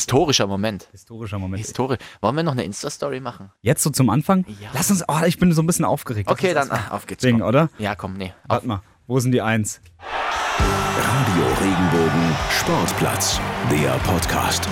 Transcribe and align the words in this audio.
Historischer 0.00 0.46
Moment. 0.46 0.88
Historischer 0.92 1.40
Moment. 1.40 1.58
Historisch. 1.64 1.98
Wollen 2.20 2.36
wir 2.36 2.44
noch 2.44 2.52
eine 2.52 2.62
Insta-Story 2.62 3.18
machen? 3.18 3.50
Jetzt 3.60 3.82
so 3.82 3.90
zum 3.90 4.08
Anfang? 4.08 4.44
Ja. 4.46 4.68
Lass 4.72 4.88
uns, 4.92 5.02
oh, 5.08 5.24
ich 5.26 5.36
bin 5.36 5.52
so 5.52 5.62
ein 5.62 5.66
bisschen 5.66 5.84
aufgeregt. 5.84 6.28
Lass 6.30 6.38
Okay, 6.38 6.54
dann 6.54 6.68
mal 6.68 6.78
ah, 6.90 6.94
auf 6.94 7.08
geht's. 7.08 7.22
Singen, 7.22 7.40
komm. 7.40 7.48
oder? 7.48 7.70
Ja, 7.78 7.96
komm, 7.96 8.12
nee. 8.12 8.32
Auf. 8.44 8.50
Warte 8.50 8.68
mal, 8.68 8.82
wo 9.08 9.18
sind 9.18 9.32
die 9.32 9.42
Eins? 9.42 9.80
Radio 10.60 11.44
Regenbogen 11.60 12.36
Sportplatz, 12.52 13.40
der 13.68 13.90
Podcast. 14.04 14.68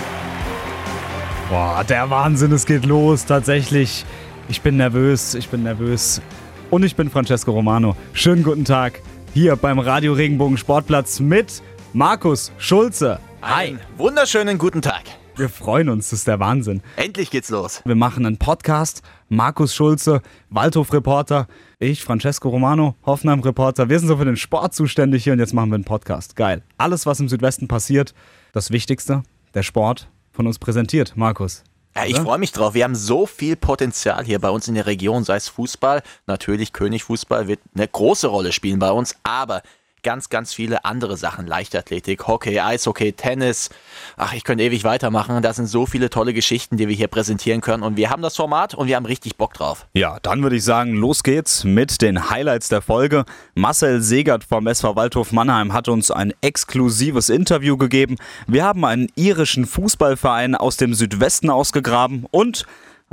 Boah, 1.48 1.82
der 1.82 2.08
Wahnsinn, 2.10 2.52
es 2.52 2.64
geht 2.64 2.86
los, 2.86 3.26
tatsächlich. 3.26 4.04
Ich 4.48 4.60
bin 4.60 4.76
nervös, 4.76 5.34
ich 5.34 5.48
bin 5.48 5.64
nervös. 5.64 6.22
Und 6.70 6.84
ich 6.84 6.94
bin 6.94 7.10
Francesco 7.10 7.50
Romano. 7.50 7.96
Schönen 8.12 8.44
guten 8.44 8.64
Tag 8.64 9.00
hier 9.34 9.56
beim 9.56 9.80
Radio 9.80 10.12
Regenbogen 10.12 10.58
Sportplatz 10.58 11.18
mit 11.18 11.60
Markus 11.92 12.52
Schulze. 12.58 13.18
Einen 13.40 13.78
wunderschönen 13.96 14.58
guten 14.58 14.82
Tag. 14.82 15.04
Wir 15.36 15.48
freuen 15.48 15.88
uns, 15.88 16.10
das 16.10 16.20
ist 16.20 16.26
der 16.26 16.40
Wahnsinn. 16.40 16.82
Endlich 16.96 17.30
geht's 17.30 17.50
los. 17.50 17.80
Wir 17.84 17.94
machen 17.94 18.26
einen 18.26 18.38
Podcast. 18.38 19.02
Markus 19.28 19.72
Schulze, 19.72 20.22
Waldhof-Reporter. 20.50 21.46
Ich, 21.78 22.02
Francesco 22.02 22.48
Romano, 22.48 22.96
Hoffenheim-Reporter. 23.06 23.88
Wir 23.88 24.00
sind 24.00 24.08
so 24.08 24.16
für 24.16 24.24
den 24.24 24.36
Sport 24.36 24.74
zuständig 24.74 25.22
hier 25.22 25.34
und 25.34 25.38
jetzt 25.38 25.54
machen 25.54 25.70
wir 25.70 25.76
einen 25.76 25.84
Podcast. 25.84 26.34
Geil. 26.34 26.64
Alles, 26.78 27.06
was 27.06 27.20
im 27.20 27.28
Südwesten 27.28 27.68
passiert, 27.68 28.12
das 28.52 28.72
Wichtigste, 28.72 29.22
der 29.54 29.62
Sport, 29.62 30.08
von 30.32 30.48
uns 30.48 30.58
präsentiert. 30.58 31.12
Markus. 31.14 31.62
Ja, 31.94 32.06
ich 32.06 32.18
freue 32.18 32.38
mich 32.38 32.50
drauf. 32.50 32.74
Wir 32.74 32.82
haben 32.82 32.96
so 32.96 33.24
viel 33.26 33.54
Potenzial 33.54 34.24
hier 34.24 34.40
bei 34.40 34.50
uns 34.50 34.66
in 34.66 34.74
der 34.74 34.86
Region, 34.86 35.22
sei 35.22 35.36
es 35.36 35.48
Fußball. 35.48 36.02
Natürlich 36.26 36.72
Königfußball 36.72 37.46
wird 37.46 37.60
eine 37.76 37.86
große 37.86 38.26
Rolle 38.26 38.50
spielen 38.50 38.80
bei 38.80 38.90
uns, 38.90 39.14
aber 39.22 39.62
ganz, 40.08 40.30
ganz 40.30 40.54
viele 40.54 40.86
andere 40.86 41.18
Sachen. 41.18 41.46
Leichtathletik, 41.46 42.26
Hockey, 42.26 42.60
Eishockey, 42.60 43.12
Tennis. 43.12 43.68
Ach, 44.16 44.32
ich 44.32 44.42
könnte 44.42 44.64
ewig 44.64 44.82
weitermachen. 44.82 45.42
Da 45.42 45.52
sind 45.52 45.66
so 45.66 45.84
viele 45.84 46.08
tolle 46.08 46.32
Geschichten, 46.32 46.78
die 46.78 46.88
wir 46.88 46.96
hier 46.96 47.08
präsentieren 47.08 47.60
können. 47.60 47.82
Und 47.82 47.98
wir 47.98 48.08
haben 48.08 48.22
das 48.22 48.34
Format 48.34 48.74
und 48.74 48.86
wir 48.86 48.96
haben 48.96 49.04
richtig 49.04 49.36
Bock 49.36 49.52
drauf. 49.52 49.86
Ja, 49.92 50.16
dann 50.22 50.42
würde 50.42 50.56
ich 50.56 50.64
sagen, 50.64 50.94
los 50.94 51.22
geht's 51.22 51.62
mit 51.64 52.00
den 52.00 52.30
Highlights 52.30 52.70
der 52.70 52.80
Folge. 52.80 53.26
Marcel 53.54 54.00
Segert 54.00 54.44
vom 54.44 54.66
SV 54.66 54.96
Waldhof 54.96 55.30
Mannheim 55.30 55.74
hat 55.74 55.88
uns 55.88 56.10
ein 56.10 56.32
exklusives 56.40 57.28
Interview 57.28 57.76
gegeben. 57.76 58.16
Wir 58.46 58.64
haben 58.64 58.86
einen 58.86 59.08
irischen 59.14 59.66
Fußballverein 59.66 60.54
aus 60.54 60.78
dem 60.78 60.94
Südwesten 60.94 61.50
ausgegraben 61.50 62.24
und 62.30 62.64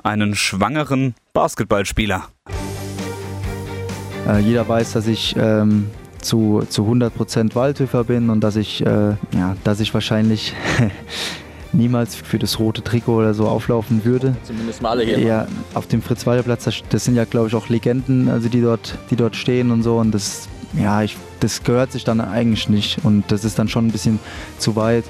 einen 0.02 0.34
schwangeren 0.34 1.14
Basketballspieler. 1.34 2.30
Äh, 4.26 4.40
jeder 4.40 4.66
weiß, 4.66 4.94
dass 4.94 5.08
ich 5.08 5.36
ähm, 5.38 5.90
zu, 6.26 6.64
zu 6.70 6.84
100% 6.84 7.56
Waldhöfer 7.56 8.04
bin 8.04 8.30
und 8.30 8.42
dass 8.42 8.56
ich, 8.56 8.86
äh, 8.86 9.10
ja, 9.34 9.56
dass 9.64 9.80
ich 9.80 9.94
wahrscheinlich 9.94 10.54
niemals 11.72 12.16
für 12.16 12.40
das 12.40 12.60
rote 12.60 12.84
Trikot 12.84 13.16
oder 13.18 13.34
so 13.34 13.48
auflaufen 13.48 14.04
würde. 14.04 14.36
Zumindest 14.44 14.82
mal 14.82 14.90
alle 14.90 15.04
hier. 15.04 15.20
Ja, 15.20 15.48
auf 15.74 15.88
dem 15.88 16.02
Fritz-Walter-Platz, 16.02 16.64
das, 16.64 16.76
das 16.90 17.06
sind 17.06 17.16
ja, 17.16 17.26
glaube 17.26 17.48
ich, 17.48 17.56
auch 17.56 17.70
Legenden, 17.70 18.30
also 18.30 18.50
die 18.50 18.62
dort, 18.62 18.98
die 19.12 19.16
dort 19.16 19.36
stehen 19.36 19.72
und 19.72 19.84
so. 19.84 19.98
Und 19.98 20.12
das, 20.12 20.48
ja, 20.74 21.04
ich, 21.04 21.16
das 21.42 21.64
gehört 21.64 21.92
sich 21.92 22.04
dann 22.04 22.20
eigentlich 22.20 22.70
nicht. 22.70 23.00
Und 23.04 23.26
das 23.32 23.46
ist 23.46 23.60
dann 23.60 23.68
schon 23.68 23.88
ein 23.88 23.92
bisschen 23.92 24.20
zu 24.58 24.76
weit. 24.76 25.06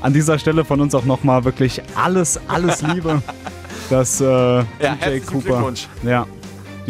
An 0.00 0.12
dieser 0.14 0.38
Stelle 0.38 0.64
von 0.64 0.80
uns 0.80 0.94
auch 0.94 1.04
nochmal 1.04 1.44
wirklich 1.44 1.82
alles, 1.94 2.40
alles 2.48 2.82
Liebe. 2.94 3.22
dass 3.88 4.20
äh, 4.20 4.24
Ja, 4.24 4.64
DJ 4.80 4.84
herzlichen 4.84 5.26
Cooper. 5.26 5.48
Glückwunsch. 5.48 5.88
Ja, 6.02 6.26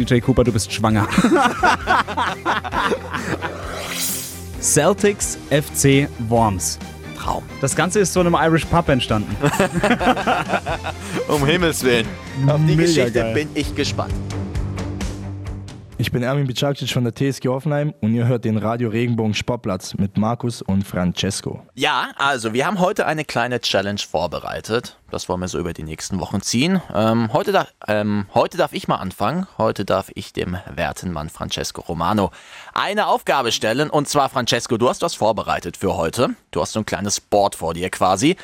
DJ 0.05 0.19
Cooper, 0.19 0.43
du 0.43 0.51
bist 0.51 0.71
schwanger. 0.71 1.07
Celtics 4.59 5.37
FC 5.49 6.07
Worms. 6.29 6.77
Traum. 7.17 7.43
Das 7.61 7.75
Ganze 7.75 7.99
ist 7.99 8.13
so 8.13 8.21
in 8.21 8.27
einem 8.27 8.35
Irish 8.51 8.65
Pub 8.65 8.87
entstanden. 8.89 9.35
Um 11.27 11.45
Himmels 11.45 11.83
Willen. 11.83 12.07
Auf 12.47 12.57
die 12.57 12.75
Mega 12.75 12.81
Geschichte 12.83 13.11
geil. 13.19 13.33
bin 13.33 13.49
ich 13.53 13.73
gespannt. 13.75 14.13
Ich 16.01 16.11
bin 16.11 16.23
Ermin 16.23 16.47
Bicacic 16.47 16.89
von 16.89 17.03
der 17.03 17.13
TSG 17.13 17.47
Hoffenheim 17.47 17.93
und 18.01 18.15
ihr 18.15 18.25
hört 18.25 18.43
den 18.43 18.57
Radio 18.57 18.89
Regenbogen 18.89 19.35
Sportplatz 19.35 19.93
mit 19.93 20.17
Markus 20.17 20.63
und 20.63 20.83
Francesco. 20.83 21.61
Ja, 21.75 22.09
also 22.15 22.53
wir 22.53 22.65
haben 22.65 22.79
heute 22.79 23.05
eine 23.05 23.23
kleine 23.23 23.61
Challenge 23.61 23.99
vorbereitet. 23.99 24.97
Das 25.11 25.29
wollen 25.29 25.41
wir 25.41 25.47
so 25.47 25.59
über 25.59 25.73
die 25.73 25.83
nächsten 25.83 26.19
Wochen 26.19 26.41
ziehen. 26.41 26.81
Ähm, 26.91 27.31
heute, 27.33 27.51
da, 27.51 27.67
ähm, 27.87 28.25
heute 28.33 28.57
darf 28.57 28.73
ich 28.73 28.87
mal 28.87 28.95
anfangen. 28.95 29.45
Heute 29.59 29.85
darf 29.85 30.09
ich 30.15 30.33
dem 30.33 30.57
werten 30.73 31.11
Mann 31.11 31.29
Francesco 31.29 31.81
Romano 31.81 32.31
eine 32.73 33.05
Aufgabe 33.05 33.51
stellen. 33.51 33.91
Und 33.91 34.09
zwar, 34.09 34.29
Francesco, 34.29 34.77
du 34.77 34.89
hast 34.89 35.03
was 35.03 35.13
vorbereitet 35.13 35.77
für 35.77 35.97
heute. 35.97 36.29
Du 36.49 36.61
hast 36.61 36.71
so 36.71 36.79
ein 36.79 36.85
kleines 36.87 37.21
Board 37.21 37.53
vor 37.53 37.75
dir 37.75 37.91
quasi. 37.91 38.37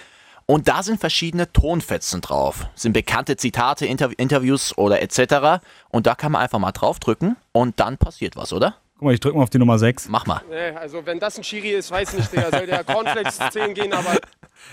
Und 0.49 0.69
da 0.69 0.81
sind 0.81 0.99
verschiedene 0.99 1.51
Tonfetzen 1.51 2.21
drauf. 2.21 2.67
Sind 2.73 2.93
bekannte 2.93 3.35
Zitate, 3.35 3.85
Interv 3.85 4.13
Interviews 4.17 4.77
oder 4.77 5.01
etc. 5.01 5.61
Und 5.89 6.07
da 6.07 6.15
kann 6.15 6.31
man 6.31 6.41
einfach 6.41 6.57
mal 6.57 6.71
draufdrücken 6.71 7.35
und 7.51 7.81
dann 7.81 7.97
passiert 7.97 8.37
was, 8.37 8.53
oder? 8.53 8.77
Guck 8.93 9.03
mal, 9.03 9.13
ich 9.13 9.19
drücke 9.19 9.35
mal 9.37 9.43
auf 9.43 9.49
die 9.49 9.59
Nummer 9.59 9.77
6. 9.77 10.07
Mach 10.07 10.25
mal. 10.25 10.41
Nee, 10.49 10.69
also 10.69 11.05
wenn 11.05 11.19
das 11.19 11.37
ein 11.37 11.43
Schiri 11.43 11.71
ist, 11.71 11.91
weiß 11.91 12.13
nicht, 12.13 12.31
Digga. 12.31 12.49
Soll 12.49 12.65
der 12.65 12.85
Cornflakes 12.85 13.39
10 13.51 13.73
gehen, 13.73 13.91
aber 13.91 14.15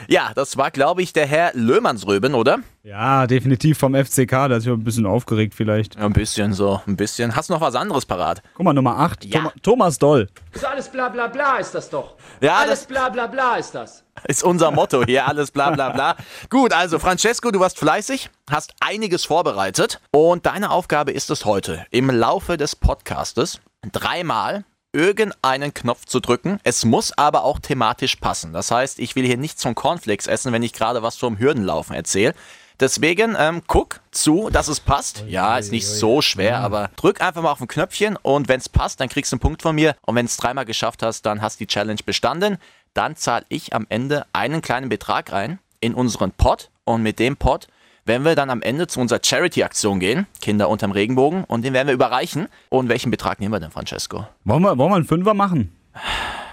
Ja, 0.09 0.33
das 0.34 0.56
war, 0.56 0.71
glaube 0.71 1.03
ich, 1.03 1.12
der 1.12 1.27
Herr 1.27 1.53
Löhmannsröben, 1.55 2.34
oder? 2.34 2.59
Ja, 2.83 3.27
definitiv 3.27 3.78
vom 3.78 3.95
FCK. 3.95 4.31
Da 4.31 4.56
ist 4.56 4.67
ja 4.67 4.72
ein 4.72 4.84
bisschen 4.84 5.06
aufgeregt 5.06 5.55
vielleicht. 5.55 5.97
Ja, 5.97 6.03
ein 6.03 6.12
bisschen 6.12 6.53
so, 6.53 6.81
ein 6.87 6.97
bisschen. 6.97 7.34
Hast 7.34 7.49
du 7.49 7.55
noch 7.55 7.61
was 7.61 7.75
anderes 7.75 8.05
parat? 8.05 8.43
Guck 8.55 8.65
mal, 8.65 8.73
Nummer 8.75 8.99
8. 8.99 9.25
Ja. 9.25 9.53
Thomas 9.62 9.99
Doll. 9.99 10.28
Ist 10.53 10.65
alles 10.65 10.89
bla 10.89 11.09
bla 11.09 11.28
bla 11.28 11.56
ist 11.59 11.75
das 11.75 11.89
doch. 11.89 12.17
Ja, 12.41 12.56
alles 12.56 12.81
das 12.81 12.87
bla 12.87 13.09
bla 13.09 13.27
bla 13.27 13.56
ist 13.56 13.75
das. 13.75 14.05
ist 14.28 14.43
unser 14.43 14.71
Motto 14.71 15.05
hier, 15.05 15.27
alles 15.27 15.50
bla 15.50 15.71
bla 15.71 15.91
bla. 15.91 16.17
Gut, 16.50 16.73
also 16.73 16.99
Francesco, 16.99 17.50
du 17.50 17.61
warst 17.61 17.78
fleißig, 17.78 18.31
hast 18.50 18.75
einiges 18.81 19.25
vorbereitet 19.25 20.00
und 20.11 20.47
deine 20.47 20.71
Aufgabe 20.71 21.12
ist 21.12 21.31
es 21.31 21.44
heute, 21.44 21.87
im 21.91 22.11
Laufe 22.11 22.56
des 22.56 22.77
Podcastes 22.77 23.61
dreimal 23.93 24.65
irgendeinen 24.94 25.75
Knopf 25.75 26.06
zu 26.06 26.21
drücken. 26.21 26.60
Es 26.62 26.84
muss 26.84 27.12
aber 27.12 27.44
auch 27.44 27.59
thematisch 27.59 28.16
passen. 28.16 28.53
Das 28.53 28.71
heißt, 28.71 28.99
ich 28.99 29.16
will 29.16 29.27
hier 29.27 29.37
nichts 29.37 29.62
von 29.62 29.75
Cornflakes 29.75 30.27
essen, 30.27 30.53
wenn 30.53 30.62
ich 30.62 30.72
gerade 30.72 31.03
was 31.03 31.16
vom 31.16 31.38
Hürdenlaufen 31.38 31.94
erzähle. 31.94 32.34
Deswegen 32.81 33.37
ähm, 33.38 33.62
guck 33.66 34.00
zu, 34.10 34.50
dass 34.50 34.69
es 34.69 34.81
passt. 34.81 35.25
Ja, 35.28 35.59
ist 35.59 35.71
nicht 35.71 35.87
so 35.87 36.22
schwer, 36.22 36.59
aber 36.59 36.91
drück 36.97 37.21
einfach 37.21 37.43
mal 37.43 37.53
auf 37.53 37.60
ein 37.60 37.69
Knöpfchen 37.69 38.16
und 38.16 38.49
wenn 38.49 38.59
es 38.59 38.69
passt, 38.69 39.00
dann 39.00 39.09
kriegst 39.09 39.31
du 39.31 39.37
einen 39.37 39.41
Punkt 39.41 39.62
von 39.62 39.75
mir. 39.77 39.94
Und 40.03 40.16
wenn 40.16 40.27
es 40.27 40.37
dreimal 40.37 40.65
geschafft 40.65 41.03
hast, 41.03 41.22
dann 41.22 41.41
hast 41.41 41.61
du 41.61 41.65
die 41.65 41.69
Challenge 41.69 42.00
bestanden. 42.05 42.59
Dann 42.93 43.16
zahle 43.16 43.44
ich 43.49 43.75
am 43.75 43.87
Ende 43.91 44.26
einen 44.32 44.61
kleinen 44.61 44.88
Betrag 44.88 45.31
rein 45.32 45.59
in 45.81 45.94
unseren 45.94 46.32
Pot 46.32 46.71
und 46.84 47.03
mit 47.03 47.19
dem 47.19 47.37
Pot 47.37 47.69
werden 48.06 48.25
wir 48.25 48.34
dann 48.34 48.50
am 48.50 48.62
Ende 48.62 48.87
zu 48.87 49.00
unserer 49.00 49.20
Charity-Aktion 49.22 49.98
gehen, 50.00 50.26
Kinder 50.41 50.69
unterm 50.69 50.91
Regenbogen, 50.92 51.44
und 51.44 51.62
den 51.65 51.72
werden 51.72 51.87
wir 51.88 51.94
überreichen. 51.94 52.48
Und 52.69 52.88
welchen 52.88 53.10
Betrag 53.10 53.41
nehmen 53.41 53.53
wir 53.53 53.60
denn, 53.60 53.70
Francesco? 53.70 54.26
Wollen 54.44 54.62
wir, 54.62 54.76
wollen 54.78 54.91
wir 54.92 54.97
einen 54.97 55.04
Fünfer 55.06 55.34
machen? 55.34 55.75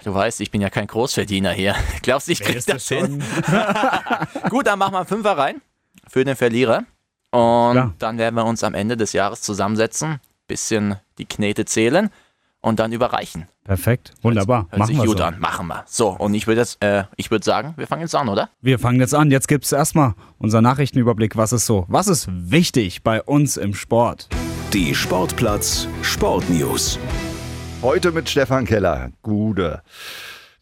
Du 0.03 0.13
weißt, 0.13 0.39
ich 0.41 0.51
bin 0.51 0.61
ja 0.61 0.69
kein 0.69 0.87
Großverdiener 0.87 1.51
hier. 1.51 1.75
Glaubst 2.03 2.27
du, 2.27 2.31
ich 2.31 2.39
krieg 2.41 2.63
das 2.65 2.87
hin? 2.87 3.23
Gut, 4.49 4.67
dann 4.67 4.79
machen 4.79 4.93
wir 4.93 4.99
einen 4.99 5.07
Fünfer 5.07 5.37
rein 5.37 5.61
für 6.07 6.23
den 6.23 6.35
Verlierer. 6.35 6.83
Und 7.31 7.75
Ja. 7.75 7.93
dann 7.99 8.17
werden 8.17 8.35
wir 8.35 8.45
uns 8.45 8.63
am 8.63 8.73
Ende 8.73 8.97
des 8.97 9.13
Jahres 9.13 9.41
zusammensetzen, 9.41 10.19
bisschen 10.47 10.95
die 11.17 11.25
Knete 11.25 11.65
zählen 11.65 12.09
und 12.61 12.79
dann 12.79 12.91
überreichen. 12.91 13.47
Perfekt. 13.71 14.11
Wunderbar. 14.21 14.67
Hört 14.69 14.79
Machen 14.79 14.87
sich 14.89 14.97
wir 14.97 15.05
gut 15.05 15.19
so. 15.19 15.23
an. 15.23 15.39
Machen 15.39 15.67
wir. 15.67 15.85
So, 15.87 16.09
und 16.09 16.33
ich 16.33 16.45
würde 16.45 16.59
jetzt, 16.59 16.83
äh, 16.83 17.05
ich 17.15 17.31
würde 17.31 17.45
sagen, 17.45 17.73
wir 17.77 17.87
fangen 17.87 18.01
jetzt 18.01 18.13
an, 18.13 18.27
oder? 18.27 18.49
Wir 18.59 18.77
fangen 18.79 18.99
jetzt 18.99 19.15
an. 19.15 19.31
Jetzt 19.31 19.47
gibt 19.47 19.63
es 19.63 19.71
erstmal 19.71 20.13
unser 20.39 20.61
Nachrichtenüberblick. 20.61 21.37
Was 21.37 21.53
ist 21.53 21.67
so? 21.67 21.85
Was 21.87 22.09
ist 22.09 22.27
wichtig 22.29 23.01
bei 23.01 23.23
uns 23.23 23.55
im 23.55 23.73
Sport? 23.73 24.27
Die 24.73 24.93
Sportplatz 24.93 25.87
Sportnews. 26.01 26.99
Heute 27.81 28.11
mit 28.11 28.29
Stefan 28.29 28.65
Keller. 28.65 29.11
Gude. 29.21 29.83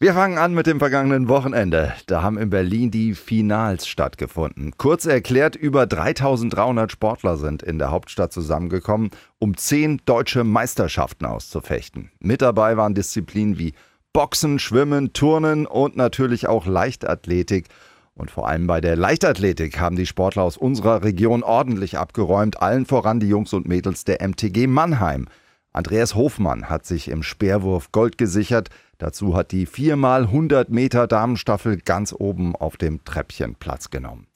Wir 0.02 0.14
fangen 0.14 0.38
an 0.38 0.54
mit 0.54 0.66
dem 0.66 0.78
vergangenen 0.78 1.28
Wochenende. 1.28 1.92
Da 2.06 2.22
haben 2.22 2.38
in 2.38 2.48
Berlin 2.48 2.90
die 2.90 3.14
Finals 3.14 3.86
stattgefunden. 3.86 4.72
Kurz 4.78 5.04
erklärt, 5.04 5.56
über 5.56 5.86
3300 5.86 6.90
Sportler 6.90 7.36
sind 7.36 7.62
in 7.62 7.78
der 7.78 7.90
Hauptstadt 7.90 8.32
zusammengekommen, 8.32 9.10
um 9.38 9.58
zehn 9.58 10.00
deutsche 10.06 10.42
Meisterschaften 10.42 11.26
auszufechten. 11.26 12.10
Mit 12.18 12.40
dabei 12.40 12.78
waren 12.78 12.94
Disziplinen 12.94 13.58
wie 13.58 13.74
Boxen, 14.14 14.58
Schwimmen, 14.58 15.12
Turnen 15.12 15.66
und 15.66 15.98
natürlich 15.98 16.48
auch 16.48 16.64
Leichtathletik. 16.64 17.66
Und 18.14 18.30
vor 18.30 18.48
allem 18.48 18.66
bei 18.66 18.80
der 18.80 18.96
Leichtathletik 18.96 19.80
haben 19.80 19.96
die 19.96 20.06
Sportler 20.06 20.44
aus 20.44 20.56
unserer 20.56 21.04
Region 21.04 21.42
ordentlich 21.42 21.98
abgeräumt, 21.98 22.62
allen 22.62 22.86
voran 22.86 23.20
die 23.20 23.28
Jungs 23.28 23.52
und 23.52 23.68
Mädels 23.68 24.04
der 24.04 24.26
MTG 24.26 24.66
Mannheim. 24.66 25.26
Andreas 25.72 26.14
Hofmann 26.14 26.70
hat 26.70 26.86
sich 26.86 27.08
im 27.08 27.22
Speerwurf 27.22 27.92
Gold 27.92 28.16
gesichert. 28.18 28.70
Dazu 29.00 29.34
hat 29.34 29.50
die 29.50 29.66
4x100 29.66 30.66
Meter 30.68 31.06
Damenstaffel 31.06 31.78
ganz 31.78 32.14
oben 32.16 32.54
auf 32.54 32.76
dem 32.76 33.02
Treppchen 33.02 33.54
Platz 33.54 33.88
genommen. 33.88 34.26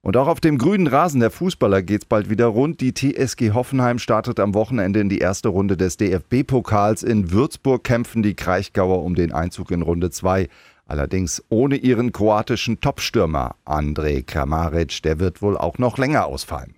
Und 0.00 0.16
auch 0.16 0.26
auf 0.26 0.40
dem 0.40 0.56
grünen 0.56 0.86
Rasen 0.86 1.20
der 1.20 1.30
Fußballer 1.30 1.82
geht's 1.82 2.06
bald 2.06 2.30
wieder 2.30 2.46
rund. 2.46 2.80
Die 2.80 2.94
TSG 2.94 3.52
Hoffenheim 3.52 3.98
startet 3.98 4.40
am 4.40 4.54
Wochenende 4.54 5.00
in 5.00 5.10
die 5.10 5.18
erste 5.18 5.50
Runde 5.50 5.76
des 5.76 5.98
DFB-Pokals. 5.98 7.02
In 7.02 7.30
Würzburg 7.30 7.84
kämpfen 7.84 8.22
die 8.22 8.32
Kraichgauer 8.32 9.04
um 9.04 9.14
den 9.14 9.32
Einzug 9.32 9.70
in 9.70 9.82
Runde 9.82 10.08
2. 10.08 10.48
Allerdings 10.86 11.44
ohne 11.50 11.76
ihren 11.76 12.12
kroatischen 12.12 12.80
Topstürmer 12.80 13.56
Andrej 13.66 14.22
Kramaric, 14.22 15.02
der 15.02 15.20
wird 15.20 15.42
wohl 15.42 15.58
auch 15.58 15.76
noch 15.76 15.98
länger 15.98 16.24
ausfallen. 16.24 16.74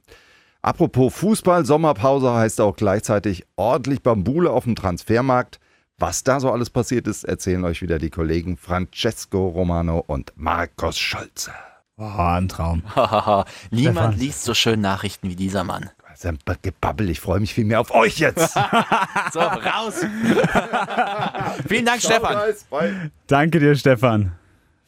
Apropos 0.61 1.15
Fußball, 1.15 1.65
Sommerpause 1.65 2.35
heißt 2.35 2.61
auch 2.61 2.75
gleichzeitig 2.75 3.45
ordentlich 3.55 4.03
Bambule 4.03 4.51
auf 4.51 4.65
dem 4.65 4.75
Transfermarkt. 4.75 5.61
Was 6.03 6.25
da 6.25 6.41
so 6.41 6.51
alles 6.51 6.69
passiert 6.69 7.07
ist, 7.07 7.23
erzählen 7.23 7.65
euch 7.65 7.81
wieder 7.81 8.01
die 8.01 8.11
Kollegen 8.11 8.57
Francesco 8.57 9.47
Romano 9.47 10.03
und 10.05 10.33
Marcos 10.35 10.99
Scholze. 10.99 11.53
Oh, 11.97 12.03
ein 12.03 12.49
Traum. 12.49 12.83
Niemand 13.71 14.15
Stefan. 14.15 14.19
liest 14.19 14.43
so 14.43 14.53
schön 14.53 14.81
Nachrichten 14.81 15.31
wie 15.31 15.37
dieser 15.37 15.63
Mann. 15.63 15.91
Ein 16.25 16.39
Gebabbel, 16.63 17.09
ich 17.09 17.21
freue 17.21 17.39
mich 17.39 17.55
viel 17.55 17.67
mehr 17.67 17.79
auf 17.81 17.93
euch 17.93 18.19
jetzt. 18.19 18.53
So, 19.33 19.39
raus. 19.39 20.05
Vielen 21.69 21.87
Dank, 21.87 22.03
Stefan. 22.03 22.53
Danke 23.29 23.61
dir, 23.61 23.77
Stefan. 23.77 24.33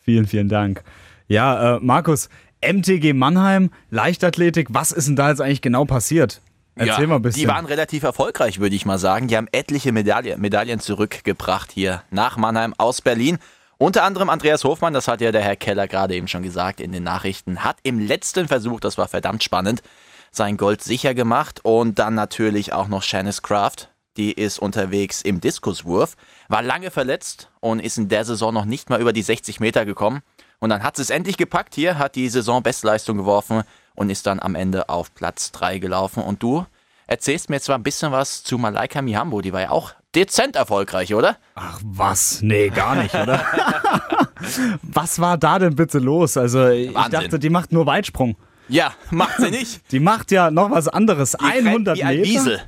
Vielen, 0.01 0.27
vielen 0.27 0.49
Dank. 0.49 0.83
Ja, 1.29 1.77
äh, 1.77 1.81
Markus, 1.81 2.29
MTG 2.61 3.13
Mannheim, 3.13 3.71
Leichtathletik, 3.91 4.67
was 4.71 4.91
ist 4.91 5.07
denn 5.07 5.15
da 5.15 5.31
jetzt 5.31 5.41
eigentlich 5.41 5.63
genau 5.63 5.85
passiert? 5.85 6.43
Erzähl 6.77 7.03
ja, 7.03 7.07
mal 7.07 7.17
ein 7.17 7.23
bisschen. 7.23 7.43
Die 7.43 7.49
waren 7.49 7.67
relativ 7.67 8.03
erfolgreich, 8.03 8.59
würde 8.59 8.75
ich 8.75 8.85
mal 8.85 8.99
sagen. 8.99 9.29
Die 9.29 9.37
haben 9.37 9.49
etliche 9.53 9.93
Medaille, 9.93 10.37
Medaillen 10.37 10.81
zurückgebracht 10.81 11.71
hier 11.73 12.03
nach 12.11 12.37
Mannheim 12.37 12.75
aus 12.79 13.01
Berlin. 13.01 13.39
Unter 13.79 14.05
anderem 14.05 14.31
Andreas 14.31 14.65
Hofmann, 14.65 14.95
das 14.95 15.09
hat 15.09 15.21
ja 15.21 15.33
der 15.33 15.43
Herr 15.43 15.57
Keller 15.57 15.89
gerade 15.89 16.15
eben 16.15 16.29
schon 16.29 16.43
gesagt 16.43 16.81
in 16.81 16.93
den 16.93 17.03
Nachrichten, 17.03 17.65
hat 17.65 17.77
im 17.83 17.99
letzten 17.99 18.49
Versuch, 18.49 18.81
das 18.81 18.99
war 18.99 19.09
verdammt 19.09 19.43
spannend, 19.43 19.83
sein 20.31 20.57
Gold 20.57 20.83
sicher 20.83 21.15
gemacht. 21.15 21.61
Und 21.65 21.99
dann 21.99 22.15
natürlich 22.15 22.73
auch 22.73 22.89
noch 22.89 23.03
Shanice 23.03 23.43
Kraft, 23.43 23.91
die 24.17 24.33
ist 24.33 24.59
unterwegs 24.59 25.23
im 25.23 25.41
Diskuswurf, 25.41 26.17
war 26.49 26.63
lange 26.63 26.91
verletzt 26.91 27.51
und 27.61 27.81
ist 27.81 27.99
in 27.99 28.09
der 28.09 28.25
Saison 28.25 28.55
noch 28.55 28.65
nicht 28.65 28.91
mal 28.91 29.01
über 29.01 29.13
die 29.13 29.23
60 29.23 29.61
Meter 29.61 29.85
gekommen. 29.85 30.23
Und 30.61 30.71
dann 30.71 30.83
hat 30.83 30.97
sie 30.97 31.03
es 31.03 31.11
endlich 31.11 31.37
gepackt 31.37 31.75
hier, 31.75 31.99
hat 31.99 32.15
die 32.15 32.29
Saisonbestleistung 32.29 33.17
geworfen 33.17 33.65
und 33.95 34.11
ist 34.11 34.27
dann 34.27 34.41
am 34.41 34.55
Ende 34.55 34.89
auf 34.89 35.15
Platz 35.15 35.53
3 35.53 35.79
gelaufen. 35.79 36.23
Und 36.23 36.43
du 36.43 36.67
erzählst 37.07 37.51
mir 37.51 37.61
zwar 37.61 37.77
ein 37.77 37.83
bisschen 37.83 38.13
was 38.13 38.43
zu 38.43 38.59
Malaika 38.59 39.03
Mihambo, 39.03 39.41
die 39.41 39.53
war 39.53 39.61
ja 39.61 39.71
auch 39.71 39.93
dezent 40.15 40.57
erfolgreich, 40.57 41.15
oder? 41.15 41.37
Ach 41.55 41.81
was? 41.83 42.41
Nee, 42.43 42.69
gar 42.71 42.95
nicht, 42.95 43.15
oder? 43.15 43.45
was 44.83 45.19
war 45.19 45.37
da 45.39 45.59
denn 45.59 45.75
bitte 45.75 45.99
los? 45.99 46.37
Also, 46.37 46.69
ich 46.69 46.95
Wahnsinn. 46.95 47.13
dachte, 47.13 47.39
die 47.39 47.51
macht 47.51 47.73
nur 47.73 47.87
Weitsprung. 47.87 48.37
Ja, 48.69 48.95
macht 49.11 49.39
sie 49.39 49.51
nicht. 49.51 49.93
Die 49.93 50.01
macht 50.01 50.31
ja 50.31 50.51
noch 50.51 50.71
was 50.71 50.89
anderes. 50.89 51.33
Die 51.33 51.45
rennt 51.45 51.67
100 51.67 51.99
wie 51.99 52.05
ein 52.05 52.21
Meter. 52.21 52.61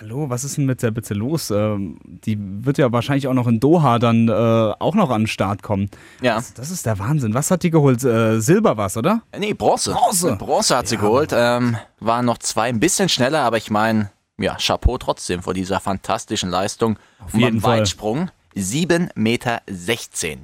Hallo, 0.00 0.30
was 0.30 0.44
ist 0.44 0.56
denn 0.56 0.64
mit 0.64 0.82
der 0.82 0.92
bitte 0.92 1.12
los? 1.12 1.50
Ähm, 1.50 1.98
die 2.04 2.38
wird 2.38 2.78
ja 2.78 2.90
wahrscheinlich 2.90 3.28
auch 3.28 3.34
noch 3.34 3.46
in 3.46 3.60
Doha 3.60 3.98
dann 3.98 4.28
äh, 4.28 4.32
auch 4.32 4.94
noch 4.94 5.10
an 5.10 5.22
den 5.22 5.26
Start 5.26 5.62
kommen. 5.62 5.90
Ja. 6.22 6.36
Das, 6.36 6.54
das 6.54 6.70
ist 6.70 6.86
der 6.86 6.98
Wahnsinn. 6.98 7.34
Was 7.34 7.50
hat 7.50 7.64
die 7.64 7.70
geholt? 7.70 8.02
Äh, 8.02 8.40
Silber 8.40 8.78
was, 8.78 8.96
oder? 8.96 9.20
Nee, 9.38 9.52
Bronze. 9.52 9.92
Bronze. 9.92 10.36
Bronze 10.36 10.74
hat 10.74 10.88
sie 10.88 10.96
geholt. 10.96 11.32
Ähm, 11.34 11.76
waren 11.98 12.24
noch 12.24 12.38
zwei 12.38 12.70
ein 12.70 12.80
bisschen 12.80 13.10
schneller, 13.10 13.40
aber 13.40 13.58
ich 13.58 13.70
meine, 13.70 14.10
ja, 14.38 14.56
Chapeau 14.56 14.96
trotzdem 14.96 15.42
vor 15.42 15.52
dieser 15.52 15.80
fantastischen 15.80 16.48
Leistung. 16.48 16.98
Auf 17.22 17.34
jeden 17.34 17.60
Fall. 17.60 17.80
Weitsprung 17.80 18.30
7,16 18.56 19.10
Meter. 19.16 19.60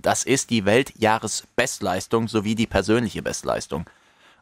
Das 0.03 0.23
ist 0.25 0.51
die 0.51 0.67
Weltjahresbestleistung 0.67 2.29
sowie 2.29 2.57
die 2.57 2.67
persönliche 2.67 3.23
Bestleistung. 3.23 3.89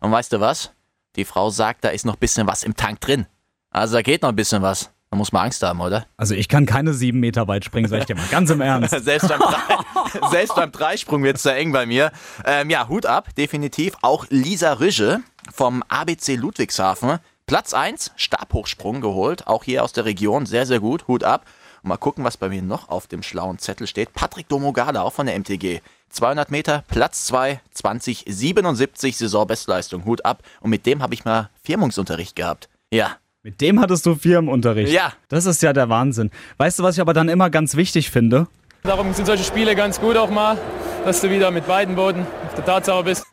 Und 0.00 0.10
weißt 0.10 0.32
du 0.32 0.40
was? 0.40 0.72
Die 1.14 1.24
Frau 1.24 1.50
sagt, 1.50 1.84
da 1.84 1.90
ist 1.90 2.04
noch 2.04 2.14
ein 2.14 2.20
bisschen 2.20 2.48
was 2.48 2.64
im 2.64 2.74
Tank 2.74 3.00
drin. 3.00 3.26
Also 3.70 3.94
da 3.94 4.02
geht 4.02 4.22
noch 4.22 4.30
ein 4.30 4.36
bisschen 4.36 4.60
was. 4.60 4.90
Da 5.14 5.18
muss 5.18 5.30
man 5.30 5.44
Angst 5.44 5.62
haben, 5.62 5.80
oder? 5.80 6.06
Also 6.16 6.34
ich 6.34 6.48
kann 6.48 6.66
keine 6.66 6.92
sieben 6.92 7.20
Meter 7.20 7.46
weit 7.46 7.64
springen, 7.64 7.88
sag 7.88 8.00
ich 8.00 8.06
dir 8.06 8.16
mal. 8.16 8.26
Ganz 8.32 8.50
im 8.50 8.60
Ernst. 8.60 8.90
Selbst 9.04 9.28
beim, 9.28 9.38
Drei, 9.38 10.28
selbst 10.32 10.56
beim 10.56 10.72
Dreisprung 10.72 11.22
wird 11.22 11.36
es 11.36 11.44
da 11.44 11.54
eng 11.54 11.70
bei 11.70 11.86
mir. 11.86 12.10
Ähm, 12.44 12.68
ja, 12.68 12.88
Hut 12.88 13.06
ab, 13.06 13.32
definitiv. 13.36 13.94
Auch 14.02 14.26
Lisa 14.30 14.72
Rüsche 14.72 15.20
vom 15.52 15.84
ABC 15.86 16.34
Ludwigshafen. 16.34 17.20
Platz 17.46 17.74
1, 17.74 18.10
Stabhochsprung 18.16 19.00
geholt. 19.00 19.46
Auch 19.46 19.62
hier 19.62 19.84
aus 19.84 19.92
der 19.92 20.04
Region. 20.04 20.46
Sehr, 20.46 20.66
sehr 20.66 20.80
gut. 20.80 21.06
Hut 21.06 21.22
ab. 21.22 21.46
Und 21.84 21.90
mal 21.90 21.96
gucken, 21.96 22.24
was 22.24 22.36
bei 22.36 22.48
mir 22.48 22.62
noch 22.62 22.88
auf 22.88 23.06
dem 23.06 23.22
schlauen 23.22 23.60
Zettel 23.60 23.86
steht. 23.86 24.14
Patrick 24.14 24.48
Domogala, 24.48 25.02
auch 25.02 25.12
von 25.12 25.26
der 25.26 25.38
MTG. 25.38 25.80
200 26.10 26.50
Meter, 26.50 26.82
Platz 26.88 27.26
2, 27.26 27.60
2077 27.72 29.16
Saisonbestleistung. 29.16 30.06
Hut 30.06 30.24
ab. 30.24 30.42
Und 30.58 30.70
mit 30.70 30.86
dem 30.86 31.04
habe 31.04 31.14
ich 31.14 31.24
mal 31.24 31.50
Firmungsunterricht 31.62 32.34
gehabt. 32.34 32.68
Ja, 32.90 33.16
Mit 33.44 33.60
dem 33.60 33.78
hattest 33.78 34.06
du 34.06 34.14
Firmenunterricht. 34.14 34.90
Ja. 34.90 35.12
Das 35.28 35.44
ist 35.44 35.62
ja 35.62 35.74
der 35.74 35.90
Wahnsinn. 35.90 36.30
Weißt 36.56 36.78
du, 36.78 36.82
was 36.82 36.96
ich 36.96 37.02
aber 37.02 37.12
dann 37.12 37.28
immer 37.28 37.50
ganz 37.50 37.76
wichtig 37.76 38.10
finde? 38.10 38.48
Darum 38.86 39.14
sind 39.14 39.24
solche 39.24 39.44
Spiele 39.44 39.74
ganz 39.74 39.98
gut 39.98 40.14
auch 40.14 40.28
mal, 40.28 40.58
dass 41.06 41.22
du 41.22 41.30
wieder 41.30 41.50
mit 41.50 41.66
beiden 41.66 41.96
Boden 41.96 42.26
auf 42.46 42.54
der 42.54 42.66
Tatsache 42.66 43.02
bist. 43.02 43.24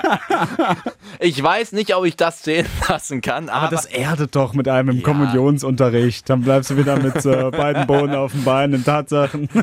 ich 1.20 1.40
weiß 1.40 1.70
nicht, 1.70 1.94
ob 1.94 2.04
ich 2.04 2.16
das 2.16 2.42
zählen 2.42 2.66
lassen 2.88 3.20
kann, 3.20 3.48
aber, 3.48 3.68
Aber 3.68 3.76
das 3.76 3.84
erdet 3.84 4.34
doch 4.34 4.52
mit 4.52 4.66
einem 4.66 4.88
im 4.88 5.02
Kommunionsunterricht. 5.04 6.28
Dann 6.28 6.42
bleibst 6.42 6.70
du 6.70 6.76
wieder 6.76 6.98
mit 6.98 7.24
äh, 7.24 7.52
beiden 7.52 7.86
Boden 7.86 8.16
auf 8.16 8.32
dem 8.32 8.42
Bein 8.42 8.72
in 8.72 8.84
Tatsachen. 8.84 9.48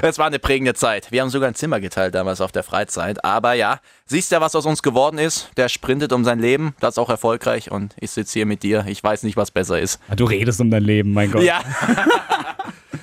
Es 0.00 0.18
war 0.18 0.26
eine 0.28 0.38
prägende 0.38 0.72
Zeit. 0.72 1.12
Wir 1.12 1.20
haben 1.20 1.28
sogar 1.28 1.48
ein 1.48 1.54
Zimmer 1.54 1.78
geteilt 1.78 2.14
damals 2.14 2.40
auf 2.40 2.52
der 2.52 2.62
Freizeit. 2.62 3.22
Aber 3.22 3.52
ja, 3.52 3.80
siehst 4.06 4.32
ja, 4.32 4.40
was 4.40 4.56
aus 4.56 4.64
uns 4.64 4.82
geworden 4.82 5.18
ist. 5.18 5.50
Der 5.58 5.68
sprintet 5.68 6.14
um 6.14 6.24
sein 6.24 6.38
Leben, 6.38 6.74
das 6.80 6.94
ist 6.94 6.98
auch 6.98 7.10
erfolgreich. 7.10 7.70
Und 7.70 7.94
ich 8.00 8.12
sitze 8.12 8.32
hier 8.32 8.46
mit 8.46 8.62
dir. 8.62 8.86
Ich 8.88 9.04
weiß 9.04 9.24
nicht, 9.24 9.36
was 9.36 9.50
besser 9.50 9.78
ist. 9.78 10.00
Du 10.16 10.24
redest 10.24 10.58
um 10.62 10.70
dein 10.70 10.84
Leben, 10.84 11.12
mein 11.12 11.30
Gott. 11.30 11.42
Ja, 11.42 11.60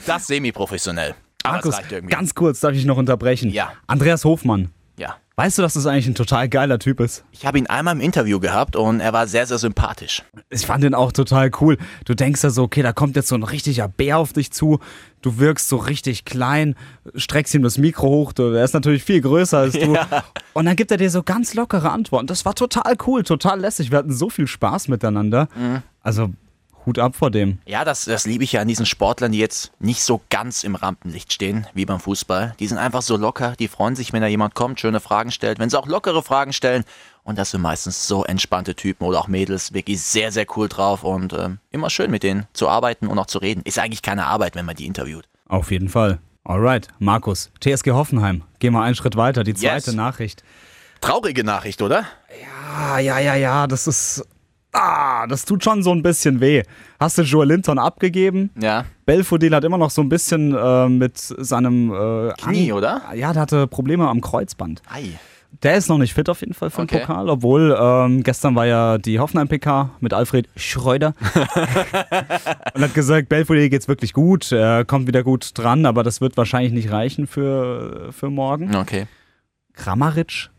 das 0.10 0.28
semi-professionell. 0.28 1.16
Markus, 1.44 1.78
ganz 2.08 2.36
kurz 2.36 2.60
darf 2.60 2.74
ich 2.74 2.86
noch 2.86 2.98
unterbrechen. 2.98 3.50
Ja. 3.52 3.72
Andreas 3.88 4.26
Hofmann. 4.26 4.70
Ja. 4.98 5.16
Weißt 5.38 5.58
du, 5.58 5.62
dass 5.62 5.76
das 5.76 5.86
eigentlich 5.86 6.08
ein 6.08 6.16
total 6.16 6.50
geiler 6.50 6.80
Typ 6.80 7.00
ist? 7.00 7.24
Ich 7.32 7.46
habe 7.46 7.58
ihn 7.58 7.68
einmal 7.68 7.96
im 7.96 8.02
Interview 8.02 8.42
gehabt 8.42 8.76
und 8.76 9.00
er 9.00 9.14
war 9.14 9.26
sehr, 9.26 9.48
sehr 9.48 9.58
sympathisch. 9.58 10.22
Ich 10.50 10.66
fand 10.66 10.84
den 10.84 10.94
auch 10.94 11.14
total 11.14 11.50
cool. 11.62 11.78
Du 12.04 12.14
denkst 12.14 12.44
ja 12.44 12.50
so, 12.50 12.64
okay, 12.64 12.82
da 12.82 12.92
kommt 12.92 13.16
jetzt 13.16 13.30
so 13.30 13.36
ein 13.36 13.44
richtiger 13.44 13.88
Bär 13.88 14.18
auf 14.18 14.34
dich 14.34 14.52
zu. 14.52 14.80
Du 15.22 15.40
wirkst 15.40 15.70
so 15.70 15.78
richtig 15.78 16.26
klein, 16.26 16.76
streckst 17.16 17.56
ihm 17.56 17.64
das 17.64 17.78
Mikro 17.78 18.10
hoch. 18.10 18.34
Du, 18.34 18.52
er 18.52 18.66
ist 18.66 18.74
natürlich 18.74 19.06
viel 19.06 19.22
größer 19.22 19.60
als 19.60 19.74
du. 19.80 19.96
Und 20.54 20.66
dann 20.66 20.76
gibt 20.76 20.92
er 20.92 20.98
dir 20.98 21.10
so 21.10 21.24
ganz 21.24 21.54
lockere 21.54 21.90
Antworten. 21.90 22.28
Das 22.28 22.44
war 22.44 22.54
total 22.54 22.98
cool, 23.08 23.24
total 23.24 23.62
lässig. 23.62 23.92
Wir 23.92 24.00
hatten 24.00 24.14
so 24.14 24.30
viel 24.30 24.48
Spaß 24.48 24.90
miteinander. 24.90 25.48
Also 26.02 26.32
Hut 26.86 26.98
ab 27.00 27.16
vor 27.16 27.30
dem. 27.32 27.60
Ja, 27.66 27.84
das, 27.86 28.06
das 28.06 28.26
liebe 28.26 28.44
ich 28.44 28.54
ja 28.54 28.62
an 28.62 28.68
diesen 28.68 28.86
Sportlern, 28.86 29.32
die 29.32 29.38
jetzt 29.40 29.72
nicht 29.80 30.02
so 30.04 30.22
ganz 30.30 30.64
im 30.64 30.76
Rampenlicht 30.76 31.34
stehen, 31.34 31.68
wie 31.74 31.86
beim 31.86 32.00
Fußball. 32.00 32.56
Die 32.60 32.68
sind 32.68 32.78
einfach 32.78 33.02
so 33.02 33.18
locker, 33.18 33.54
die 33.60 33.68
freuen 33.68 33.96
sich, 33.96 34.14
wenn 34.14 34.22
da 34.22 34.28
jemand 34.28 34.56
kommt, 34.56 34.80
schöne 34.80 35.00
Fragen 35.00 35.32
stellt, 35.32 35.60
wenn 35.60 35.70
sie 35.70 35.78
auch 35.78 35.88
lockere 35.88 36.24
Fragen 36.24 36.54
stellen. 36.54 36.84
Und 37.24 37.38
das 37.38 37.52
sind 37.52 37.62
meistens 37.62 38.08
so 38.08 38.24
entspannte 38.24 38.76
Typen 38.76 39.06
oder 39.06 39.20
auch 39.20 39.28
Mädels, 39.28 39.74
wirklich 39.74 40.02
sehr, 40.02 40.32
sehr 40.32 40.46
cool 40.56 40.68
drauf 40.68 41.04
und 41.04 41.34
ähm, 41.34 41.60
immer 41.70 41.90
schön 41.90 42.10
mit 42.10 42.24
denen 42.24 42.48
zu 42.54 42.68
arbeiten 42.70 43.08
und 43.08 43.20
auch 43.20 43.28
zu 43.28 43.38
reden. 43.40 43.62
Ist 43.66 43.78
eigentlich 43.78 44.02
keine 44.02 44.26
Arbeit, 44.26 44.56
wenn 44.56 44.66
man 44.66 44.76
die 44.76 44.86
interviewt. 44.88 45.28
Auf 45.48 45.70
jeden 45.72 45.90
Fall. 45.90 46.20
Alright, 46.44 46.88
Markus, 46.98 47.52
TSG 47.60 47.92
Hoffenheim. 47.92 48.44
Geh 48.60 48.72
mal 48.72 48.84
einen 48.84 48.96
Schritt 48.96 49.16
weiter, 49.16 49.44
die 49.44 49.54
zweite 49.54 49.92
Yes. 49.92 49.96
Nachricht. 49.96 50.44
Traurige 51.02 51.44
Nachricht, 51.44 51.82
oder? 51.82 52.06
Ah, 52.76 52.98
ja, 53.00 53.20
ja, 53.20 53.36
ja, 53.36 53.68
das 53.68 53.86
ist. 53.88 54.26
Ah, 54.72 55.26
das 55.28 55.46
tut 55.46 55.64
schon 55.64 55.82
so 55.82 55.92
ein 55.92 56.04
bisschen 56.04 56.40
weh. 56.42 56.62
Hast 57.00 57.18
du 57.18 57.24
Joel 57.24 57.48
Linton 57.48 57.80
abgegeben? 57.80 58.52
Ja. 58.62 58.86
Belfodil 59.06 59.54
hat 59.56 59.64
immer 59.64 59.80
noch 59.80 59.90
so 59.90 60.02
ein 60.02 60.10
bisschen 60.10 60.56
äh, 60.56 60.88
mit 60.88 61.18
seinem 61.18 61.92
äh, 61.92 62.34
Knie, 62.40 62.72
An- 62.72 62.78
oder? 62.78 63.02
Ja, 63.16 63.34
der 63.34 63.42
hatte 63.42 63.66
Probleme 63.68 64.08
am 64.08 64.22
Kreuzband. 64.22 64.82
Ei. 64.88 65.18
Der 65.64 65.76
ist 65.76 65.90
noch 65.90 65.98
nicht 65.98 66.14
fit 66.14 66.30
auf 66.30 66.42
jeden 66.42 66.54
Fall 66.54 66.70
für 66.70 66.84
Okay. 66.84 67.00
den 67.00 67.08
Pokal, 67.08 67.28
obwohl 67.28 67.76
ähm, 67.82 68.22
gestern 68.22 68.54
war 68.54 68.68
ja 68.68 69.00
die 69.00 69.18
Hoffenheim-PK 69.20 69.90
mit 70.00 70.14
Alfred 70.14 70.48
Schreuder 70.56 71.16
und 72.76 72.82
hat 72.84 72.94
gesagt, 72.94 73.30
Belfodil 73.30 73.70
geht's 73.70 73.88
wirklich 73.88 74.14
gut, 74.14 74.52
er 74.52 74.86
kommt 74.86 75.08
wieder 75.08 75.24
gut 75.24 75.58
dran, 75.58 75.88
aber 75.88 76.04
das 76.04 76.22
wird 76.22 76.38
wahrscheinlich 76.38 76.72
nicht 76.74 76.92
reichen 76.92 77.26
für, 77.26 78.10
für 78.12 78.30
morgen. 78.30 78.76
Okay. 78.76 79.08
Kramaric, 79.74 80.50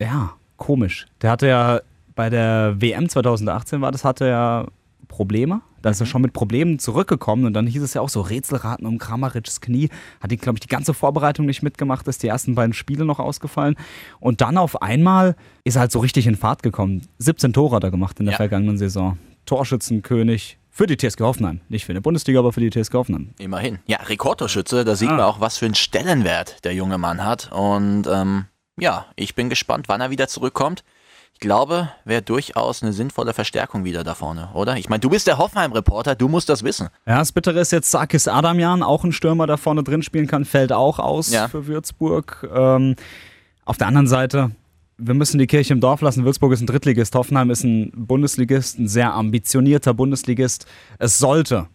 ja, 0.00 0.32
komisch. 0.56 1.06
Der 1.20 1.30
hatte 1.30 1.46
ja 1.48 1.80
bei 2.20 2.28
der 2.28 2.74
WM 2.78 3.08
2018 3.08 3.80
war 3.80 3.90
das, 3.92 4.04
hatte 4.04 4.26
er 4.26 4.66
Probleme. 5.08 5.62
Da 5.80 5.88
ist 5.88 6.00
er 6.00 6.04
schon 6.06 6.20
mit 6.20 6.34
Problemen 6.34 6.78
zurückgekommen 6.78 7.46
und 7.46 7.54
dann 7.54 7.66
hieß 7.66 7.80
es 7.80 7.94
ja 7.94 8.02
auch 8.02 8.10
so 8.10 8.20
Rätselraten 8.20 8.86
um 8.86 8.98
Kramarics 8.98 9.62
Knie. 9.62 9.88
Hat 10.20 10.30
die, 10.30 10.36
glaube 10.36 10.56
ich, 10.56 10.60
die 10.60 10.68
ganze 10.68 10.92
Vorbereitung 10.92 11.46
nicht 11.46 11.62
mitgemacht, 11.62 12.06
ist 12.08 12.22
die 12.22 12.26
ersten 12.28 12.54
beiden 12.54 12.74
Spiele 12.74 13.06
noch 13.06 13.20
ausgefallen. 13.20 13.74
Und 14.20 14.42
dann 14.42 14.58
auf 14.58 14.82
einmal 14.82 15.34
ist 15.64 15.76
er 15.76 15.80
halt 15.80 15.92
so 15.92 16.00
richtig 16.00 16.26
in 16.26 16.36
Fahrt 16.36 16.62
gekommen. 16.62 17.00
17 17.20 17.54
Tore 17.54 17.76
hat 17.76 17.84
er 17.84 17.90
gemacht 17.90 18.20
in 18.20 18.26
der 18.26 18.32
Ja. 18.32 18.36
vergangenen 18.36 18.76
Saison. 18.76 19.16
Torschützenkönig 19.46 20.58
für 20.68 20.86
die 20.86 20.98
TSG 20.98 21.22
Hoffenheim. 21.22 21.62
Nicht 21.70 21.86
für 21.86 21.94
die 21.94 22.00
Bundesliga, 22.00 22.38
aber 22.40 22.52
für 22.52 22.60
die 22.60 22.68
TSG 22.68 22.92
Hoffenheim. 22.98 23.30
Immerhin. 23.38 23.78
Ja, 23.86 23.96
Rekordtorschütze, 24.02 24.84
da 24.84 24.94
sieht 24.94 25.08
Ah. 25.08 25.12
man 25.12 25.20
auch, 25.22 25.40
was 25.40 25.56
für 25.56 25.64
einen 25.64 25.74
Stellenwert 25.74 26.62
der 26.66 26.74
junge 26.74 26.98
Mann 26.98 27.24
hat. 27.24 27.50
Und 27.52 28.06
ähm, 28.06 28.44
ja, 28.78 29.06
ich 29.16 29.34
bin 29.34 29.48
gespannt, 29.48 29.88
wann 29.88 30.02
er 30.02 30.10
wieder 30.10 30.28
zurückkommt. 30.28 30.84
Ich 31.42 31.46
glaube, 31.48 31.88
wäre 32.04 32.20
durchaus 32.20 32.82
eine 32.82 32.92
sinnvolle 32.92 33.32
Verstärkung 33.32 33.82
wieder 33.82 34.04
da 34.04 34.14
vorne, 34.14 34.50
oder? 34.52 34.76
Ich 34.76 34.90
meine, 34.90 35.00
du 35.00 35.08
bist 35.08 35.26
der 35.26 35.38
Hoffenheim-Reporter, 35.38 36.14
du 36.14 36.28
musst 36.28 36.50
das 36.50 36.62
wissen. 36.64 36.88
Ja, 37.06 37.16
das 37.16 37.32
Bittere 37.32 37.58
ist 37.60 37.72
jetzt 37.72 37.90
Sakis 37.90 38.28
Adamian, 38.28 38.82
auch 38.82 39.04
ein 39.04 39.12
Stürmer, 39.12 39.46
der 39.46 39.56
vorne 39.56 39.82
drin 39.82 40.02
spielen 40.02 40.26
kann, 40.26 40.44
fällt 40.44 40.70
auch 40.70 40.98
aus 40.98 41.32
Ja. 41.32 41.48
für 41.48 41.66
Würzburg. 41.66 42.46
Ähm, 42.54 42.94
auf 43.64 43.78
der 43.78 43.86
anderen 43.86 44.06
Seite, 44.06 44.50
wir 44.98 45.14
müssen 45.14 45.38
die 45.38 45.46
Kirche 45.46 45.72
im 45.72 45.80
Dorf 45.80 46.02
lassen. 46.02 46.26
Würzburg 46.26 46.52
ist 46.52 46.60
ein 46.60 46.66
Drittligist, 46.66 47.14
Hoffenheim 47.14 47.48
ist 47.48 47.64
ein 47.64 47.90
Bundesligist, 47.96 48.78
ein 48.78 48.86
sehr 48.86 49.14
ambitionierter 49.14 49.94
Bundesligist. 49.94 50.66
Es 50.98 51.16
sollte, 51.16 51.68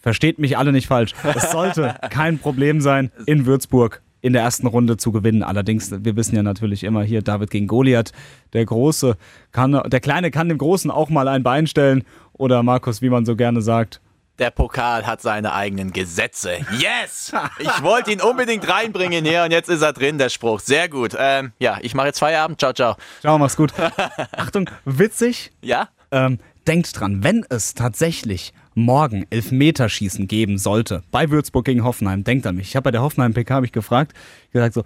versteht 0.00 0.40
mich 0.40 0.58
alle 0.58 0.72
nicht 0.72 0.88
falsch, 0.88 1.14
es 1.36 1.52
sollte 1.52 1.94
kein 2.10 2.40
Problem 2.40 2.80
sein, 2.80 3.12
in 3.26 3.46
Würzburg 3.46 4.02
in 4.22 4.32
der 4.32 4.42
ersten 4.42 4.66
Runde 4.66 4.96
zu 4.96 5.12
gewinnen. 5.12 5.42
Allerdings, 5.42 5.90
wir 5.90 6.16
wissen 6.16 6.34
ja 6.36 6.42
natürlich 6.42 6.84
immer 6.84 7.02
hier, 7.02 7.20
David 7.20 7.50
gegen 7.50 7.66
Goliath, 7.66 8.12
der 8.54 8.64
Große 8.64 9.16
kann, 9.50 9.72
der 9.72 10.00
Kleine 10.00 10.30
kann 10.30 10.48
dem 10.48 10.58
Großen 10.58 10.90
auch 10.90 11.10
mal 11.10 11.28
ein 11.28 11.42
Bein 11.42 11.66
stellen. 11.66 12.04
Oder 12.32 12.62
Markus, 12.62 13.02
wie 13.02 13.10
man 13.10 13.26
so 13.26 13.36
gerne 13.36 13.60
sagt, 13.60 14.00
Der 14.38 14.50
Pokal 14.50 15.06
hat 15.06 15.20
seine 15.20 15.52
eigenen 15.52 15.92
Gesetze. 15.92 16.52
Yes! 16.78 17.32
Ich 17.58 17.82
wollte 17.82 18.10
ihn 18.12 18.20
unbedingt 18.22 18.66
reinbringen 18.66 19.24
hier 19.24 19.44
und 19.44 19.50
jetzt 19.50 19.68
ist 19.68 19.82
er 19.82 19.92
drin, 19.92 20.16
der 20.18 20.30
Spruch. 20.30 20.60
Sehr 20.60 20.88
gut. 20.88 21.14
Ähm, 21.18 21.52
ja, 21.58 21.78
ich 21.82 21.94
mache 21.94 22.06
jetzt 22.06 22.18
Feierabend. 22.20 22.58
Ciao, 22.58 22.72
ciao. 22.72 22.96
Ciao, 23.20 23.38
mach's 23.38 23.56
gut. 23.56 23.72
Achtung, 24.32 24.70
witzig. 24.84 25.52
Ja? 25.60 25.88
Ähm, 26.10 26.38
denkt 26.66 26.98
dran, 26.98 27.22
wenn 27.22 27.44
es 27.50 27.74
tatsächlich 27.74 28.52
morgen 28.74 29.26
Elfmeterschießen 29.30 30.28
geben 30.28 30.58
sollte, 30.58 31.02
bei 31.10 31.30
Würzburg 31.30 31.64
gegen 31.64 31.84
Hoffenheim, 31.84 32.24
denkt 32.24 32.46
an 32.46 32.56
mich. 32.56 32.68
Ich 32.68 32.76
habe 32.76 32.84
bei 32.84 32.90
der 32.90 33.02
Hoffenheim-PK 33.02 33.54
hab 33.54 33.64
ich 33.64 33.72
gefragt, 33.72 34.14
gesagt 34.52 34.74
so, 34.74 34.84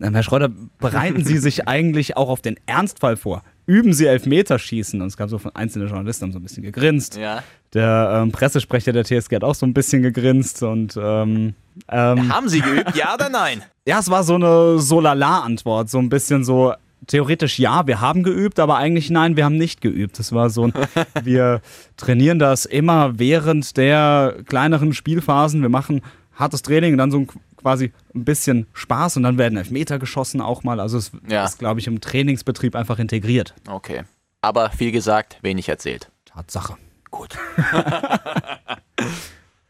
Herr 0.00 0.22
Schreuder, 0.22 0.50
bereiten 0.78 1.24
Sie 1.24 1.38
sich 1.38 1.66
eigentlich 1.66 2.16
auch 2.16 2.28
auf 2.28 2.40
den 2.40 2.56
Ernstfall 2.66 3.16
vor? 3.16 3.42
Üben 3.66 3.92
Sie 3.92 4.06
Elfmeterschießen? 4.06 5.00
Und 5.00 5.08
es 5.08 5.16
gab 5.16 5.28
so 5.28 5.38
von 5.38 5.54
einzelnen 5.54 5.88
Journalisten, 5.88 6.24
haben 6.24 6.32
so 6.32 6.38
ein 6.38 6.42
bisschen 6.42 6.62
gegrinst. 6.62 7.16
Ja. 7.16 7.42
Der 7.74 8.22
ähm, 8.22 8.32
Pressesprecher 8.32 8.92
der 8.92 9.04
TSG 9.04 9.36
hat 9.36 9.44
auch 9.44 9.54
so 9.54 9.66
ein 9.66 9.74
bisschen 9.74 10.02
gegrinst 10.02 10.62
und 10.62 10.98
ähm, 11.00 11.54
ähm, 11.88 12.32
Haben 12.32 12.48
Sie 12.48 12.60
geübt, 12.60 12.96
ja 12.96 13.14
oder 13.14 13.28
nein? 13.28 13.62
ja, 13.86 13.98
es 13.98 14.08
war 14.08 14.24
so 14.24 14.36
eine 14.36 14.78
Solala-Antwort, 14.78 15.90
so 15.90 15.98
ein 15.98 16.08
bisschen 16.08 16.44
so 16.44 16.72
theoretisch 17.06 17.58
ja, 17.58 17.86
wir 17.86 18.00
haben 18.00 18.22
geübt, 18.22 18.60
aber 18.60 18.76
eigentlich 18.76 19.10
nein, 19.10 19.36
wir 19.36 19.44
haben 19.44 19.56
nicht 19.56 19.80
geübt. 19.80 20.18
Das 20.18 20.32
war 20.32 20.50
so 20.50 20.64
ein, 20.64 20.72
wir 21.22 21.60
trainieren 21.96 22.38
das 22.38 22.64
immer 22.66 23.18
während 23.18 23.76
der 23.76 24.36
kleineren 24.46 24.92
Spielphasen. 24.92 25.62
Wir 25.62 25.68
machen 25.68 26.02
hartes 26.34 26.62
Training 26.62 26.92
und 26.92 26.98
dann 26.98 27.10
so 27.10 27.18
ein, 27.18 27.28
quasi 27.56 27.92
ein 28.14 28.24
bisschen 28.24 28.66
Spaß 28.72 29.16
und 29.16 29.22
dann 29.24 29.38
werden 29.38 29.58
Elfmeter 29.58 29.98
geschossen 29.98 30.40
auch 30.40 30.62
mal. 30.64 30.80
Also 30.80 30.98
es 30.98 31.10
Ja. 31.28 31.44
ist, 31.44 31.58
glaube 31.58 31.80
ich, 31.80 31.86
im 31.86 32.00
Trainingsbetrieb 32.00 32.76
einfach 32.76 32.98
integriert. 32.98 33.54
Okay. 33.68 34.02
Aber 34.40 34.70
viel 34.70 34.92
gesagt, 34.92 35.38
wenig 35.42 35.68
erzählt. 35.68 36.10
Tatsache. 36.24 36.76
Gut. 37.10 37.36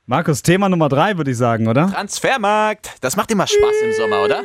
Markus, 0.06 0.42
Thema 0.42 0.68
Nummer 0.68 0.88
drei, 0.88 1.16
würde 1.16 1.30
ich 1.30 1.36
sagen, 1.36 1.68
oder? 1.68 1.90
Transfermarkt. 1.92 2.94
Das 3.00 3.16
macht 3.16 3.30
immer 3.30 3.46
Spaß 3.46 3.74
im 3.84 3.92
Sommer, 3.92 4.22
oder? 4.24 4.42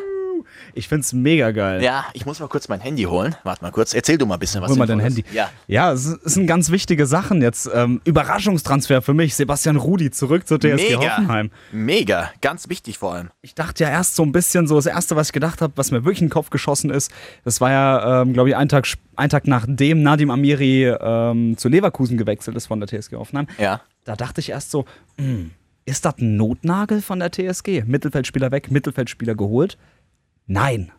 Ich 0.75 0.88
find's 0.88 1.13
mega 1.13 1.51
geil. 1.51 1.84
Ja, 1.84 2.06
ich 2.13 2.25
muss 2.25 2.39
mal 2.39 2.48
kurz 2.48 2.68
mein 2.68 2.80
Handy 2.80 3.03
holen. 3.03 3.36
Warte 3.44 3.63
mal 3.63 3.72
kurz. 3.72 3.94
Erzähl 3.94 4.18
du 4.18 4.25
mal 4.25 4.36
ein 4.36 4.39
bisschen 4.39 4.62
was. 4.62 4.72
Hol 4.72 4.77
mal 4.77 4.88
dein 4.88 5.00
Sinnvolles. 5.00 5.25
Handy. 5.25 5.38
Ja. 5.38 5.50
Ja, 5.68 5.92
es 5.94 6.06
es 6.06 6.34
sind 6.34 6.48
ganz 6.48 6.72
wichtige 6.72 7.06
Sachen 7.06 7.42
jetzt. 7.42 7.70
Ähm, 7.74 8.01
Überraschungstransfer 8.06 9.01
für 9.01 9.13
mich. 9.13 9.36
Sebastian 9.36 9.77
Rudi 9.77 10.12
zurück 10.12 10.48
zur 10.48 10.60
TSG 10.60 10.98
Mega. 10.98 11.00
Hoffenheim. 11.00 11.51
Mega. 11.72 12.32
Ganz 12.42 12.70
wichtig 12.70 12.98
vor 12.98 13.13
allem. 13.13 13.30
Ich 13.42 13.56
dachte 13.56 13.84
ja 13.84 13.89
erst 13.89 14.15
so 14.15 14.24
ein 14.24 14.32
bisschen 14.32 14.68
so, 14.68 14.75
das 14.75 14.86
Erste, 14.88 15.15
was 15.15 15.27
ich 15.27 15.34
gedacht 15.34 15.62
habe, 15.62 15.74
was 15.75 15.92
mir 15.92 16.03
wirklich 16.03 16.22
in 16.22 16.27
den 16.27 16.34
Kopf 16.34 16.50
geschossen 16.50 16.89
ist, 16.89 17.12
das 17.44 17.62
war 17.62 17.72
ja, 17.72 18.22
ähm, 18.22 18.34
glaube 18.34 18.50
ich, 18.50 18.56
ein 18.56 18.70
Tag, 18.70 18.88
ein 19.15 19.30
Tag 19.30 19.48
nachdem 19.48 20.01
Nadim 20.01 20.32
Amiri 20.32 20.86
ähm, 20.88 21.58
zu 21.58 21.70
Leverkusen 21.70 22.18
gewechselt 22.18 22.58
ist 22.58 22.68
von 22.68 22.80
der 22.80 22.88
TSG 22.88 23.15
Hoffenheim. 23.15 23.48
Ja. 23.60 23.82
Da 24.06 24.15
dachte 24.15 24.42
ich 24.42 24.50
erst 24.50 24.72
so, 24.72 24.86
hm, 25.18 25.51
ist 25.86 26.06
das 26.06 26.18
ein 26.18 26.38
Notnagel 26.38 27.01
von 27.01 27.20
der 27.20 27.32
TSG? 27.32 27.84
Mittelfeldspieler 27.86 28.51
weg, 28.51 28.72
Mittelfeldspieler 28.72 29.36
geholt? 29.36 29.77
Nein, 30.47 30.91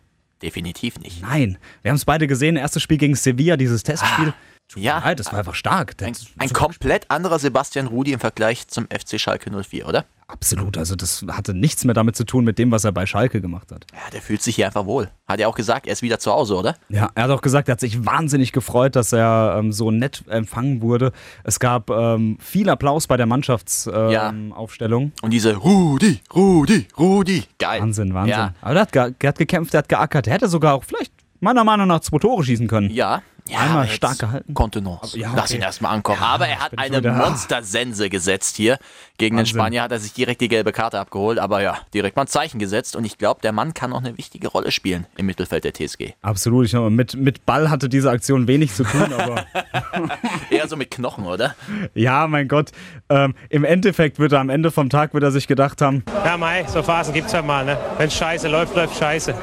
Definitiv 0.42 0.98
nicht. 0.98 1.22
nein. 1.22 1.58
Wir 1.82 1.90
haben 1.90 1.96
es 1.96 2.04
beide 2.04 2.26
gesehen, 2.26 2.56
erstes 2.56 2.82
Spiel 2.82 2.98
gegen 2.98 3.14
Sevilla, 3.14 3.56
dieses 3.56 3.82
Testspiel. 3.82 4.34
Ja. 4.76 5.00
Nein, 5.00 5.16
das 5.16 5.32
war 5.32 5.38
einfach 5.38 5.54
stark. 5.54 5.94
Ein, 6.02 6.14
ein 6.38 6.50
komplett 6.50 7.10
anderer 7.10 7.38
Sebastian 7.38 7.86
Rudi 7.86 8.12
im 8.12 8.20
Vergleich 8.20 8.66
zum 8.68 8.86
FC 8.86 9.20
Schalke 9.20 9.50
04, 9.50 9.88
oder? 9.88 10.04
Absolut, 10.26 10.78
also 10.78 10.96
das 10.96 11.24
hatte 11.28 11.54
nichts 11.54 11.84
mehr 11.84 11.94
damit 11.94 12.16
zu 12.16 12.24
tun 12.24 12.44
mit 12.44 12.58
dem, 12.58 12.70
was 12.70 12.84
er 12.84 12.92
bei 12.92 13.04
Schalke 13.04 13.40
gemacht 13.40 13.70
hat. 13.72 13.86
Ja, 13.92 14.10
der 14.12 14.22
fühlt 14.22 14.42
sich 14.42 14.56
hier 14.56 14.66
einfach 14.66 14.86
wohl. 14.86 15.10
Hat 15.26 15.38
er 15.38 15.48
auch 15.48 15.54
gesagt, 15.54 15.86
er 15.86 15.92
ist 15.92 16.02
wieder 16.02 16.18
zu 16.18 16.32
Hause, 16.32 16.56
oder? 16.56 16.76
Ja, 16.88 17.10
er 17.14 17.24
hat 17.24 17.30
auch 17.30 17.42
gesagt, 17.42 17.68
er 17.68 17.72
hat 17.72 17.80
sich 17.80 18.06
wahnsinnig 18.06 18.52
gefreut, 18.52 18.96
dass 18.96 19.12
er 19.12 19.56
ähm, 19.58 19.72
so 19.72 19.90
nett 19.90 20.24
empfangen 20.28 20.80
wurde. 20.80 21.12
Es 21.44 21.60
gab 21.60 21.90
ähm, 21.90 22.38
viel 22.40 22.68
Applaus 22.70 23.06
bei 23.06 23.16
der 23.16 23.26
Mannschaftsaufstellung. 23.26 24.12
Ja. 24.12 24.28
Ähm, 24.30 24.52
Aufstellung. 24.52 25.12
Und 25.22 25.30
diese 25.30 25.56
Rudi, 25.56 26.20
Rudi, 26.34 26.88
Rudi. 26.98 27.44
Geil. 27.58 27.82
Wahnsinn, 27.82 28.14
Wahnsinn. 28.14 28.30
Ja. 28.30 28.54
Aber 28.62 28.74
der 28.74 28.82
hat, 28.82 28.92
ge 28.92 29.14
der 29.20 29.28
hat 29.28 29.38
gekämpft, 29.38 29.74
der 29.74 29.78
hat 29.78 29.88
geackert. 29.88 30.26
Er 30.26 30.34
hätte 30.34 30.48
sogar 30.48 30.74
auch 30.74 30.84
vielleicht 30.84 31.12
meiner 31.40 31.64
Meinung 31.64 31.86
nach 31.86 32.00
zwei 32.00 32.18
Tore 32.18 32.42
schießen 32.44 32.66
können. 32.66 32.90
Ja. 32.90 33.22
Ja 33.48 33.58
Einmal 33.58 33.88
stark 33.88 34.18
gehalten. 34.18 34.54
Kontenance. 34.54 35.18
ja, 35.18 35.32
Lass 35.36 35.50
okay. 35.50 35.56
ihn 35.56 35.62
erstmal 35.62 35.92
ankommen. 35.94 36.20
aber 36.22 36.48
er 36.48 36.60
hat 36.60 36.78
eine 36.78 37.00
Monstersense 37.12 38.08
gesetzt 38.08 38.56
hier. 38.56 38.78
Gegen 39.16 39.36
den 39.36 39.40
Wahnsinn. 39.42 39.54
Spanier 39.58 39.82
hat 39.82 39.92
er 39.92 40.00
sich 40.00 40.12
direkt 40.12 40.40
die 40.40 40.48
gelbe 40.48 40.72
Karte 40.72 40.98
abgeholt. 40.98 41.38
Aber 41.38 41.62
ja, 41.62 41.78
direkt 41.92 42.16
mal 42.16 42.22
ein 42.22 42.28
Zeichen 42.28 42.58
gesetzt. 42.58 42.96
Und 42.96 43.04
ich 43.04 43.16
glaube, 43.18 43.40
der 43.42 43.52
Mann 43.52 43.72
kann 43.74 43.92
auch 43.92 44.00
eine 44.00 44.18
wichtige 44.18 44.48
Rolle 44.48 44.72
spielen 44.72 45.06
im 45.16 45.26
Mittelfeld 45.26 45.62
der 45.64 45.72
TSG. 45.74 46.14
Absolut. 46.22 46.64
Ich 46.64 46.70
glaube, 46.72 46.90
mit, 46.90 47.14
mit 47.14 47.46
Ball 47.46 47.70
hatte 47.70 47.88
diese 47.88 48.10
Aktion 48.10 48.48
wenig 48.48 48.72
zu 48.74 48.82
tun, 48.84 49.12
aber 49.12 49.44
Eher 50.50 50.66
so 50.66 50.76
mit 50.76 50.90
Knochen, 50.90 51.26
oder? 51.26 51.54
ja, 51.94 52.26
mein 52.26 52.48
Gott. 52.48 52.70
Ähm, 53.08 53.34
Im 53.50 53.64
Endeffekt 53.64 54.18
wird 54.18 54.32
er 54.32 54.40
am 54.40 54.48
Ende 54.50 54.70
vom 54.70 54.90
Tag 54.90 55.14
wird 55.14 55.22
er 55.22 55.30
sich 55.30 55.46
gedacht 55.46 55.80
haben, 55.82 56.02
Ja, 56.24 56.36
Mai, 56.36 56.64
so 56.66 56.82
Phasen 56.82 57.14
gibt's 57.14 57.32
halt 57.34 57.46
mal, 57.46 57.64
ne? 57.64 57.78
Wenn 57.98 58.10
scheiße 58.10 58.48
läuft, 58.48 58.74
läuft 58.74 58.98
scheiße. 58.98 59.34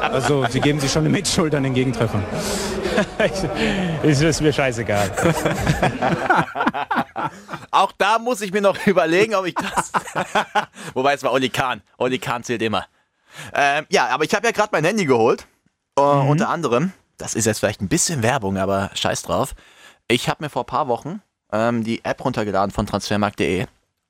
Also 0.00 0.46
Sie 0.48 0.60
geben 0.60 0.78
sich 0.80 0.92
schon 0.92 1.02
eine 1.04 1.10
Mitschuld 1.10 1.54
an 1.54 1.62
den 1.64 1.74
Gegentreffern. 1.74 2.22
ist, 4.02 4.22
ist 4.22 4.40
mir 4.40 4.52
scheißegal. 4.52 5.10
Auch 7.70 7.92
da 7.92 8.18
muss 8.18 8.40
ich 8.40 8.52
mir 8.52 8.60
noch 8.60 8.76
überlegen, 8.86 9.34
ob 9.34 9.46
ich 9.46 9.54
das. 9.54 9.92
Wobei 10.94 11.14
es 11.14 11.22
war 11.22 11.32
Oli 11.32 11.50
Kahn. 11.50 11.82
Oli 11.98 12.18
Kahn 12.18 12.42
zählt 12.42 12.62
immer. 12.62 12.86
Ähm, 13.52 13.86
ja, 13.90 14.08
aber 14.08 14.24
ich 14.24 14.34
habe 14.34 14.46
ja 14.46 14.52
gerade 14.52 14.70
mein 14.72 14.84
Handy 14.84 15.04
geholt. 15.04 15.46
Äh, 15.98 16.02
Unter 16.02 16.48
anderem, 16.48 16.92
das 17.18 17.34
ist 17.34 17.44
jetzt 17.44 17.58
vielleicht 17.58 17.80
ein 17.80 17.88
bisschen 17.88 18.22
Werbung, 18.22 18.56
aber 18.56 18.90
scheiß 18.94 19.22
drauf. 19.22 19.54
Ich 20.08 20.28
habe 20.28 20.44
mir 20.44 20.50
vor 20.50 20.62
ein 20.62 20.66
paar 20.66 20.88
Wochen 20.88 21.20
ähm, 21.52 21.84
die 21.84 22.04
App 22.04 22.24
runtergeladen 22.24 22.70
von 22.70 22.86
transfermarkt.de. 22.86 23.66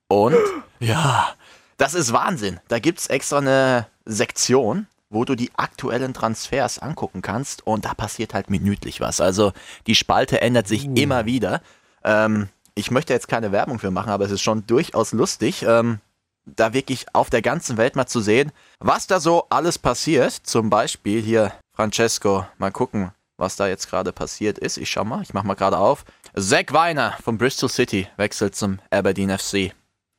Und 0.07 0.35
ja, 0.79 1.29
das 1.77 1.93
ist 1.93 2.13
Wahnsinn. 2.13 2.59
Da 2.67 2.79
gibt 2.79 2.99
es 2.99 3.07
extra 3.07 3.39
eine 3.39 3.87
Sektion, 4.05 4.87
wo 5.09 5.25
du 5.25 5.35
die 5.35 5.51
aktuellen 5.55 6.13
Transfers 6.13 6.79
angucken 6.79 7.21
kannst. 7.21 7.65
Und 7.65 7.85
da 7.85 7.93
passiert 7.93 8.33
halt 8.33 8.49
minütlich 8.49 9.01
was. 9.01 9.21
Also 9.21 9.53
die 9.87 9.95
Spalte 9.95 10.41
ändert 10.41 10.67
sich 10.67 10.85
immer 10.85 11.25
wieder. 11.25 11.61
Ähm, 12.03 12.49
ich 12.75 12.91
möchte 12.91 13.13
jetzt 13.13 13.27
keine 13.27 13.51
Werbung 13.51 13.79
für 13.79 13.91
machen, 13.91 14.11
aber 14.11 14.25
es 14.25 14.31
ist 14.31 14.41
schon 14.41 14.65
durchaus 14.67 15.11
lustig, 15.11 15.63
ähm, 15.63 15.99
da 16.45 16.73
wirklich 16.73 17.05
auf 17.13 17.29
der 17.29 17.41
ganzen 17.41 17.77
Welt 17.77 17.95
mal 17.95 18.05
zu 18.05 18.21
sehen, 18.21 18.51
was 18.79 19.07
da 19.07 19.19
so 19.19 19.47
alles 19.49 19.77
passiert. 19.77 20.33
Zum 20.43 20.69
Beispiel 20.69 21.21
hier 21.21 21.51
Francesco, 21.75 22.45
mal 22.57 22.71
gucken, 22.71 23.11
was 23.37 23.55
da 23.55 23.67
jetzt 23.67 23.89
gerade 23.89 24.13
passiert 24.13 24.57
ist. 24.57 24.77
Ich 24.77 24.89
schau 24.89 25.03
mal, 25.03 25.21
ich 25.21 25.33
mach 25.33 25.43
mal 25.43 25.55
gerade 25.55 25.77
auf. 25.77 26.05
Zack 26.37 26.73
Weiner 26.73 27.13
von 27.23 27.37
Bristol 27.37 27.69
City 27.69 28.07
wechselt 28.17 28.55
zum 28.55 28.79
Aberdeen 28.91 29.35
FC. 29.37 29.73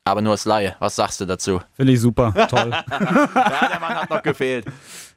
Aber 0.09 0.23
nur 0.23 0.33
als 0.33 0.45
Laie. 0.47 0.75
Was 0.79 0.97
sagst 0.97 1.21
du 1.21 1.27
dazu? 1.27 1.61
finde 1.75 1.93
ich 1.93 2.01
super, 2.01 2.33
toll. 2.49 2.71
Ja, 2.91 3.69
der 3.71 3.81
Mann 3.81 3.95
hat 3.95 4.11
noch 4.11 4.23
gefehlt. 4.23 4.65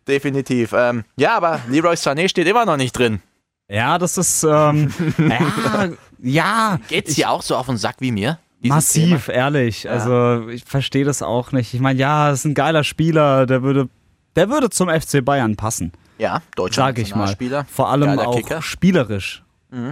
Definitiv. 0.08 0.74
Ähm, 0.74 1.04
ja, 1.16 1.38
aber 1.38 1.60
Leroy 1.70 1.94
Sané 1.96 2.28
steht 2.28 2.48
immer 2.48 2.66
noch 2.66 2.78
nicht 2.78 2.92
drin. 2.98 3.22
ja, 3.70 3.98
das 3.98 4.18
ist, 4.18 4.44
ähm, 4.44 4.92
ja, 5.18 5.90
ja. 6.20 6.80
Geht's 6.90 7.16
dir 7.16 7.30
auch 7.30 7.42
so 7.42 7.56
auf 7.56 7.68
den 7.68 7.78
Sack 7.78 7.96
wie 8.00 8.12
mir? 8.12 8.38
Massiv, 8.64 9.28
ehrlich. 9.28 9.90
Also 9.90 10.50
ich 10.50 10.64
verstehe 10.66 11.06
das 11.06 11.22
auch 11.24 11.52
nicht. 11.52 11.74
Ich 11.74 11.80
meine, 11.80 12.00
ja, 12.00 12.32
ist 12.32 12.46
ein 12.46 12.54
geiler 12.54 12.84
Spieler, 12.84 13.46
der 13.46 13.64
würde, 13.64 13.88
der 14.36 14.50
würde 14.50 14.70
zum 14.70 14.90
FC 14.90 15.24
Bayern 15.24 15.56
passen, 15.56 15.92
Thema? 15.92 16.02
Ja, 16.36 16.42
deutscher 16.56 16.82
sag 16.82 17.00
ich 17.00 17.10
mal. 17.12 17.22
Nationalspieler. 17.22 17.66
Vor 17.72 17.90
allem 17.90 18.06
Geiler 18.10 18.28
auch 18.28 18.36
Kicker. 18.36 18.58
Mhm. 18.58 18.62
spielerisch. 18.62 19.44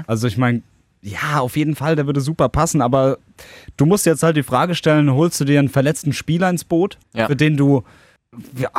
Also 0.08 0.28
ich 0.28 0.38
meine, 0.38 0.62
ja, 1.02 1.40
auf 1.40 1.56
jeden 1.56 1.76
Fall, 1.76 1.96
der 1.96 2.06
würde 2.06 2.22
super 2.22 2.50
passen, 2.50 2.82
aber 2.82 3.18
du 3.78 3.86
musst 3.86 4.06
jetzt 4.06 4.24
halt 4.24 4.36
die 4.38 4.44
Frage 4.44 4.76
stellen, 4.76 5.12
holst 5.14 5.40
du 5.40 5.46
dir 5.46 5.60
einen 5.60 5.70
verletzten 5.70 6.12
Spieler 6.14 6.50
ins 6.50 6.64
Boot, 6.66 6.98
Ja. 7.14 7.28
für 7.28 7.36
den 7.36 7.56
du 7.58 7.84
ja, 8.58 8.70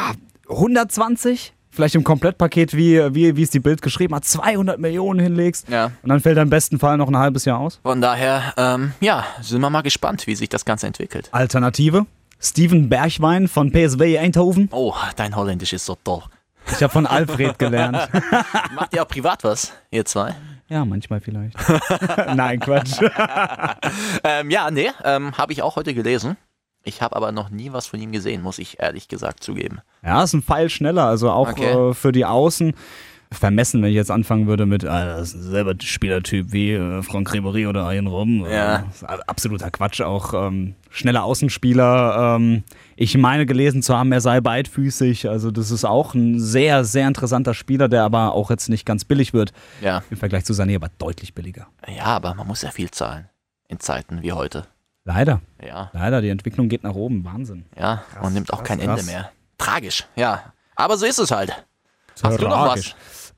120, 0.48 1.52
vielleicht 1.70 1.94
im 1.94 2.04
Komplettpaket, 2.04 2.74
wie, 2.76 2.98
wie, 3.14 3.36
wie 3.36 3.42
es 3.42 3.50
die 3.50 3.60
Bild 3.60 3.80
geschrieben 3.82 4.14
hat, 4.14 4.24
200 4.24 4.78
Millionen 4.78 5.18
hinlegst 5.20 5.68
Ja. 5.68 5.86
und 6.02 6.08
dann 6.08 6.20
fällt 6.20 6.36
er 6.36 6.42
im 6.42 6.50
besten 6.50 6.78
Fall 6.78 6.96
noch 6.96 7.08
ein 7.08 7.16
halbes 7.16 7.44
Jahr 7.44 7.58
aus? 7.58 7.80
Von 7.82 8.00
daher, 8.00 8.52
ähm, 8.56 8.92
ja, 9.00 9.24
sind 9.40 9.60
wir 9.60 9.70
mal 9.70 9.80
gespannt, 9.82 10.26
wie 10.26 10.34
sich 10.34 10.48
das 10.48 10.64
Ganze 10.64 10.86
entwickelt. 10.86 11.28
Alternative, 11.32 12.06
Steven 12.38 12.88
Bergwein 12.88 13.48
von 13.48 13.70
PSV 13.72 14.00
Eindhoven. 14.18 14.68
Oh, 14.72 14.94
dein 15.16 15.34
Holländisch 15.36 15.72
ist 15.72 15.86
so 15.86 15.96
toll. 16.04 16.22
Ich 16.70 16.82
habe 16.82 16.92
von 16.92 17.06
Alfred 17.06 17.58
gelernt. 17.58 18.08
Macht 18.74 18.94
ihr 18.94 19.02
auch 19.02 19.08
privat 19.08 19.42
was, 19.44 19.72
ihr 19.90 20.04
zwei? 20.04 20.34
Ja, 20.70 20.84
manchmal 20.84 21.20
vielleicht. 21.20 21.56
Nein, 22.34 22.60
Quatsch. 22.60 23.00
ähm, 24.24 24.50
ja, 24.50 24.70
nee, 24.70 24.90
ähm, 25.04 25.36
habe 25.36 25.52
ich 25.52 25.62
auch 25.62 25.76
heute 25.76 25.92
gelesen. 25.94 26.36
Ich 26.84 27.02
habe 27.02 27.16
aber 27.16 27.32
noch 27.32 27.50
nie 27.50 27.72
was 27.72 27.86
von 27.88 28.00
ihm 28.00 28.12
gesehen, 28.12 28.40
muss 28.40 28.58
ich 28.58 28.80
ehrlich 28.80 29.08
gesagt 29.08 29.42
zugeben. 29.42 29.80
Ja, 30.02 30.22
ist 30.22 30.32
ein 30.32 30.42
Pfeil 30.42 30.70
schneller, 30.70 31.04
also 31.04 31.30
auch 31.30 31.50
Okay. 31.50 31.90
äh, 31.90 31.92
für 31.94 32.12
die 32.12 32.24
Außen. 32.24 32.72
Vermessen, 33.32 33.80
wenn 33.80 33.90
ich 33.90 33.94
jetzt 33.94 34.10
anfangen 34.10 34.48
würde 34.48 34.66
mit, 34.66 34.84
ah, 34.84 35.16
das 35.16 35.34
ist 35.34 35.44
selber 35.44 35.74
Spielertyp 35.80 36.52
wie 36.52 36.72
äh, 36.72 37.00
Franck 37.02 37.30
Ribéry 37.32 37.68
oder 37.68 37.84
Robben. 37.84 38.44
Ja. 38.44 38.78
Äh, 38.78 38.82
ist 38.90 39.04
absoluter 39.04 39.70
Quatsch, 39.70 40.00
auch 40.00 40.34
ähm, 40.34 40.74
schneller 40.90 41.22
Außenspieler. 41.22 42.36
Ähm, 42.36 42.64
ich 42.96 43.16
meine 43.16 43.46
gelesen 43.46 43.82
zu 43.82 43.96
haben, 43.96 44.10
er 44.10 44.20
sei 44.20 44.40
beidfüßig. 44.40 45.28
Also 45.28 45.52
das 45.52 45.70
ist 45.70 45.84
auch 45.84 46.14
ein 46.14 46.40
sehr, 46.40 46.84
sehr 46.84 47.06
interessanter 47.06 47.54
Spieler, 47.54 47.88
der 47.88 48.02
aber 48.02 48.34
auch 48.34 48.50
jetzt 48.50 48.68
nicht 48.68 48.84
ganz 48.84 49.04
billig 49.04 49.32
wird. 49.32 49.52
Ja. 49.80 50.02
Im 50.10 50.16
Vergleich 50.16 50.44
zu 50.44 50.52
Sané, 50.52 50.74
aber 50.74 50.88
deutlich 50.98 51.32
billiger. 51.32 51.68
Ja, 51.86 52.06
aber 52.06 52.34
man 52.34 52.48
muss 52.48 52.62
ja 52.62 52.70
viel 52.72 52.90
zahlen. 52.90 53.28
In 53.68 53.78
Zeiten 53.78 54.22
wie 54.22 54.32
heute. 54.32 54.66
Leider. 55.04 55.40
Ja. 55.64 55.90
Leider, 55.92 56.20
die 56.20 56.30
Entwicklung 56.30 56.68
geht 56.68 56.82
nach 56.82 56.94
oben. 56.94 57.24
Wahnsinn. 57.24 57.64
Ja, 57.78 58.02
und 58.20 58.34
nimmt 58.34 58.52
auch 58.52 58.58
krass, 58.58 58.68
kein 58.68 58.80
krass. 58.80 59.00
Ende 59.00 59.12
mehr. 59.12 59.30
Tragisch, 59.56 60.04
ja. 60.16 60.52
Aber 60.74 60.96
so 60.96 61.06
ist 61.06 61.18
es 61.20 61.30
halt. 61.30 61.64
Hast 62.22 62.40
du 62.40 62.48
noch 62.48 62.66
was? 62.68 62.94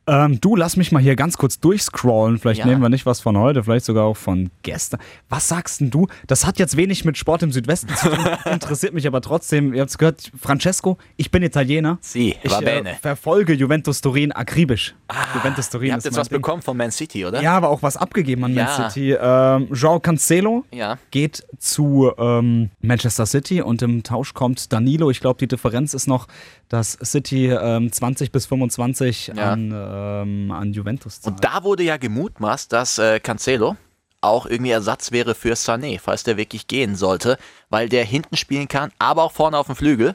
Ähm, 0.09 0.40
du, 0.40 0.56
lass 0.56 0.76
mich 0.76 0.90
mal 0.90 1.00
hier 1.00 1.14
ganz 1.14 1.38
kurz 1.38 1.61
durchscrollen. 1.61 2.38
Vielleicht 2.38 2.61
Ja. 2.61 2.66
nehmen 2.66 2.82
wir 2.82 2.88
nicht 2.88 3.06
was 3.06 3.21
von 3.21 3.38
heute, 3.38 3.62
vielleicht 3.62 3.85
sogar 3.85 4.04
auch 4.04 4.16
von 4.16 4.50
gestern. 4.62 4.99
Was 5.28 5.47
sagst 5.47 5.80
denn 5.80 5.90
du? 5.90 6.09
Das 6.26 6.44
hat 6.44 6.59
jetzt 6.59 6.76
wenig 6.76 7.04
mit 7.04 7.16
Sport 7.16 7.44
im 7.44 7.52
Südwesten 7.52 7.94
zu 7.94 8.09
tun, 8.11 8.18
interessiert 8.52 8.94
mich 8.94 9.06
aber 9.06 9.21
trotzdem. 9.21 9.73
Ihr 9.75 9.80
habt 9.80 9.90
es 9.90 9.99
gehört, 9.99 10.32
Francesco, 10.40 10.99
ich 11.16 11.30
bin 11.30 11.44
Italiener. 11.44 11.99
Sie, 12.00 12.35
Ich 12.42 12.52
äh, 12.52 12.94
verfolge 13.00 13.52
Juventus 13.52 14.00
Turin 14.00 14.32
akribisch. 14.32 14.94
Juventus 15.37 15.71
Turin 15.71 15.87
Ihr 15.88 15.92
habt 15.92 15.99
ist 16.00 16.04
jetzt 16.06 16.16
was 16.16 16.28
Ding. 16.28 16.38
bekommen 16.38 16.62
von 16.62 16.76
Man 16.76 16.90
City, 16.90 17.25
oder? 17.25 17.40
Ja, 17.40 17.52
aber 17.56 17.68
auch 17.68 17.82
was 17.82 17.97
abgegeben 17.97 18.44
an 18.44 18.54
Ja. 18.54 18.64
Man 18.64 18.90
City. 18.90 19.12
Ähm, 19.12 19.68
João 19.73 20.00
Cancelo 20.00 20.64
Ja. 20.73 20.99
geht 21.12 21.44
zu 21.59 22.11
ähm, 22.18 22.71
Manchester 22.80 23.26
City 23.26 23.62
und 23.62 23.82
im 23.82 24.02
Tausch 24.02 24.35
kommt 24.35 24.73
Danilo. 24.73 25.11
Ich 25.12 25.21
glaube, 25.21 25.38
die 25.38 25.47
Differenz 25.47 25.94
ist 25.94 26.09
noch, 26.09 26.26
dass 26.73 26.99
City 27.05 27.49
ähm, 27.49 27.93
20 27.93 28.33
bis 28.33 28.47
25 28.47 29.33
Ja. 29.37 29.52
an, 29.52 29.73
ähm, 29.75 30.50
an 30.50 30.73
Juventus 30.73 31.21
zahlt. 31.21 31.37
Und 31.37 31.45
da 31.45 31.62
wurde 31.64 31.83
ja 31.83 31.97
gemutmaßt, 31.97 32.73
dass 32.73 32.99
äh, 32.99 33.21
Cancelo 33.21 33.76
auch 34.21 34.47
irgendwie 34.47 34.71
Ersatz 34.71 35.11
wäre 35.12 35.35
für 35.35 35.55
Sané, 35.55 35.99
falls 36.00 36.23
der 36.23 36.37
wirklich 36.37 36.69
gehen 36.69 36.95
sollte, 36.97 37.38
weil 37.71 37.88
der 37.88 38.05
hinten 38.05 38.37
spielen 38.37 38.69
kann, 38.69 38.93
aber 38.99 39.25
auch 39.25 39.33
vorne 39.33 39.59
auf 39.59 39.67
dem 39.67 39.76
Flügel. 39.76 40.14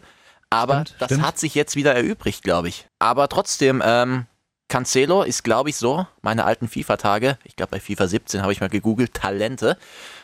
Aber 0.49 0.81
Stimmt, 0.85 0.95
das 1.01 1.07
stimmt. 1.07 1.23
hat 1.27 1.37
sich 1.37 1.55
jetzt 1.55 1.75
wieder 1.75 1.93
erübrigt, 1.93 2.41
glaube 2.41 2.69
ich. 2.69 2.87
Aber 2.99 3.27
trotzdem, 3.27 3.83
ähm, 3.85 4.25
Cancelo 4.69 5.23
ist, 5.23 5.43
glaube 5.43 5.69
ich, 5.69 5.75
so, 5.75 6.07
meine 6.21 6.45
alten 6.45 6.67
FIFA-Tage, 6.69 7.37
ich 7.43 7.55
glaube 7.57 7.71
bei 7.71 7.79
FIFA 7.81 8.07
17 8.07 8.41
habe 8.41 8.51
ich 8.53 8.61
mal 8.61 8.69
gegoogelt, 8.69 9.13
Talente. 9.13 9.77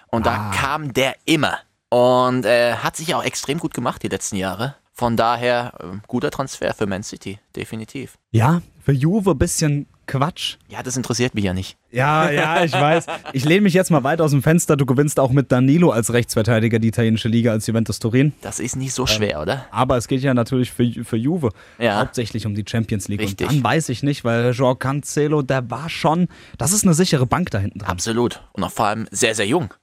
Und 0.07 0.25
da 0.25 0.49
Ah. 0.49 0.51
kam 0.55 0.93
der 0.93 1.15
immer. 1.25 1.57
Und 1.89 2.45
äh, 2.45 2.75
hat 2.75 2.95
sich 2.95 3.13
auch 3.15 3.23
extrem 3.23 3.59
gut 3.59 3.73
gemacht 3.73 4.01
die 4.03 4.07
letzten 4.07 4.35
Jahre. 4.37 4.75
Von 4.95 5.17
daher, 5.17 5.73
äh, 5.79 5.97
guter 6.07 6.29
Transfer 6.29 6.73
für 6.73 6.85
Man 6.85 7.01
City, 7.03 7.39
definitiv. 7.55 8.13
Ja, 8.31 8.61
für 8.83 8.91
Juve 8.91 9.31
ein 9.31 9.37
bisschen 9.39 9.87
Quatsch. 10.05 10.57
Ja, 10.67 10.83
das 10.83 10.97
interessiert 10.97 11.33
mich 11.33 11.45
ja 11.45 11.53
nicht. 11.53 11.77
Ja, 11.89 12.29
ja, 12.29 12.63
ich 12.63 12.73
weiß. 12.73 13.05
Ich 13.31 13.45
lehne 13.45 13.61
mich 13.61 13.73
jetzt 13.73 13.89
mal 13.89 14.03
weit 14.03 14.19
aus 14.19 14.31
dem 14.31 14.43
Fenster. 14.43 14.75
Du 14.75 14.85
gewinnst 14.85 15.17
auch 15.19 15.31
mit 15.31 15.51
Danilo 15.51 15.91
als 15.91 16.11
Rechtsverteidiger 16.11 16.77
die 16.77 16.89
italienische 16.89 17.29
Liga 17.29 17.51
als 17.51 17.65
Juventus 17.67 17.99
Turin. 17.99 18.33
Das 18.41 18.59
ist 18.59 18.75
nicht 18.75 18.93
so 18.93 19.07
schwer, 19.07 19.41
oder? 19.41 19.65
Aber 19.71 19.95
es 19.97 20.07
geht 20.09 20.21
ja 20.21 20.33
natürlich 20.33 20.71
für, 20.71 20.91
für 21.05 21.15
Juve 21.17 21.49
Ja. 21.79 21.99
hauptsächlich 22.01 22.45
um 22.45 22.53
die 22.53 22.65
Champions 22.67 23.07
League. 23.07 23.21
Richtig. 23.21 23.47
Und 23.49 23.55
dann 23.57 23.63
weiß 23.63 23.89
ich 23.89 24.03
nicht, 24.03 24.25
weil 24.25 24.51
Joao 24.51 24.75
Cancelo, 24.75 25.41
der 25.41 25.71
war 25.71 25.89
schon, 25.89 26.27
das 26.57 26.73
ist 26.73 26.83
eine 26.83 26.93
sichere 26.93 27.25
Bank 27.25 27.49
da 27.51 27.59
hinten 27.59 27.79
dran. 27.79 27.89
Absolut. 27.89 28.43
Und 28.51 28.63
auch 28.65 28.71
vor 28.71 28.87
allem 28.87 29.07
sehr, 29.09 29.33
sehr 29.35 29.47
jung. 29.47 29.73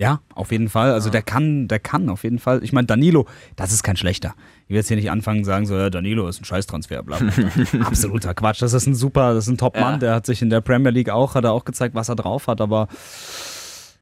Ja, 0.00 0.20
auf 0.34 0.50
jeden 0.50 0.70
Fall. 0.70 0.92
Also 0.92 1.10
der 1.10 1.20
kann, 1.20 1.68
der 1.68 1.78
kann 1.78 2.08
auf 2.08 2.24
jeden 2.24 2.38
Fall. 2.38 2.64
Ich 2.64 2.72
meine, 2.72 2.86
Danilo, 2.86 3.26
das 3.56 3.70
ist 3.70 3.82
kein 3.82 3.98
schlechter. 3.98 4.34
Ich 4.64 4.70
will 4.70 4.76
jetzt 4.76 4.88
hier 4.88 4.96
nicht 4.96 5.10
anfangen 5.10 5.40
und 5.40 5.44
sagen, 5.44 5.66
so, 5.66 5.76
ja, 5.76 5.90
Danilo 5.90 6.26
ist 6.26 6.40
ein 6.40 6.46
Scheißtransfer, 6.46 7.02
bla, 7.02 7.18
bla, 7.18 7.30
bla. 7.30 7.80
Absoluter 7.86 8.32
Quatsch. 8.32 8.62
Das 8.62 8.72
ist 8.72 8.86
ein 8.86 8.94
super, 8.94 9.34
das 9.34 9.44
ist 9.44 9.50
ein 9.50 9.58
Top-Mann. 9.58 9.92
Ja. 9.94 9.98
Der 9.98 10.14
hat 10.14 10.24
sich 10.24 10.40
in 10.40 10.48
der 10.48 10.62
Premier 10.62 10.90
League 10.90 11.10
auch, 11.10 11.34
hat 11.34 11.44
er 11.44 11.52
auch 11.52 11.66
gezeigt, 11.66 11.94
was 11.94 12.08
er 12.08 12.16
drauf 12.16 12.46
hat. 12.46 12.62
Aber 12.62 12.88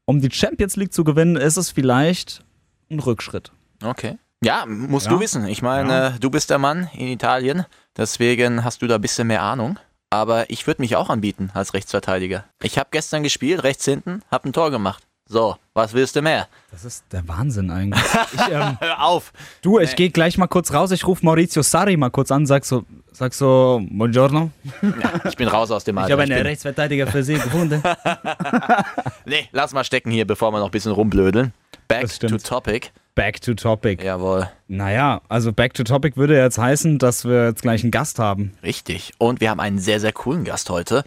um 0.05 0.21
die 0.21 0.31
Champions 0.31 0.77
League 0.77 0.93
zu 0.93 1.03
gewinnen, 1.03 1.35
ist 1.35 1.57
es 1.57 1.71
vielleicht 1.73 2.45
ein 2.91 3.01
Rückschritt. 3.01 3.51
Okay. 3.83 4.19
Ja, 4.43 4.67
musst 4.67 5.07
Ja. 5.07 5.13
du 5.15 5.21
wissen. 5.21 5.47
Ich 5.49 5.63
meine, 5.63 5.93
Ja. 5.93 6.11
du 6.21 6.31
bist 6.31 6.49
der 6.51 6.59
Mann 6.59 6.89
in 6.95 7.09
Italien, 7.09 7.65
deswegen 7.97 8.63
hast 8.63 8.83
du 8.83 8.87
da 8.87 8.95
ein 8.95 9.01
bisschen 9.01 9.27
mehr 9.27 9.43
Ahnung. 9.43 9.81
Aber 10.11 10.49
ich 10.49 10.67
würde 10.69 10.81
mich 10.81 10.95
auch 10.95 11.11
anbieten 11.11 11.51
als 11.55 11.75
Rechtsverteidiger. 11.75 12.45
Ich 12.63 12.79
habe 12.79 12.89
gestern 12.93 13.25
gespielt, 13.25 13.65
rechts 13.65 13.85
hinten, 13.85 14.23
habe 14.31 14.49
ein 14.49 14.53
Tor 14.53 14.71
gemacht. 14.71 15.03
So, 15.31 15.57
was 15.75 15.93
willst 15.93 16.17
du 16.17 16.23
mehr? 16.23 16.49
Das 16.71 16.87
ist 16.87 17.05
der 17.13 17.27
Wahnsinn 17.29 17.71
eigentlich. 17.71 18.03
Ich, 18.33 18.49
ähm, 18.51 18.79
Hör 18.81 19.05
auf! 19.05 19.33
du, 19.61 19.79
ich 19.79 19.95
gehe 19.95 20.09
gleich 20.09 20.39
mal 20.39 20.47
kurz 20.47 20.73
raus. 20.73 20.91
Ich 20.91 21.07
rufe 21.07 21.23
Maurizio 21.25 21.61
Sarri 21.63 21.99
mal 21.99 22.09
kurz 22.11 22.31
an, 22.31 22.47
sag 22.47 22.65
so, 22.65 22.85
sag 23.13 23.35
so, 23.35 23.83
Buongiorno. 23.91 24.51
Ich 25.29 25.37
bin 25.37 25.49
raus 25.49 25.71
aus 25.71 25.85
dem 25.85 25.97
Ich 25.97 26.03
Alter. 26.05 26.13
habe 26.15 26.25
Ich 26.25 26.31
einen 26.31 26.39
bin- 26.41 26.47
Rechtsverteidiger 26.47 27.07
für 27.09 27.23
Sie 27.23 27.35
gefunden. 27.35 27.83
nee, 29.27 29.49
lass 29.53 29.73
mal 29.75 29.85
stecken 29.85 30.11
hier, 30.11 30.27
bevor 30.27 30.51
wir 30.53 30.61
noch 30.61 30.67
ein 30.69 30.71
bisschen 30.73 30.93
rumblödeln. 30.93 31.53
Back 31.89 32.09
to 32.21 32.39
topic. 32.39 32.91
Back 33.15 33.41
to 33.43 33.55
topic. 33.55 34.03
Jawohl, 34.03 34.49
Naja, 34.69 35.21
also 35.29 35.53
Back 35.53 35.75
to 35.75 35.85
Topic 35.85 36.17
würde 36.17 36.37
jetzt 36.39 36.57
heißen, 36.59 36.99
dass 36.99 37.25
wir 37.25 37.47
jetzt 37.49 37.63
gleich 37.63 37.83
einen 37.83 37.91
Gast 37.91 38.19
haben. 38.19 38.53
richtig. 38.63 39.13
Und 39.19 39.41
wir 39.41 39.51
haben 39.51 39.61
einen 39.61 39.79
sehr, 39.79 39.99
sehr 40.01 40.13
coolen 40.13 40.45
Gast 40.45 40.71
heute. 40.71 41.03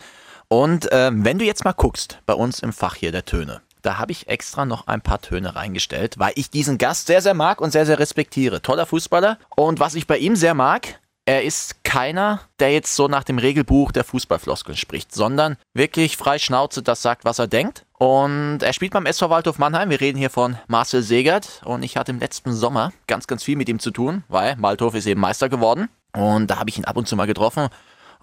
Und 0.47 0.89
ähm, 0.91 1.23
wenn 1.23 1.39
du 1.39 1.45
jetzt 1.45 1.63
mal 1.63 1.71
guckst, 1.71 2.19
bei 2.25 2.33
uns 2.33 2.59
im 2.59 2.73
Fach 2.73 2.95
hier 2.95 3.11
der 3.11 3.23
Töne, 3.25 3.61
da 3.81 3.97
habe 3.97 4.11
ich 4.11 4.27
extra 4.27 4.65
noch 4.65 4.87
ein 4.87 5.01
paar 5.01 5.21
Töne 5.21 5.55
reingestellt, 5.55 6.19
weil 6.19 6.33
ich 6.35 6.49
diesen 6.49 6.77
Gast 6.77 7.07
sehr, 7.07 7.21
sehr 7.21 7.33
mag 7.33 7.61
und 7.61 7.71
sehr, 7.71 7.85
sehr 7.85 7.99
respektiere. 7.99 8.61
Toller 8.61 8.85
Fußballer. 8.85 9.37
Und 9.55 9.79
was 9.79 9.95
ich 9.95 10.07
bei 10.07 10.17
ihm 10.17 10.35
sehr 10.35 10.53
mag, 10.53 10.99
er 11.25 11.43
ist 11.43 11.83
keiner, 11.83 12.41
der 12.59 12.73
jetzt 12.73 12.95
so 12.95 13.07
nach 13.07 13.23
dem 13.23 13.37
Regelbuch 13.37 13.91
der 13.91 14.03
Fußballfloskeln 14.03 14.77
spricht, 14.77 15.13
sondern 15.13 15.55
wirklich 15.73 16.17
frei 16.17 16.39
Schnauze 16.39 16.81
das 16.81 17.01
sagt, 17.01 17.25
was 17.25 17.39
er 17.39 17.47
denkt. 17.47 17.85
Und 17.99 18.59
er 18.63 18.73
spielt 18.73 18.93
beim 18.93 19.05
SV 19.05 19.29
Waldhof 19.29 19.59
Mannheim. 19.59 19.91
Wir 19.91 20.01
reden 20.01 20.17
hier 20.17 20.31
von 20.31 20.57
Marcel 20.67 21.03
Segert. 21.03 21.61
Und 21.63 21.83
ich 21.83 21.95
hatte 21.95 22.11
im 22.11 22.19
letzten 22.19 22.53
Sommer 22.53 22.91
ganz, 23.05 23.27
ganz 23.27 23.43
viel 23.43 23.55
mit 23.55 23.69
ihm 23.69 23.79
zu 23.79 23.91
tun, 23.91 24.23
weil 24.27 24.55
Waldhof 24.59 24.95
ist 24.95 25.05
eben 25.05 25.21
Meister 25.21 25.49
geworden. 25.49 25.89
Und 26.13 26.47
da 26.47 26.57
habe 26.57 26.71
ich 26.71 26.77
ihn 26.79 26.85
ab 26.85 26.97
und 26.97 27.07
zu 27.07 27.15
mal 27.15 27.27
getroffen. 27.27 27.69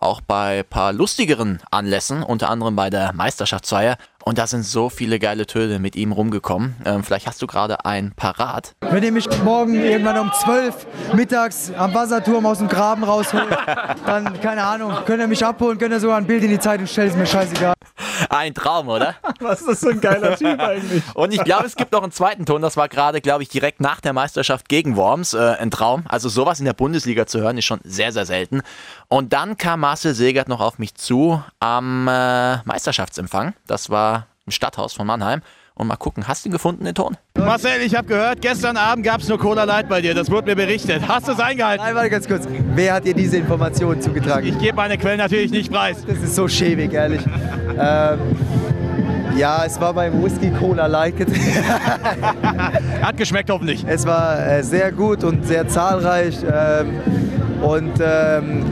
Auch 0.00 0.20
bei 0.20 0.60
ein 0.60 0.64
paar 0.64 0.92
lustigeren 0.92 1.60
Anlässen, 1.70 2.22
unter 2.22 2.50
anderem 2.50 2.74
bei 2.76 2.90
der 2.90 3.12
Meisterschaftsfeier. 3.12 3.96
Und 4.28 4.36
da 4.36 4.46
sind 4.46 4.62
so 4.62 4.90
viele 4.90 5.18
geile 5.18 5.46
Töne 5.46 5.78
mit 5.78 5.96
ihm 5.96 6.12
rumgekommen. 6.12 6.76
Ähm, 6.84 7.02
vielleicht 7.02 7.26
hast 7.26 7.40
du 7.40 7.46
gerade 7.46 7.86
ein 7.86 8.12
parat. 8.14 8.74
Wenn 8.80 9.02
ihr 9.02 9.10
mich 9.10 9.26
morgen 9.42 9.74
irgendwann 9.74 10.18
um 10.18 10.30
12 10.30 10.86
mittags 11.14 11.72
am 11.74 11.94
Wasserturm 11.94 12.44
aus 12.44 12.58
dem 12.58 12.68
Graben 12.68 13.04
rausholt, 13.04 13.48
dann, 14.06 14.38
keine 14.42 14.64
Ahnung, 14.64 14.92
könnt 15.06 15.22
ihr 15.22 15.28
mich 15.28 15.42
abholen, 15.42 15.78
könnt 15.78 15.92
ihr 15.94 16.00
sogar 16.00 16.18
ein 16.18 16.26
Bild 16.26 16.44
in 16.44 16.50
die 16.50 16.58
Zeitung 16.58 16.86
stellen, 16.86 17.08
ist 17.08 17.16
mir 17.16 17.24
scheißegal. 17.24 17.72
Ein 18.28 18.52
Traum, 18.52 18.88
oder? 18.88 19.14
Was 19.40 19.60
ist 19.60 19.68
das 19.68 19.80
für 19.80 19.90
ein 19.90 20.00
geiler 20.00 20.36
Typ 20.36 20.60
eigentlich? 20.60 21.02
Und 21.14 21.32
ich 21.32 21.42
glaube, 21.42 21.64
es 21.64 21.74
gibt 21.74 21.92
noch 21.92 22.02
einen 22.02 22.12
zweiten 22.12 22.44
Ton. 22.44 22.60
Das 22.60 22.76
war 22.76 22.88
gerade, 22.88 23.22
glaube 23.22 23.42
ich, 23.42 23.48
direkt 23.48 23.80
nach 23.80 24.02
der 24.02 24.12
Meisterschaft 24.12 24.68
gegen 24.68 24.96
Worms. 24.96 25.32
Äh, 25.32 25.56
ein 25.58 25.70
Traum. 25.70 26.04
Also 26.06 26.28
sowas 26.28 26.58
in 26.58 26.66
der 26.66 26.74
Bundesliga 26.74 27.26
zu 27.26 27.40
hören, 27.40 27.56
ist 27.56 27.64
schon 27.64 27.80
sehr, 27.84 28.12
sehr 28.12 28.26
selten. 28.26 28.60
Und 29.08 29.32
dann 29.32 29.56
kam 29.56 29.80
Marcel 29.80 30.12
Segert 30.14 30.48
noch 30.48 30.60
auf 30.60 30.78
mich 30.78 30.94
zu 30.96 31.42
am 31.60 32.08
äh, 32.08 32.58
Meisterschaftsempfang. 32.64 33.54
Das 33.66 33.88
war 33.88 34.17
im 34.48 34.50
Stadthaus 34.50 34.94
von 34.94 35.06
Mannheim. 35.06 35.42
Und 35.74 35.86
mal 35.86 35.96
gucken, 35.96 36.26
hast 36.26 36.44
du 36.44 36.48
ihn 36.48 36.52
gefunden, 36.52 36.84
den 36.84 36.94
Ton? 36.96 37.16
Marcel, 37.36 37.82
ich 37.82 37.94
habe 37.94 38.08
gehört, 38.08 38.40
gestern 38.40 38.76
Abend 38.76 39.04
gab 39.06 39.20
es 39.20 39.28
nur 39.28 39.38
Cola 39.38 39.62
Light 39.62 39.88
bei 39.88 40.00
dir. 40.00 40.12
Das 40.12 40.28
wurde 40.28 40.48
mir 40.48 40.56
berichtet. 40.56 41.06
Hast 41.06 41.28
du 41.28 41.32
es 41.32 41.38
eingehalten? 41.38 41.84
Nein, 41.84 41.94
warte 41.94 42.10
ganz 42.10 42.26
kurz. 42.26 42.48
Wer 42.74 42.94
hat 42.94 43.04
dir 43.04 43.14
diese 43.14 43.36
Informationen 43.36 44.02
zugetragen? 44.02 44.48
Ich 44.48 44.58
gebe 44.58 44.74
meine 44.74 44.98
Quellen 44.98 45.18
natürlich 45.18 45.52
nicht 45.52 45.70
preis. 45.70 46.04
Das 46.04 46.18
ist 46.18 46.34
so 46.34 46.48
schäbig, 46.48 46.92
ehrlich. 46.92 47.20
ähm, 47.78 48.18
ja, 49.36 49.64
es 49.64 49.80
war 49.80 49.94
beim 49.94 50.22
Whisky 50.22 50.50
Cola 50.50 50.86
Light. 50.86 51.14
Hat 53.02 53.16
geschmeckt 53.16 53.50
hoffentlich. 53.50 53.84
Es 53.86 54.06
war 54.06 54.46
äh, 54.46 54.62
sehr 54.62 54.92
gut 54.92 55.24
und 55.24 55.46
sehr 55.46 55.68
zahlreich. 55.68 56.36
Ähm, 56.50 57.00
und 57.62 57.92
ähm, 58.00 58.64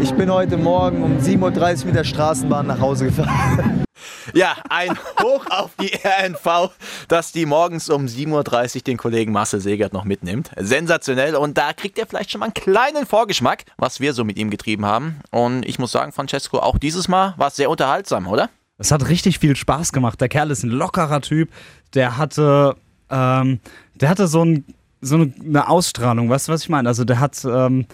ich 0.00 0.12
bin 0.12 0.30
heute 0.30 0.56
Morgen 0.56 1.02
um 1.02 1.18
7.30 1.18 1.80
Uhr 1.80 1.86
mit 1.86 1.94
der 1.96 2.04
Straßenbahn 2.04 2.66
nach 2.66 2.80
Hause 2.80 3.06
gefahren. 3.06 3.84
Ja, 4.34 4.56
ein 4.68 4.96
Hoch 5.22 5.46
auf 5.48 5.70
die 5.80 5.90
RNV, 6.04 6.70
dass 7.08 7.32
die 7.32 7.46
morgens 7.46 7.88
um 7.88 8.04
7.30 8.04 8.76
Uhr 8.76 8.82
den 8.82 8.96
Kollegen 8.98 9.32
Marcel 9.32 9.60
Segert 9.60 9.92
noch 9.94 10.04
mitnimmt. 10.04 10.50
Sensationell. 10.56 11.34
Und 11.34 11.56
da 11.56 11.72
kriegt 11.72 11.98
ihr 11.98 12.06
vielleicht 12.06 12.30
schon 12.30 12.40
mal 12.40 12.46
einen 12.46 12.54
kleinen 12.54 13.06
Vorgeschmack, 13.06 13.64
was 13.78 14.00
wir 14.00 14.12
so 14.12 14.24
mit 14.24 14.38
ihm 14.38 14.50
getrieben 14.50 14.84
haben. 14.84 15.20
Und 15.30 15.64
ich 15.66 15.78
muss 15.78 15.92
sagen, 15.92 16.12
Francesco, 16.12 16.58
auch 16.58 16.78
dieses 16.78 17.08
Mal 17.08 17.34
war 17.38 17.48
es 17.48 17.56
sehr 17.56 17.70
unterhaltsam, 17.70 18.26
oder? 18.26 18.50
Es 18.78 18.90
hat 18.92 19.08
richtig 19.08 19.38
viel 19.38 19.56
Spaß 19.56 19.92
gemacht. 19.92 20.20
Der 20.20 20.28
Kerl 20.28 20.50
ist 20.50 20.62
ein 20.62 20.70
lockerer 20.70 21.20
Typ. 21.20 21.50
Der 21.94 22.16
hatte, 22.16 22.76
ähm, 23.10 23.60
der 23.96 24.08
hatte 24.08 24.28
so, 24.28 24.44
ein, 24.44 24.64
so 25.00 25.16
eine 25.16 25.68
Ausstrahlung. 25.68 26.30
Weißt 26.30 26.48
du, 26.48 26.52
was 26.52 26.62
ich 26.62 26.68
meine? 26.68 26.88
Also 26.88 27.04
der 27.04 27.18
hat, 27.20 27.44
ähm, 27.44 27.86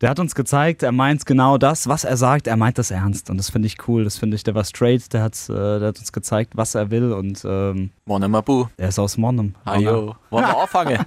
Der 0.00 0.10
hat 0.10 0.20
uns 0.20 0.36
gezeigt, 0.36 0.84
er 0.84 0.92
meint 0.92 1.26
genau 1.26 1.58
das, 1.58 1.88
was 1.88 2.04
er 2.04 2.16
sagt, 2.16 2.46
er 2.46 2.56
meint 2.56 2.78
das 2.78 2.92
ernst. 2.92 3.30
Und 3.30 3.36
das 3.36 3.50
finde 3.50 3.66
ich 3.66 3.88
cool. 3.88 4.04
Das 4.04 4.16
finde 4.16 4.36
ich, 4.36 4.44
der 4.44 4.54
war 4.54 4.62
straight, 4.62 5.12
der 5.12 5.22
hat, 5.22 5.34
äh, 5.48 5.78
der 5.80 5.88
hat 5.88 5.98
uns 5.98 6.12
gezeigt, 6.12 6.52
was 6.54 6.76
er 6.76 6.92
will. 6.92 7.12
Und 7.12 7.44
ähm, 7.44 7.90
Monem 8.04 8.34
Abu. 8.36 8.66
er 8.76 8.90
ist 8.90 8.98
aus 9.00 9.16
Monnem. 9.16 9.56
Ajo. 9.64 10.14
Wollen 10.30 10.46
wir 10.46 10.56
auffangen? 10.62 11.04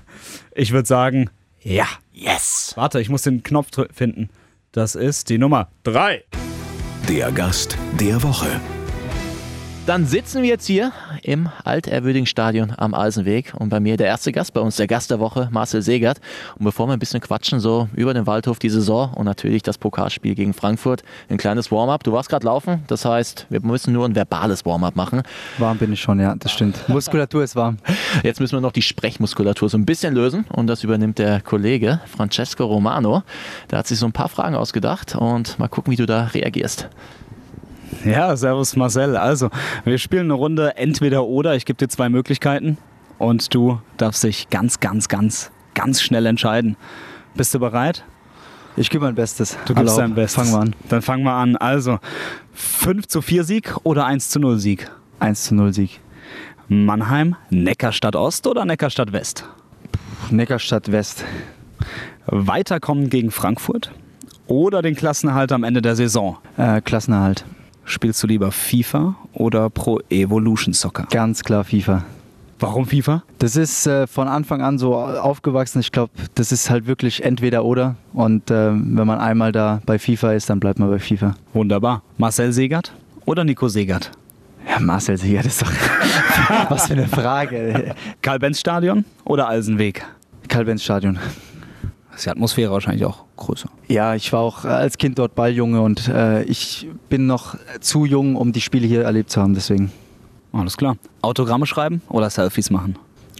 Ich 0.54 0.74
würde 0.74 0.88
sagen, 0.90 1.30
ja. 1.62 1.86
Yes. 2.12 2.74
Warte, 2.76 3.00
ich 3.00 3.08
muss 3.08 3.22
den 3.22 3.44
Knopf 3.44 3.70
finden. 3.94 4.30
Das 4.74 4.96
ist 4.96 5.30
die 5.30 5.38
Nummer 5.38 5.70
drei. 5.84 6.26
Der 7.08 7.32
Gast 7.32 7.78
der 7.98 8.22
Woche. 8.24 8.60
Dann 9.88 10.06
sitzen 10.06 10.44
wir 10.44 10.50
jetzt 10.50 10.68
hier 10.68 10.92
im 11.24 11.50
altehrwürdigen 11.64 12.28
Stadion 12.28 12.72
am 12.78 12.94
Eisenweg 12.94 13.54
und 13.58 13.70
bei 13.70 13.80
mir 13.80 13.98
der 13.98 14.06
erste 14.06 14.32
Gast 14.32 14.54
bei 14.54 14.62
uns, 14.62 14.76
der 14.76 14.86
Gast 14.86 15.10
der 15.10 15.20
Woche, 15.20 15.50
Marcel 15.52 15.82
Segert. 15.82 16.22
Und 16.60 16.66
bevor 16.66 16.88
wir 16.88 16.94
ein 16.94 17.00
bisschen 17.00 17.20
quatschen, 17.20 17.60
so 17.60 17.90
über 17.96 18.14
den 18.14 18.28
Waldhof 18.28 18.60
die 18.60 18.70
Saison 18.70 19.12
und 19.16 19.26
natürlich 19.26 19.64
das 19.64 19.80
Pokalspiel 19.80 20.36
gegen 20.36 20.54
Frankfurt, 20.54 21.02
ein 21.30 21.38
kleines 21.38 21.72
Warm-up. 21.72 22.04
Du 22.04 22.12
warst 22.12 22.30
gerade 22.30 22.46
laufen, 22.46 22.84
das 22.88 23.06
heißt, 23.06 23.48
wir 23.50 23.60
müssen 23.62 23.92
nur 23.92 24.06
ein 24.06 24.14
verbales 24.14 24.66
Warm-up 24.68 24.96
machen. 24.96 25.24
Warm 25.58 25.80
bin 25.80 25.92
ich 25.92 26.00
schon, 26.00 26.20
ja, 26.20 26.36
das 26.36 26.52
stimmt. 26.52 26.88
Muskulatur 26.88 27.44
ist 27.44 27.56
warm. 27.56 27.78
Jetzt 28.22 28.40
müssen 28.40 28.54
wir 28.54 28.62
noch 28.62 28.74
die 28.74 28.84
Sprechmuskulatur 28.84 29.68
so 29.68 29.80
ein 29.80 29.86
bisschen 29.86 30.14
lösen 30.14 30.46
und 30.50 30.68
das 30.68 30.84
übernimmt 30.84 31.18
der 31.18 31.42
Kollege 31.42 32.02
Francesco 32.06 32.66
Romano. 32.66 33.24
Der 33.72 33.80
hat 33.80 33.88
sich 33.88 33.98
so 33.98 34.06
ein 34.06 34.14
paar 34.14 34.30
Fragen 34.30 34.56
ausgedacht 34.56 35.16
und 35.16 35.58
mal 35.58 35.70
gucken, 35.70 35.92
wie 35.92 35.98
du 35.98 36.06
da 36.06 36.26
reagierst. 36.26 36.88
Ja, 38.06 38.36
servus 38.36 38.76
Marcel. 38.76 39.18
Also, 39.18 39.50
wir 39.84 39.98
spielen 39.98 40.26
eine 40.26 40.34
Runde 40.34 40.78
entweder 40.78 41.26
oder. 41.26 41.56
Ich 41.56 41.66
gebe 41.66 41.78
dir 41.78 41.88
zwei 41.88 42.10
Möglichkeiten 42.10 42.78
und 43.18 43.54
du 43.54 43.80
darfst 43.98 44.24
dich 44.24 44.50
ganz, 44.50 44.80
ganz, 44.80 45.08
ganz, 45.08 45.52
ganz 45.74 46.02
schnell 46.02 46.26
entscheiden. 46.26 46.78
Bist 47.36 47.54
du 47.54 47.60
bereit? 47.60 48.04
Ich 48.78 48.90
gebe 48.90 49.06
mein 49.06 49.16
Bestes. 49.16 49.58
Du 49.66 49.76
gibst 49.76 49.98
dein 49.98 50.16
Bestes. 50.16 50.36
Fangen 50.36 50.52
wir 50.54 50.60
an. 50.60 50.76
Dann 50.90 51.02
fangen 51.02 51.24
wir 51.24 51.34
an. 51.34 51.58
Also, 51.58 52.00
5 52.54 53.08
zu 53.08 53.22
4 53.22 53.44
Sieg 53.44 53.76
oder 53.84 54.06
1 54.06 54.30
zu 54.30 54.40
0 54.40 54.58
Sieg? 54.60 54.90
1 55.20 55.44
zu 55.44 55.56
0 55.56 55.74
Sieg. 55.74 56.00
Mannheim, 56.68 57.36
Neckarstadt 57.50 58.16
Ost 58.16 58.48
oder 58.48 58.64
Neckarstadt 58.66 59.12
West? 59.12 59.46
Neckarstadt 60.30 60.92
West. 60.92 61.26
Weiterkommen 62.28 63.10
gegen 63.10 63.30
Frankfurt 63.32 63.92
oder 64.48 64.82
den 64.82 64.96
Klassenerhalt 64.96 65.52
am 65.52 65.64
Ende 65.64 65.82
der 65.82 65.96
Saison? 65.96 66.38
Äh, 66.58 66.80
Klassenerhalt. 66.82 67.44
Spielst 67.86 68.22
du 68.24 68.28
lieber 68.28 68.52
FIFA 68.52 69.16
oder 69.34 69.70
Pro 69.70 70.00
Evolution 70.10 70.74
Soccer? 70.74 71.08
Ganz 71.12 71.44
klar 71.44 71.64
FIFA. 71.64 72.04
Warum 72.60 72.86
FIFA? 72.86 73.24
Das 73.40 73.56
ist 73.56 73.88
äh, 73.88 74.06
von 74.06 74.28
Anfang 74.28 74.62
an 74.62 74.78
so 74.78 74.96
aufgewachsen. 74.96 75.80
Ich 75.80 75.92
glaube, 75.92 76.12
das 76.36 76.52
ist 76.52 76.70
halt 76.70 76.86
wirklich 76.86 77.24
entweder 77.24 77.66
oder. 77.66 77.96
Und 78.14 78.52
äh, 78.52 78.72
wenn 78.72 79.08
man 79.08 79.18
einmal 79.20 79.52
da 79.52 79.82
bei 79.86 79.98
FIFA 79.98 80.34
ist, 80.34 80.50
dann 80.50 80.60
bleibt 80.60 80.78
man 80.78 80.90
bei 80.90 81.00
FIFA. 81.00 81.36
Wunderbar. 81.54 82.04
Marcel 82.18 82.54
Segert 82.54 82.94
oder 83.26 83.44
Nico 83.44 83.68
Segert? 83.68 84.12
Ja, 84.70 84.80
Marcel 84.80 85.18
Siegert 85.18 85.48
ist 85.48 85.64
doch. 85.64 85.72
Was 86.70 86.88
für 86.88 86.94
eine 86.94 87.08
Frage. 87.08 87.96
Karl-Benz-Stadion 88.22 89.06
oder 89.26 89.48
Alsenweg? 89.48 90.06
Karl-Benz-Stadion. 90.48 91.18
Ist 92.16 92.26
die 92.26 92.30
Atmosphäre 92.30 92.72
wahrscheinlich 92.72 93.06
auch 93.06 93.24
größer. 93.38 93.70
Ja, 93.88 94.16
ich 94.16 94.32
war 94.34 94.42
auch 94.42 94.66
als 94.66 94.98
Kind 94.98 95.18
dort 95.18 95.34
Balljunge 95.36 95.82
und 95.82 96.08
äh, 96.10 96.44
ich 96.44 96.88
bin 97.10 97.26
noch 97.26 97.56
zu 97.80 98.06
jung, 98.06 98.36
um 98.36 98.52
die 98.52 98.62
Spiele 98.62 98.86
hier 98.86 99.04
erlebt 99.04 99.30
zu 99.32 99.42
haben. 99.42 99.54
Deswegen 99.54 99.92
Alles 100.52 100.76
klar. 100.78 100.98
Autogramme 101.22 101.66
schreiben 101.66 102.02
oder 102.10 102.30
Selfies 102.30 102.70
machen? 102.70 102.98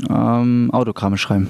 ähm, 0.10 0.70
Autogramme 0.72 1.18
schreiben. 1.18 1.50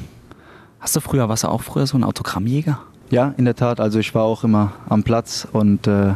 Hast 0.80 0.96
du 0.96 1.00
früher, 1.00 1.30
warst 1.30 1.44
du 1.44 1.48
auch 1.48 1.62
früher 1.62 1.86
so 1.86 1.98
ein 1.98 2.04
Autogrammjäger? 2.04 2.80
Ja, 3.12 3.34
in 3.38 3.46
der 3.46 3.56
Tat. 3.56 3.80
Also 3.80 4.00
ich 4.00 4.16
war 4.16 4.24
auch 4.24 4.44
immer 4.44 4.74
am 4.90 5.04
Platz 5.04 5.48
und 5.52 5.86
äh, 5.86 6.14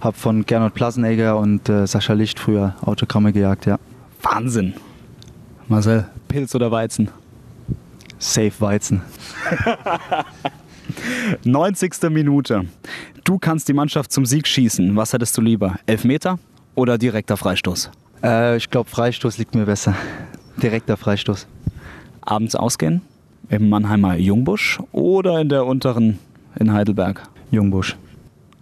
habe 0.00 0.16
von 0.16 0.44
Gernot 0.44 0.74
Plassenegger 0.74 1.38
und 1.38 1.68
äh, 1.68 1.86
Sascha 1.86 2.14
Licht 2.14 2.40
früher 2.40 2.74
Autogramme 2.84 3.32
gejagt, 3.32 3.66
ja. 3.66 3.78
Wahnsinn. 4.22 4.74
Marcel, 5.68 6.06
Pilz 6.26 6.54
oder 6.54 6.70
Weizen? 6.70 7.10
Safe 8.18 8.52
Weizen. 8.60 9.02
90. 11.44 12.10
Minute. 12.10 12.64
Du 13.24 13.38
kannst 13.38 13.68
die 13.68 13.72
Mannschaft 13.72 14.12
zum 14.12 14.26
Sieg 14.26 14.46
schießen. 14.46 14.96
Was 14.96 15.12
hättest 15.12 15.36
du 15.36 15.42
lieber? 15.42 15.76
Elfmeter 15.86 16.38
oder 16.74 16.98
direkter 16.98 17.36
Freistoß? 17.36 17.90
Äh, 18.22 18.56
ich 18.56 18.70
glaube, 18.70 18.88
Freistoß 18.90 19.38
liegt 19.38 19.54
mir 19.54 19.66
besser. 19.66 19.94
Direkter 20.62 20.96
Freistoß. 20.96 21.46
Abends 22.22 22.54
ausgehen? 22.54 23.02
Im 23.50 23.68
Mannheimer 23.68 24.16
Jungbusch 24.16 24.78
oder 24.92 25.40
in 25.40 25.48
der 25.48 25.64
unteren 25.64 26.18
in 26.58 26.72
Heidelberg? 26.72 27.22
Jungbusch. 27.50 27.96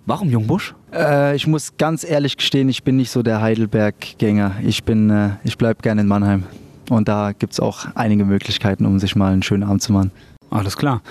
Warum 0.05 0.31
Jungbusch? 0.31 0.75
Äh, 0.93 1.35
ich 1.35 1.47
muss 1.47 1.77
ganz 1.77 2.05
ehrlich 2.05 2.37
gestehen, 2.37 2.69
ich 2.69 2.85
bin 2.85 2.97
nicht 2.97 3.11
so 3.11 3.23
der 3.23 3.41
Heidelberg-Gänger. 3.41 4.57
Ich, 4.65 4.85
bin, 4.85 5.11
äh, 5.11 5.31
ich 5.43 5.59
bleibe 5.59 5.83
gerne 5.83 6.03
in 6.03 6.07
Mannheim. 6.07 6.45
Und 6.91 7.09
da 7.09 7.33
gibt 7.33 7.53
es 7.53 7.61
auch 7.61 7.87
einige 7.95 8.25
Möglichkeiten, 8.25 8.87
um 8.87 8.99
sich 8.99 9.17
mal 9.17 9.33
einen 9.33 9.43
schönen 9.43 9.63
Abend 9.65 9.83
zu 9.83 9.93
machen. 9.93 10.11
Alles 10.51 10.77
klar. 10.77 11.03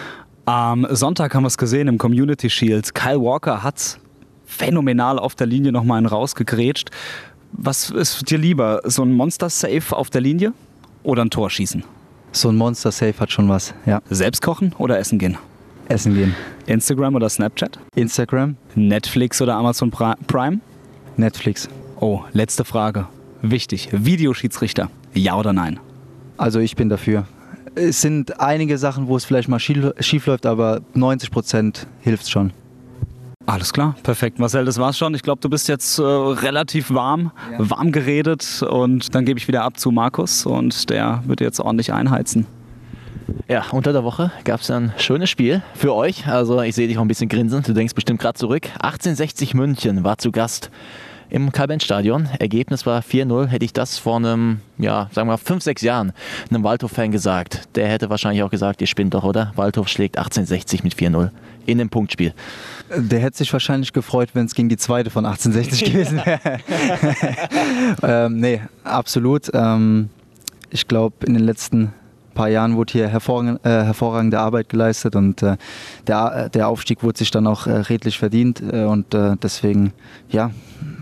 Am 0.45 0.85
Sonntag 0.91 1.33
haben 1.33 1.43
wir 1.43 1.47
es 1.47 1.57
gesehen 1.57 1.87
im 1.87 1.97
Community 1.97 2.49
Shield. 2.49 2.93
Kyle 2.93 3.19
Walker 3.19 3.63
hat 3.63 3.99
phänomenal 4.45 5.19
auf 5.19 5.35
der 5.35 5.47
Linie 5.47 5.71
nochmal 5.71 5.97
einen 5.97 6.05
rausgegrätscht. 6.07 6.91
Was 7.51 7.89
ist 7.89 8.29
dir 8.29 8.37
lieber? 8.37 8.81
So 8.85 9.03
ein 9.03 9.11
Monster-Safe 9.13 9.95
auf 9.95 10.09
der 10.09 10.21
Linie 10.21 10.53
oder 11.03 11.23
ein 11.23 11.29
Tor 11.29 11.49
schießen? 11.49 11.83
So 12.31 12.49
ein 12.49 12.55
Monster-Safe 12.57 13.19
hat 13.19 13.31
schon 13.31 13.49
was, 13.49 13.73
ja. 13.85 14.01
Selbst 14.09 14.41
kochen 14.41 14.73
oder 14.77 14.99
essen 14.99 15.19
gehen? 15.19 15.37
Essen 15.87 16.15
gehen. 16.15 16.35
Instagram 16.67 17.15
oder 17.15 17.29
Snapchat? 17.29 17.79
Instagram, 17.95 18.55
Netflix 18.75 19.41
oder 19.41 19.55
Amazon 19.55 19.91
Pri- 19.91 20.17
Prime? 20.27 20.59
Netflix. 21.17 21.69
Oh, 21.99 22.21
letzte 22.33 22.65
Frage. 22.65 23.07
Wichtig. 23.41 23.89
Videoschiedsrichter. 23.91 24.89
Ja 25.15 25.37
oder 25.37 25.53
nein? 25.53 25.79
Also 26.37 26.59
ich 26.59 26.75
bin 26.75 26.89
dafür. 26.89 27.25
Es 27.75 28.01
sind 28.01 28.39
einige 28.39 28.77
Sachen, 28.77 29.07
wo 29.07 29.17
es 29.17 29.25
vielleicht 29.25 29.49
mal 29.49 29.59
schief, 29.59 30.25
läuft, 30.25 30.45
aber 30.45 30.81
90 30.93 31.31
Prozent 31.31 31.87
hilft 32.01 32.29
schon. 32.29 32.51
Alles 33.45 33.73
klar, 33.73 33.95
perfekt. 34.01 34.39
Marcel, 34.39 34.65
das 34.65 34.79
war's 34.79 34.97
schon. 34.97 35.13
Ich 35.13 35.21
glaube, 35.21 35.39
du 35.39 35.49
bist 35.49 35.67
jetzt 35.67 35.99
äh, 35.99 36.01
relativ 36.01 36.91
warm, 36.91 37.31
warm 37.57 37.91
geredet 37.91 38.63
und 38.63 39.13
dann 39.13 39.23
gebe 39.23 39.37
ich 39.37 39.47
wieder 39.47 39.63
ab 39.63 39.79
zu 39.79 39.91
Markus 39.91 40.45
und 40.45 40.89
der 40.89 41.23
wird 41.27 41.41
jetzt 41.41 41.59
ordentlich 41.59 41.93
einheizen. 41.93 42.47
Ja, 43.47 43.63
unter 43.71 43.93
der 43.93 44.03
Woche 44.03 44.31
gab 44.43 44.61
es 44.61 44.71
ein 44.71 44.93
schönes 44.97 45.29
Spiel 45.29 45.61
für 45.75 45.93
euch. 45.93 46.27
Also 46.27 46.61
ich 46.61 46.75
sehe 46.75 46.87
dich 46.87 46.97
auch 46.97 47.01
ein 47.01 47.07
bisschen 47.07 47.29
grinsen. 47.29 47.61
Du 47.63 47.73
denkst 47.73 47.93
bestimmt 47.93 48.19
gerade 48.19 48.37
zurück. 48.37 48.65
1860 48.79 49.53
München 49.53 50.03
war 50.03 50.17
zu 50.17 50.31
Gast 50.31 50.71
im 51.35 51.51
Karl-Benz-Stadion. 51.51 52.29
Ergebnis 52.39 52.85
war 52.85 53.01
4-0. 53.01 53.47
Hätte 53.47 53.65
ich 53.65 53.73
das 53.73 53.97
vor 53.97 54.15
einem, 54.15 54.61
ja, 54.77 55.09
sagen 55.11 55.27
wir 55.27 55.33
mal, 55.33 55.37
5, 55.37 55.61
6 55.61 55.81
Jahren 55.81 56.13
einem 56.49 56.63
Waldhof-Fan 56.63 57.11
gesagt, 57.11 57.63
der 57.75 57.89
hätte 57.89 58.09
wahrscheinlich 58.09 58.41
auch 58.41 58.49
gesagt, 58.49 58.79
ihr 58.79 58.87
spinnt 58.87 59.13
doch, 59.13 59.25
oder? 59.25 59.51
Waldhof 59.57 59.89
schlägt 59.89 60.17
1860 60.17 60.85
mit 60.85 60.95
4-0 60.95 61.31
in 61.65 61.77
dem 61.77 61.89
Punktspiel. 61.89 62.33
Der 62.95 63.19
hätte 63.19 63.39
sich 63.39 63.51
wahrscheinlich 63.51 63.91
gefreut, 63.91 64.29
wenn 64.31 64.45
es 64.45 64.55
gegen 64.55 64.69
die 64.69 64.77
zweite 64.77 65.09
von 65.09 65.25
1860 65.25 65.83
gewesen 65.91 66.21
wäre. 66.23 66.59
ähm, 68.27 68.39
nee, 68.39 68.61
absolut. 68.85 69.51
Ähm, 69.53 70.09
ich 70.69 70.87
glaube, 70.87 71.25
in 71.25 71.33
den 71.33 71.43
letzten 71.43 71.91
paar 72.33 72.47
Jahren 72.47 72.77
wurde 72.77 72.93
hier 72.93 73.09
hervorragende, 73.09 73.59
äh, 73.63 73.83
hervorragende 73.83 74.39
Arbeit 74.39 74.69
geleistet 74.69 75.17
und 75.17 75.43
äh, 75.43 75.57
der, 76.07 76.47
der 76.47 76.69
Aufstieg 76.69 77.03
wurde 77.03 77.17
sich 77.17 77.31
dann 77.31 77.45
auch 77.45 77.67
äh, 77.67 77.71
redlich 77.71 78.19
verdient 78.19 78.61
äh, 78.71 78.83
und 78.83 79.13
äh, 79.13 79.35
deswegen, 79.41 79.91
ja, 80.29 80.51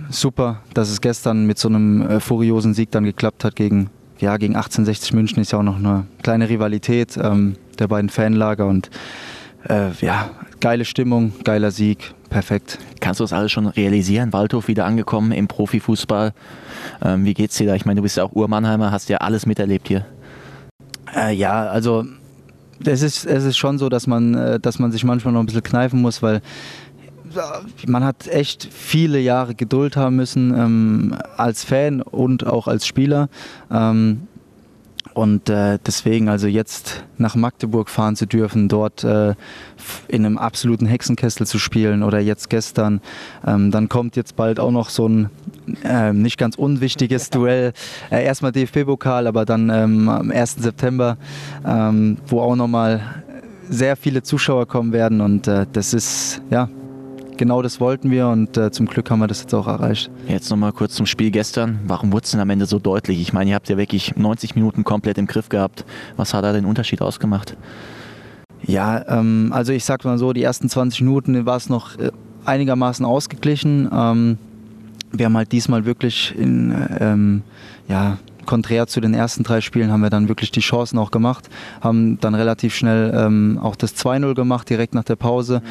super, 0.10 0.62
dass 0.74 0.90
es 0.90 1.02
gestern 1.02 1.46
mit 1.46 1.58
so 1.58 1.70
einem 1.70 2.02
äh, 2.02 2.20
furiosen 2.20 2.74
Sieg 2.74 2.92
dann 2.92 3.04
geklappt 3.04 3.44
hat 3.44 3.56
gegen, 3.56 3.90
ja, 4.20 4.38
gegen 4.38 4.56
1860 4.56 5.14
München 5.14 5.42
ist 5.42 5.52
ja 5.52 5.60
auch 5.60 5.64
noch 5.64 5.78
eine 5.78 6.06
kleine 6.22 6.50
Rivalität 6.50 7.18
ähm, 7.18 7.56
der 7.80 7.88
beiden 7.88 8.10
Fanlager 8.10 8.68
und 8.68 8.90
äh, 9.68 9.92
ja, 10.02 10.30
geile 10.60 10.86
Stimmung, 10.86 11.34
geiler 11.44 11.72
Sieg, 11.72 12.14
perfekt. 12.30 12.80
Kannst 13.00 13.20
du 13.20 13.24
das 13.24 13.34
alles 13.34 13.52
schon 13.52 13.68
realisieren? 13.68 14.34
Waldhof 14.34 14.68
wieder 14.68 14.86
angekommen 14.86 15.32
im 15.32 15.48
Profifußball. 15.48 16.34
Ähm, 17.04 17.26
wie 17.26 17.34
geht's 17.34 17.58
dir 17.58 17.68
da? 17.68 17.76
Ich 17.76 17.86
meine, 17.86 17.98
du 17.98 18.04
bist 18.04 18.18
ja 18.18 18.24
auch 18.24 18.34
Urmannheimer, 18.34 18.92
hast 18.92 19.10
ja 19.10 19.18
alles 19.18 19.46
miterlebt 19.46 19.88
hier. 19.88 20.06
Äh, 21.16 21.34
ja, 21.34 21.68
also 21.68 22.06
es 22.86 23.02
ist, 23.02 23.26
es 23.26 23.46
ist 23.46 23.58
schon 23.58 23.78
so, 23.78 23.90
dass 23.90 24.08
man, 24.08 24.34
äh, 24.34 24.60
dass 24.60 24.80
man 24.80 24.92
sich 24.92 25.04
manchmal 25.04 25.34
noch 25.34 25.42
ein 25.42 25.46
bisschen 25.46 25.64
kneifen 25.64 26.02
muss, 26.02 26.22
weil 26.22 26.42
man 27.88 28.04
hat 28.04 28.28
echt 28.28 28.68
viele 28.72 29.20
Jahre 29.20 29.56
Geduld 29.56 29.96
haben 29.98 30.16
müssen 30.16 30.54
ähm, 30.58 31.16
als 31.38 31.64
Fan 31.64 32.02
und 32.02 32.46
auch 32.46 32.68
als 32.68 32.88
Spieler. 32.88 33.30
Ähm, 33.72 34.28
und 35.14 35.48
äh, 35.50 35.78
deswegen, 35.86 36.28
also 36.28 36.48
jetzt 36.48 37.04
nach 37.18 37.36
Magdeburg 37.36 37.90
fahren 37.90 38.16
zu 38.16 38.26
dürfen, 38.26 38.68
dort 38.68 39.04
äh, 39.04 39.36
in 40.08 40.26
einem 40.26 40.38
absoluten 40.40 40.88
Hexenkessel 40.88 41.46
zu 41.46 41.60
spielen 41.60 42.02
oder 42.02 42.20
jetzt 42.20 42.50
gestern, 42.50 43.00
ähm, 43.46 43.70
dann 43.70 43.90
kommt 43.90 44.16
jetzt 44.16 44.36
bald 44.36 44.60
auch 44.60 44.72
noch 44.72 44.90
so 44.90 45.08
ein 45.08 45.30
ähm, 45.84 46.24
nicht 46.24 46.38
ganz 46.38 46.56
unwichtiges 46.56 47.30
Duell. 47.30 47.74
Äh, 48.10 48.26
erstmal 48.26 48.52
DFB-Pokal, 48.52 49.28
aber 49.28 49.46
dann 49.46 49.70
ähm, 49.70 50.10
am 50.10 50.32
1. 50.32 50.56
September, 50.56 51.18
ähm, 51.64 52.18
wo 52.26 52.42
auch 52.42 52.56
nochmal 52.56 53.02
sehr 53.70 53.96
viele 53.96 54.24
Zuschauer 54.24 54.68
kommen 54.68 54.94
werden 54.94 55.22
und 55.22 55.48
äh, 55.48 55.68
das 55.72 55.94
ist, 55.94 56.42
ja, 56.50 56.70
genau 57.44 57.62
das 57.62 57.82
wollten 57.82 58.10
wir 58.10 58.30
und 58.30 58.56
äh, 58.56 58.72
zum 58.72 58.86
Glück 58.86 59.12
haben 59.12 59.20
wir 59.20 59.28
das 59.28 59.42
jetzt 59.42 59.54
auch 59.54 59.68
erreicht. 59.68 60.10
Jetzt 60.30 60.50
nochmal 60.50 60.72
kurz 60.72 60.96
zum 60.96 61.06
Spiel 61.06 61.30
gestern. 61.30 61.82
Warum 61.88 62.14
wurde 62.14 62.24
es 62.24 62.32
denn 62.32 62.40
am 62.40 62.50
Ende 62.50 62.66
so 62.66 62.80
deutlich? 62.80 63.20
Ich 63.20 63.34
meine, 63.34 63.50
ihr 63.50 63.56
habt 63.58 63.68
ja 63.68 63.78
wirklich 63.78 64.16
90 64.16 64.56
Minuten 64.56 64.86
komplett 64.86 65.18
im 65.18 65.28
Griff 65.28 65.50
gehabt. 65.50 65.84
Was 66.16 66.34
hat 66.34 66.46
da 66.46 66.54
den 66.54 66.64
Unterschied 66.64 67.02
ausgemacht? 67.02 67.58
Ja, 68.66 69.04
ähm, 69.10 69.52
also 69.54 69.74
ich 69.74 69.84
sag 69.84 70.06
mal 70.06 70.18
so, 70.18 70.32
die 70.32 70.42
ersten 70.42 70.70
20 70.70 71.02
Minuten 71.02 71.46
war 71.46 71.58
es 71.58 71.68
noch 71.68 72.00
äh, 72.00 72.12
einigermaßen 72.46 73.06
ausgeglichen. 73.06 73.90
Ähm, 73.92 74.38
wir 75.12 75.26
haben 75.26 75.36
halt 75.36 75.52
diesmal 75.52 75.84
wirklich 75.84 76.34
in, 76.38 76.74
ähm, 77.02 77.42
ja, 77.90 78.20
konträr 78.46 78.88
zu 78.88 79.02
den 79.02 79.14
ersten 79.14 79.44
drei 79.44 79.62
Spielen 79.62 79.92
haben 79.92 80.02
wir 80.02 80.10
dann 80.10 80.28
wirklich 80.28 80.52
die 80.52 80.60
Chancen 80.60 80.98
auch 80.98 81.12
gemacht, 81.12 81.50
haben 81.82 82.20
dann 82.20 82.36
relativ 82.36 82.76
schnell 82.76 83.14
ähm, 83.16 83.60
auch 83.62 83.76
das 83.76 83.96
2-0 83.96 84.34
gemacht, 84.34 84.70
direkt 84.70 84.94
nach 84.94 85.04
der 85.04 85.16
Pause. 85.16 85.62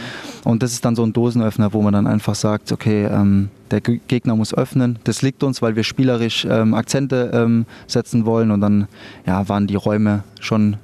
Und 0.45 0.63
das 0.63 0.73
ist 0.73 0.85
dann 0.85 0.97
so 0.97 1.03
ein 1.03 1.13
Dosenöffner, 1.13 1.73
wo 1.73 1.83
man 1.83 1.93
dann 1.93 2.07
einfach 2.07 2.35
sagt, 2.35 2.73
okay, 2.73 3.05
ähm, 3.05 3.51
der 3.71 3.81
Gegner 3.81 4.37
muss 4.37 4.55
öffnen. 4.55 4.99
Das 5.05 5.23
liegt 5.23 5.43
uns, 5.43 5.63
weil 5.63 5.77
wir 5.77 5.85
spielerisch 5.85 6.47
ähm, 6.49 6.75
Akzente 6.75 7.31
ähm, 7.33 7.67
setzen 7.87 8.27
wollen. 8.27 8.51
Und 8.51 8.61
dann 8.61 8.89
ja, 9.27 9.49
waren 9.49 9.67
die 9.67 9.77
Räume 9.77 10.25
schon 10.41 10.77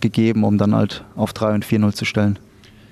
gegeben, 0.00 0.44
um 0.44 0.58
dann 0.58 0.74
halt 0.74 1.04
auf 1.16 1.32
3 1.32 1.54
und 1.54 1.64
4-0 1.64 1.92
zu 1.94 2.04
stellen. 2.04 2.38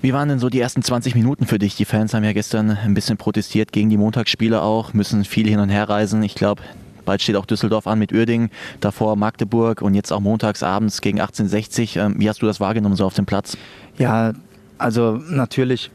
Wie 0.01 0.11
waren 0.11 0.27
denn 0.27 0.39
so 0.39 0.49
die 0.49 0.59
ersten 0.59 0.81
20 0.81 1.15
Minuten 1.15 1.45
für 1.45 1.59
dich? 1.59 1.77
Die 1.77 1.85
Fans 1.85 2.13
haben 2.13 2.25
ja 2.25 2.33
gestern 2.33 2.71
ein 2.71 2.93
bisschen 2.93 3.15
protestiert 3.15 3.71
gegen 3.71 3.89
die 3.89 3.95
Montagsspiele 3.95 4.61
auch, 4.61 4.93
müssen 4.93 5.23
viel 5.23 5.47
hin 5.47 5.59
und 5.59 5.69
her 5.69 5.87
reisen. 5.87 6.21
Ich 6.23 6.35
glaube, 6.35 6.61
Bald 7.05 7.21
steht 7.21 7.35
auch 7.35 7.45
Düsseldorf 7.45 7.87
an 7.87 7.99
mit 7.99 8.13
Uerdingen, 8.13 8.49
davor 8.79 9.15
Magdeburg 9.15 9.81
und 9.81 9.93
jetzt 9.93 10.11
auch 10.11 10.19
montags 10.19 10.63
abends 10.63 11.01
gegen 11.01 11.19
1860. 11.19 11.97
Ähm, 11.97 12.15
wie 12.17 12.29
hast 12.29 12.41
du 12.41 12.45
das 12.45 12.59
wahrgenommen 12.59 12.95
so 12.95 13.05
auf 13.05 13.13
dem 13.13 13.25
Platz? 13.25 13.57
Ja, 13.97 14.33
also 14.77 15.21
natürlich, 15.29 15.91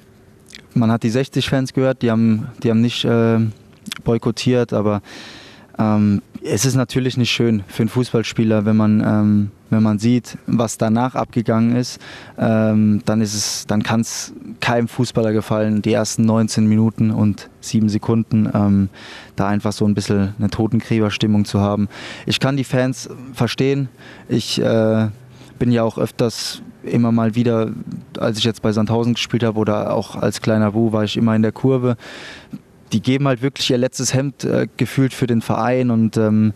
man 0.75 0.91
hat 0.91 1.03
die 1.03 1.11
60 1.11 1.49
Fans 1.49 1.73
gehört, 1.73 2.03
die 2.03 2.11
haben, 2.11 2.49
die 2.63 2.71
haben 2.71 2.81
nicht 2.81 3.05
äh, 3.05 3.39
boykottiert, 4.05 4.73
aber 4.73 5.03
ähm, 5.79 6.23
es 6.43 6.65
ist 6.65 6.75
natürlich 6.75 7.17
nicht 7.17 7.31
schön 7.31 7.63
für 7.67 7.83
einen 7.83 7.89
Fußballspieler, 7.89 8.65
wenn 8.65 8.77
man, 8.77 9.01
ähm, 9.01 9.51
wenn 9.71 9.83
man 9.83 9.99
sieht, 9.99 10.39
was 10.47 10.79
danach 10.79 11.15
abgegangen 11.15 11.77
ist, 11.77 12.01
ähm, 12.39 13.03
dann 13.05 13.21
ist 13.21 13.35
es, 13.35 13.67
dann 13.67 13.83
kann 13.83 14.01
es 14.01 14.33
keinem 14.61 14.89
Fußballer 14.89 15.33
gefallen, 15.33 15.83
die 15.83 15.93
ersten 15.93 16.25
19 16.25 16.67
Minuten 16.67 17.11
und 17.11 17.51
7 17.61 17.89
Sekunden 17.89 18.49
ähm, 18.55 18.89
da 19.37 19.49
einfach 19.49 19.73
so 19.73 19.85
ein 19.85 19.95
bisschen 19.95 20.35
eine 20.39 20.51
Totengräberstimmung 20.51 21.45
zu 21.45 21.61
haben. 21.61 21.89
Ich 22.27 22.41
kann 22.41 22.57
die 22.57 22.65
Fans 22.65 23.09
verstehen. 23.33 23.89
Ich 24.29 24.61
äh, 24.61 25.09
bin 25.59 25.73
ja 25.73 25.83
auch 25.83 25.99
öfters 25.99 26.63
immer 26.83 27.13
mal 27.13 27.35
wieder, 27.35 27.73
als 28.19 28.39
ich 28.39 28.45
jetzt 28.45 28.63
bei 28.63 28.73
Sandhausen 28.73 29.15
gespielt 29.15 29.43
habe 29.43 29.59
oder 29.59 29.93
auch 29.93 30.17
als 30.17 30.41
kleiner 30.41 30.73
Wu, 30.75 30.93
war 30.93 31.05
ich 31.05 31.17
immer 31.17 31.35
in 31.35 31.43
der 31.43 31.53
Kurve 31.53 31.97
die 32.93 33.01
geben 33.01 33.29
halt 33.29 33.43
wirklich 33.43 33.71
ihr 33.71 33.79
letztes 33.79 34.15
Hemd 34.15 34.45
äh, 34.45 34.67
gefühlt 34.77 35.13
für 35.13 35.27
den 35.27 35.43
Verein 35.43 35.91
und 35.91 36.17
ähm, 36.17 36.53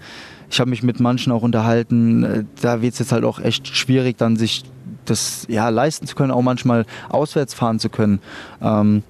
ich 0.51 0.61
habe 0.61 0.71
mich 0.71 0.83
mit 0.83 1.01
manchen 1.01 1.33
auch 1.33 1.43
unterhalten. 1.43 2.25
Äh, 2.25 2.45
da 2.61 2.83
wird 2.83 2.93
es 2.93 2.99
jetzt 2.99 3.13
halt 3.13 3.25
auch 3.25 3.41
echt 3.41 3.69
schwierig, 3.69 4.19
dann 4.19 4.37
sich 4.37 4.65
das 5.05 5.47
ja, 5.49 5.69
leisten 5.69 6.07
zu 6.07 6.15
können, 6.15 6.31
auch 6.31 6.43
manchmal 6.43 6.87
auswärts 7.09 7.55
fahren 7.55 7.79
zu 7.79 7.89
können. 7.89 8.21
Ähm, 8.61 9.03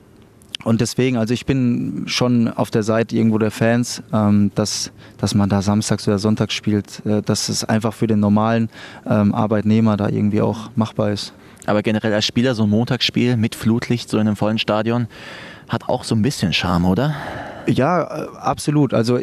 und 0.64 0.80
deswegen, 0.80 1.16
also 1.16 1.34
ich 1.34 1.44
bin 1.44 2.04
schon 2.06 2.48
auf 2.48 2.70
der 2.70 2.84
Seite 2.84 3.16
irgendwo 3.16 3.38
der 3.38 3.50
Fans, 3.50 4.02
ähm, 4.12 4.52
dass, 4.54 4.92
dass 5.18 5.34
man 5.34 5.48
da 5.48 5.60
samstags 5.60 6.06
oder 6.06 6.18
sonntags 6.18 6.54
spielt, 6.54 7.04
äh, 7.04 7.20
dass 7.20 7.48
es 7.48 7.64
einfach 7.64 7.92
für 7.92 8.06
den 8.06 8.20
normalen 8.20 8.68
ähm, 9.04 9.34
Arbeitnehmer 9.34 9.96
da 9.96 10.08
irgendwie 10.08 10.40
auch 10.40 10.70
machbar 10.76 11.10
ist. 11.10 11.32
Aber 11.66 11.82
generell 11.82 12.12
als 12.12 12.24
Spieler 12.24 12.54
so 12.54 12.64
ein 12.64 12.70
Montagsspiel 12.70 13.36
mit 13.36 13.54
Flutlicht, 13.54 14.08
so 14.08 14.18
in 14.18 14.26
einem 14.26 14.36
vollen 14.36 14.58
Stadion, 14.58 15.08
hat 15.72 15.88
auch 15.88 16.04
so 16.04 16.14
ein 16.14 16.22
bisschen 16.22 16.52
Charme, 16.52 16.84
oder? 16.84 17.14
Ja, 17.66 18.02
äh, 18.02 18.28
absolut. 18.38 18.92
Also 18.92 19.18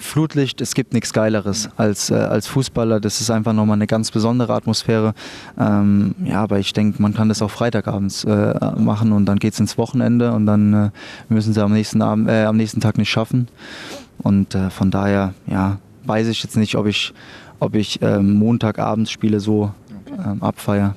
Flutlicht, 0.00 0.62
es 0.62 0.74
gibt 0.74 0.94
nichts 0.94 1.12
Geileres 1.12 1.68
als, 1.76 2.10
äh, 2.10 2.14
als 2.14 2.46
Fußballer. 2.46 3.00
Das 3.00 3.20
ist 3.20 3.30
einfach 3.30 3.52
nochmal 3.52 3.74
eine 3.74 3.86
ganz 3.86 4.10
besondere 4.10 4.54
Atmosphäre. 4.54 5.12
Ähm, 5.58 6.14
ja, 6.24 6.42
aber 6.42 6.58
ich 6.58 6.72
denke, 6.72 7.02
man 7.02 7.12
kann 7.12 7.28
das 7.28 7.42
auch 7.42 7.50
Freitagabends 7.50 8.24
äh, 8.24 8.54
machen 8.78 9.12
und 9.12 9.26
dann 9.26 9.38
geht 9.38 9.52
es 9.52 9.60
ins 9.60 9.76
Wochenende 9.76 10.32
und 10.32 10.46
dann 10.46 10.72
äh, 10.72 10.90
müssen 11.28 11.52
sie 11.52 11.62
am 11.62 11.72
nächsten, 11.72 12.00
Abend, 12.00 12.28
äh, 12.28 12.44
am 12.44 12.56
nächsten 12.56 12.80
Tag 12.80 12.96
nicht 12.96 13.10
schaffen. 13.10 13.48
Und 14.18 14.54
äh, 14.54 14.70
von 14.70 14.90
daher, 14.90 15.34
ja, 15.46 15.78
weiß 16.04 16.28
ich 16.28 16.42
jetzt 16.42 16.56
nicht, 16.56 16.76
ob 16.76 16.86
ich, 16.86 17.12
ob 17.58 17.74
ich 17.74 18.00
ähm, 18.00 18.34
Montagabends 18.34 19.10
Spiele 19.10 19.38
so 19.38 19.72
ähm, 20.08 20.42
abfeiere. 20.42 20.94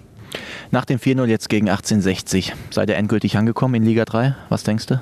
Nach 0.72 0.86
dem 0.86 1.00
4-0 1.00 1.26
jetzt 1.26 1.50
gegen 1.50 1.70
1860, 1.70 2.54
seid 2.72 2.90
ihr 2.90 2.96
endgültig 2.96 3.38
angekommen 3.38 3.76
in 3.76 3.84
Liga 3.84 4.06
3? 4.06 4.36
Was 4.50 4.64
denkst 4.64 4.88
du? 4.88 5.02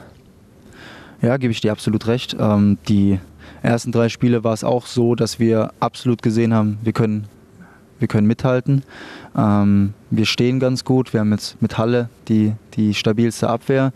Ja, 1.22 1.38
gebe 1.38 1.52
ich 1.52 1.62
dir 1.62 1.72
absolut 1.72 2.08
recht. 2.08 2.36
Ähm, 2.40 2.78
die 2.88 3.20
ersten 3.62 3.92
drei 3.92 4.10
Spiele 4.10 4.44
war 4.44 4.54
es 4.54 4.64
auch 4.64 4.86
so, 4.86 5.16
dass 5.16 5.40
wir 5.40 5.72
absolut 5.80 6.22
gesehen 6.22 6.54
haben, 6.54 6.80
wir 6.82 6.94
können, 6.94 7.28
wir 8.00 8.08
können 8.08 8.28
mithalten. 8.28 8.84
Ähm, 9.38 9.94
wir 10.10 10.26
stehen 10.26 10.60
ganz 10.60 10.84
gut. 10.84 11.14
Wir 11.14 11.20
haben 11.20 11.32
jetzt 11.32 11.62
mit 11.62 11.78
Halle 11.78 12.10
die, 12.28 12.54
die 12.74 12.94
stabilste 12.94 13.50
Abwehr. 13.50 13.94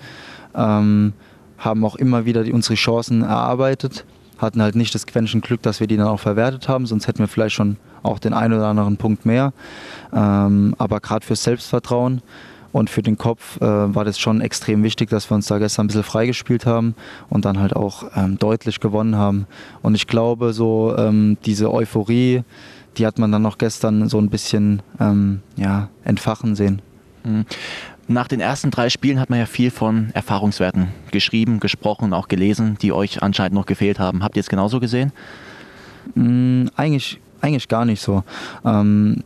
Ähm, 0.53 1.13
haben 1.57 1.83
auch 1.83 1.95
immer 1.95 2.25
wieder 2.25 2.43
die, 2.43 2.53
unsere 2.53 2.75
Chancen 2.75 3.23
erarbeitet. 3.23 4.05
Hatten 4.37 4.61
halt 4.61 4.75
nicht 4.75 4.93
das 4.93 5.05
Quäntchen 5.05 5.41
Glück, 5.41 5.61
dass 5.61 5.79
wir 5.79 5.87
die 5.87 5.97
dann 5.97 6.07
auch 6.07 6.19
verwertet 6.19 6.67
haben, 6.67 6.85
sonst 6.85 7.07
hätten 7.07 7.19
wir 7.19 7.27
vielleicht 7.27 7.55
schon 7.55 7.77
auch 8.03 8.19
den 8.19 8.33
einen 8.33 8.53
oder 8.53 8.67
anderen 8.67 8.97
Punkt 8.97 9.25
mehr. 9.25 9.53
Ähm, 10.13 10.75
aber 10.77 10.99
gerade 10.99 11.25
fürs 11.25 11.43
Selbstvertrauen 11.43 12.21
und 12.75 12.89
für 12.89 13.01
den 13.01 13.17
Kopf 13.17 13.55
äh, 13.61 13.95
war 13.95 14.03
das 14.03 14.19
schon 14.19 14.41
extrem 14.41 14.83
wichtig, 14.83 15.09
dass 15.09 15.31
wir 15.31 15.35
uns 15.35 15.47
da 15.47 15.59
gestern 15.59 15.85
ein 15.85 15.87
bisschen 15.87 16.03
freigespielt 16.03 16.65
haben 16.65 16.95
und 17.29 17.45
dann 17.45 17.59
halt 17.59 17.73
auch 17.73 18.03
ähm, 18.15 18.37
deutlich 18.37 18.81
gewonnen 18.81 19.15
haben. 19.15 19.47
Und 19.81 19.95
ich 19.95 20.07
glaube, 20.07 20.51
so 20.51 20.93
ähm, 20.97 21.37
diese 21.45 21.71
Euphorie, 21.71 22.43
die 22.97 23.05
hat 23.05 23.17
man 23.17 23.31
dann 23.31 23.41
noch 23.41 23.57
gestern 23.57 24.09
so 24.09 24.17
ein 24.19 24.29
bisschen 24.29 24.81
ähm, 24.99 25.41
ja, 25.55 25.87
entfachen 26.03 26.55
sehen. 26.55 26.81
Mhm. 27.23 27.45
Nach 28.07 28.27
den 28.27 28.39
ersten 28.39 28.69
drei 28.71 28.89
Spielen 28.89 29.19
hat 29.19 29.29
man 29.29 29.39
ja 29.39 29.45
viel 29.45 29.71
von 29.71 30.11
Erfahrungswerten 30.13 30.89
geschrieben, 31.11 31.59
gesprochen, 31.59 32.13
auch 32.13 32.27
gelesen, 32.27 32.77
die 32.81 32.91
euch 32.91 33.23
anscheinend 33.23 33.55
noch 33.55 33.65
gefehlt 33.65 33.97
haben. 33.97 34.23
Habt 34.23 34.37
ihr 34.37 34.41
es 34.41 34.49
genauso 34.49 34.79
gesehen? 34.79 35.11
Mhm, 36.13 36.69
eigentlich 36.75 37.19
eigentlich 37.45 37.67
gar 37.67 37.85
nicht 37.85 38.01
so. 38.01 38.23
Ähm, 38.63 39.23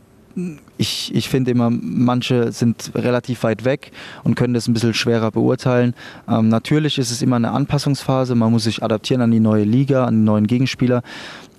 ich, 0.78 1.14
ich 1.14 1.28
finde 1.28 1.50
immer, 1.50 1.70
manche 1.70 2.52
sind 2.52 2.92
relativ 2.94 3.42
weit 3.42 3.64
weg 3.64 3.92
und 4.22 4.36
können 4.36 4.54
das 4.54 4.68
ein 4.68 4.74
bisschen 4.74 4.94
schwerer 4.94 5.30
beurteilen. 5.30 5.94
Ähm, 6.28 6.48
natürlich 6.48 6.98
ist 6.98 7.10
es 7.10 7.20
immer 7.20 7.36
eine 7.36 7.50
Anpassungsphase, 7.50 8.34
man 8.34 8.52
muss 8.52 8.64
sich 8.64 8.82
adaptieren 8.82 9.22
an 9.22 9.30
die 9.30 9.40
neue 9.40 9.64
Liga, 9.64 10.04
an 10.04 10.14
die 10.14 10.24
neuen 10.24 10.46
Gegenspieler. 10.46 11.02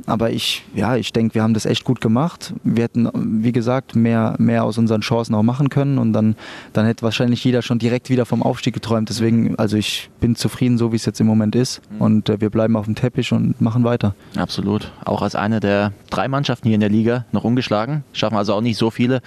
Aber 0.05 0.31
ich, 0.31 0.63
ja, 0.75 0.95
ich 0.95 1.13
denke, 1.13 1.35
wir 1.35 1.43
haben 1.43 1.53
das 1.53 1.65
echt 1.65 1.83
gut 1.83 2.01
gemacht. 2.01 2.53
Wir 2.63 2.83
hätten, 2.83 3.09
wie 3.43 3.51
gesagt, 3.51 3.95
mehr, 3.95 4.35
mehr 4.37 4.63
aus 4.63 4.77
unseren 4.77 5.01
Chancen 5.01 5.35
auch 5.35 5.43
machen 5.43 5.69
können 5.69 5.97
und 5.97 6.13
dann, 6.13 6.35
dann 6.73 6.85
hätte 6.85 7.03
wahrscheinlich 7.03 7.43
jeder 7.43 7.61
schon 7.61 7.79
direkt 7.79 8.09
wieder 8.09 8.25
vom 8.25 8.43
Aufstieg 8.43 8.73
geträumt. 8.73 9.09
Deswegen, 9.09 9.55
also 9.57 9.77
ich 9.77 10.09
bin 10.19 10.35
zufrieden, 10.35 10.77
so 10.77 10.91
wie 10.91 10.95
es 10.95 11.05
jetzt 11.05 11.19
im 11.19 11.27
Moment 11.27 11.55
ist. 11.55 11.81
Mhm. 11.91 12.01
Und 12.01 12.29
äh, 12.29 12.41
wir 12.41 12.49
bleiben 12.49 12.75
auf 12.75 12.85
dem 12.85 12.95
Teppich 12.95 13.31
und 13.31 13.59
machen 13.61 13.83
weiter. 13.83 14.15
Absolut. 14.35 14.91
Auch 15.05 15.21
als 15.21 15.35
eine 15.35 15.59
der 15.59 15.93
drei 16.09 16.27
Mannschaften 16.27 16.67
hier 16.67 16.75
in 16.75 16.81
der 16.81 16.89
Liga 16.89 17.25
noch 17.31 17.43
ungeschlagen. 17.43 18.03
Schaffen 18.13 18.37
also 18.37 18.53
auch 18.53 18.61
nicht 18.61 18.77
so 18.77 18.89
viele. 18.89 19.21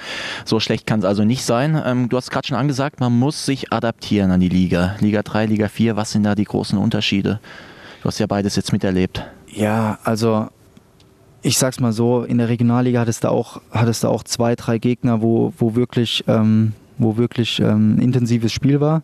So 0.45 0.61
schlecht 0.61 0.87
kann 0.87 1.01
es 1.01 1.05
also 1.05 1.25
nicht 1.25 1.45
sein. 1.45 1.81
Ähm, 1.85 2.09
du 2.09 2.17
hast 2.17 2.31
gerade 2.31 2.47
schon 2.47 2.57
angesagt, 2.57 3.01
man 3.01 3.13
muss 3.19 3.47
sich 3.47 3.73
adaptieren 3.73 4.31
an 4.31 4.41
die 4.41 4.49
Liga. 4.49 4.97
Liga 5.01 5.23
3, 5.23 5.47
Liga 5.47 5.69
4, 5.69 5.97
was 5.97 6.13
sind 6.13 6.25
da 6.25 6.35
die 6.35 6.45
großen 6.45 6.79
Unterschiede? 6.79 7.41
Du 8.03 8.09
hast 8.09 8.19
ja 8.19 8.27
beides 8.27 8.57
jetzt 8.57 8.73
miterlebt. 8.73 9.25
Ja, 9.55 9.99
also 10.05 10.49
ich 11.45 11.59
sag's 11.59 11.79
mal 11.79 11.93
so, 11.93 12.25
in 12.25 12.39
der 12.39 12.49
Regionalliga 12.49 13.01
hattest 13.01 13.25
du 13.25 13.29
auch, 13.29 13.61
hattest 13.71 14.03
du 14.03 14.09
auch 14.09 14.25
zwei, 14.25 14.57
drei 14.57 14.79
Gegner, 14.79 15.21
wo, 15.21 15.53
wo 15.59 15.75
wirklich, 15.75 16.25
ähm, 16.27 16.73
wo 16.97 17.19
wirklich 17.19 17.61
ähm, 17.61 17.99
intensives 17.99 18.51
Spiel 18.51 18.81
war. 18.81 19.03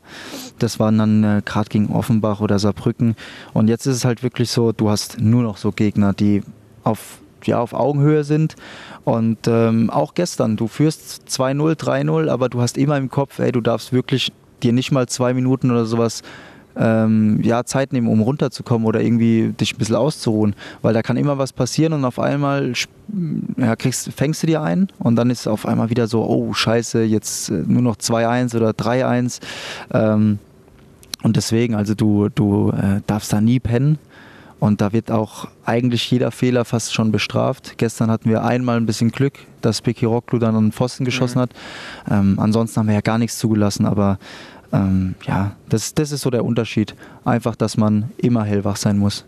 Das 0.58 0.80
waren 0.80 0.96
dann 0.96 1.22
äh, 1.22 1.42
gerade 1.44 1.68
gegen 1.68 1.90
Offenbach 1.90 2.40
oder 2.40 2.58
Saarbrücken. 2.58 3.14
Und 3.52 3.68
jetzt 3.68 3.84
ist 3.84 3.96
es 3.96 4.04
halt 4.06 4.22
wirklich 4.22 4.50
so, 4.50 4.72
du 4.72 4.88
hast 4.88 5.20
nur 5.20 5.42
noch 5.42 5.58
so 5.58 5.70
Gegner, 5.70 6.14
die 6.14 6.42
auf, 6.82 7.18
ja, 7.44 7.60
auf 7.60 7.74
Augenhöhe 7.74 8.24
sind. 8.24 8.56
Und 9.04 9.46
ähm, 9.46 9.90
auch 9.90 10.14
gestern, 10.14 10.56
du 10.56 10.66
führst 10.66 11.28
2-0, 11.28 11.78
3-0, 11.78 12.30
aber 12.30 12.48
du 12.48 12.62
hast 12.62 12.78
immer 12.78 12.96
im 12.96 13.10
Kopf, 13.10 13.38
ey, 13.38 13.52
du 13.52 13.60
darfst 13.60 13.92
wirklich 13.92 14.32
dir 14.62 14.72
nicht 14.72 14.92
mal 14.92 15.06
zwei 15.08 15.34
Minuten 15.34 15.70
oder 15.70 15.84
sowas 15.84 16.22
ähm, 16.80 17.40
ja, 17.42 17.64
Zeit 17.64 17.92
nehmen, 17.92 18.08
um 18.08 18.22
runterzukommen 18.22 18.86
oder 18.86 19.02
irgendwie 19.02 19.52
dich 19.60 19.74
ein 19.74 19.78
bisschen 19.78 19.96
auszuruhen. 19.96 20.54
Weil 20.82 20.94
da 20.94 21.02
kann 21.02 21.16
immer 21.16 21.38
was 21.38 21.52
passieren 21.52 21.92
und 21.92 22.04
auf 22.04 22.18
einmal 22.18 22.72
ja, 23.58 23.76
kriegst, 23.76 24.12
fängst 24.12 24.42
du 24.42 24.46
dir 24.46 24.62
ein 24.62 24.88
und 24.98 25.16
dann 25.16 25.30
ist 25.30 25.46
auf 25.46 25.66
einmal 25.66 25.90
wieder 25.90 26.06
so, 26.06 26.24
oh 26.24 26.52
scheiße, 26.54 27.02
jetzt 27.02 27.50
äh, 27.50 27.62
nur 27.66 27.82
noch 27.82 27.96
2-1 27.96 28.56
oder 28.56 28.70
3-1. 28.70 29.40
Ähm, 29.92 30.38
und 31.22 31.36
deswegen, 31.36 31.74
also 31.74 31.94
du, 31.94 32.30
du 32.30 32.70
äh, 32.70 33.02
darfst 33.06 33.32
da 33.32 33.40
nie 33.40 33.60
pennen. 33.60 33.98
Und 34.58 34.82
da 34.82 34.92
wird 34.92 35.10
auch 35.10 35.48
eigentlich 35.64 36.10
jeder 36.10 36.30
Fehler 36.30 36.66
fast 36.66 36.92
schon 36.92 37.10
bestraft. 37.12 37.78
Gestern 37.78 38.10
hatten 38.10 38.28
wir 38.28 38.44
einmal 38.44 38.76
ein 38.76 38.84
bisschen 38.84 39.10
Glück, 39.10 39.38
dass 39.62 39.80
Beki 39.80 40.04
Rocklu 40.04 40.38
dann 40.38 40.54
einen 40.54 40.70
Pfosten 40.70 41.06
geschossen 41.06 41.38
Mhm. 41.38 41.42
hat. 41.42 41.50
Ähm, 42.10 42.38
ansonsten 42.38 42.78
haben 42.78 42.86
wir 42.88 42.94
ja 42.94 43.00
gar 43.00 43.16
nichts 43.16 43.38
zugelassen, 43.38 43.86
aber 43.86 44.18
ähm, 44.72 45.14
ja, 45.26 45.52
das, 45.68 45.94
das 45.94 46.12
ist 46.12 46.22
so 46.22 46.30
der 46.30 46.44
Unterschied. 46.44 46.94
Einfach, 47.24 47.56
dass 47.56 47.76
man 47.76 48.10
immer 48.16 48.44
hellwach 48.44 48.76
sein 48.76 48.98
muss. 48.98 49.24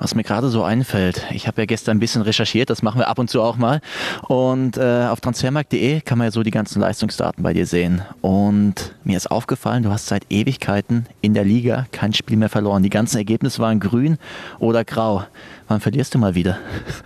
Was 0.00 0.14
mir 0.14 0.22
gerade 0.22 0.48
so 0.48 0.64
einfällt, 0.64 1.26
ich 1.30 1.46
habe 1.46 1.60
ja 1.60 1.66
gestern 1.66 1.98
ein 1.98 2.00
bisschen 2.00 2.22
recherchiert, 2.22 2.70
das 2.70 2.82
machen 2.82 3.00
wir 3.00 3.08
ab 3.08 3.18
und 3.18 3.28
zu 3.28 3.42
auch 3.42 3.58
mal. 3.58 3.82
Und 4.28 4.78
äh, 4.78 5.06
auf 5.10 5.20
transfermarkt.de 5.20 6.00
kann 6.00 6.16
man 6.16 6.28
ja 6.28 6.30
so 6.30 6.42
die 6.42 6.50
ganzen 6.50 6.80
Leistungsdaten 6.80 7.42
bei 7.42 7.52
dir 7.52 7.66
sehen. 7.66 8.00
Und 8.22 8.94
mir 9.04 9.18
ist 9.18 9.30
aufgefallen, 9.30 9.82
du 9.82 9.90
hast 9.90 10.06
seit 10.06 10.24
Ewigkeiten 10.30 11.04
in 11.20 11.34
der 11.34 11.44
Liga 11.44 11.86
kein 11.92 12.14
Spiel 12.14 12.38
mehr 12.38 12.48
verloren. 12.48 12.82
Die 12.82 12.88
ganzen 12.88 13.18
Ergebnisse 13.18 13.58
waren 13.58 13.78
grün 13.78 14.16
oder 14.58 14.86
grau. 14.86 15.24
Wann 15.68 15.80
verlierst 15.80 16.14
du 16.14 16.18
mal 16.18 16.34
wieder? 16.34 16.56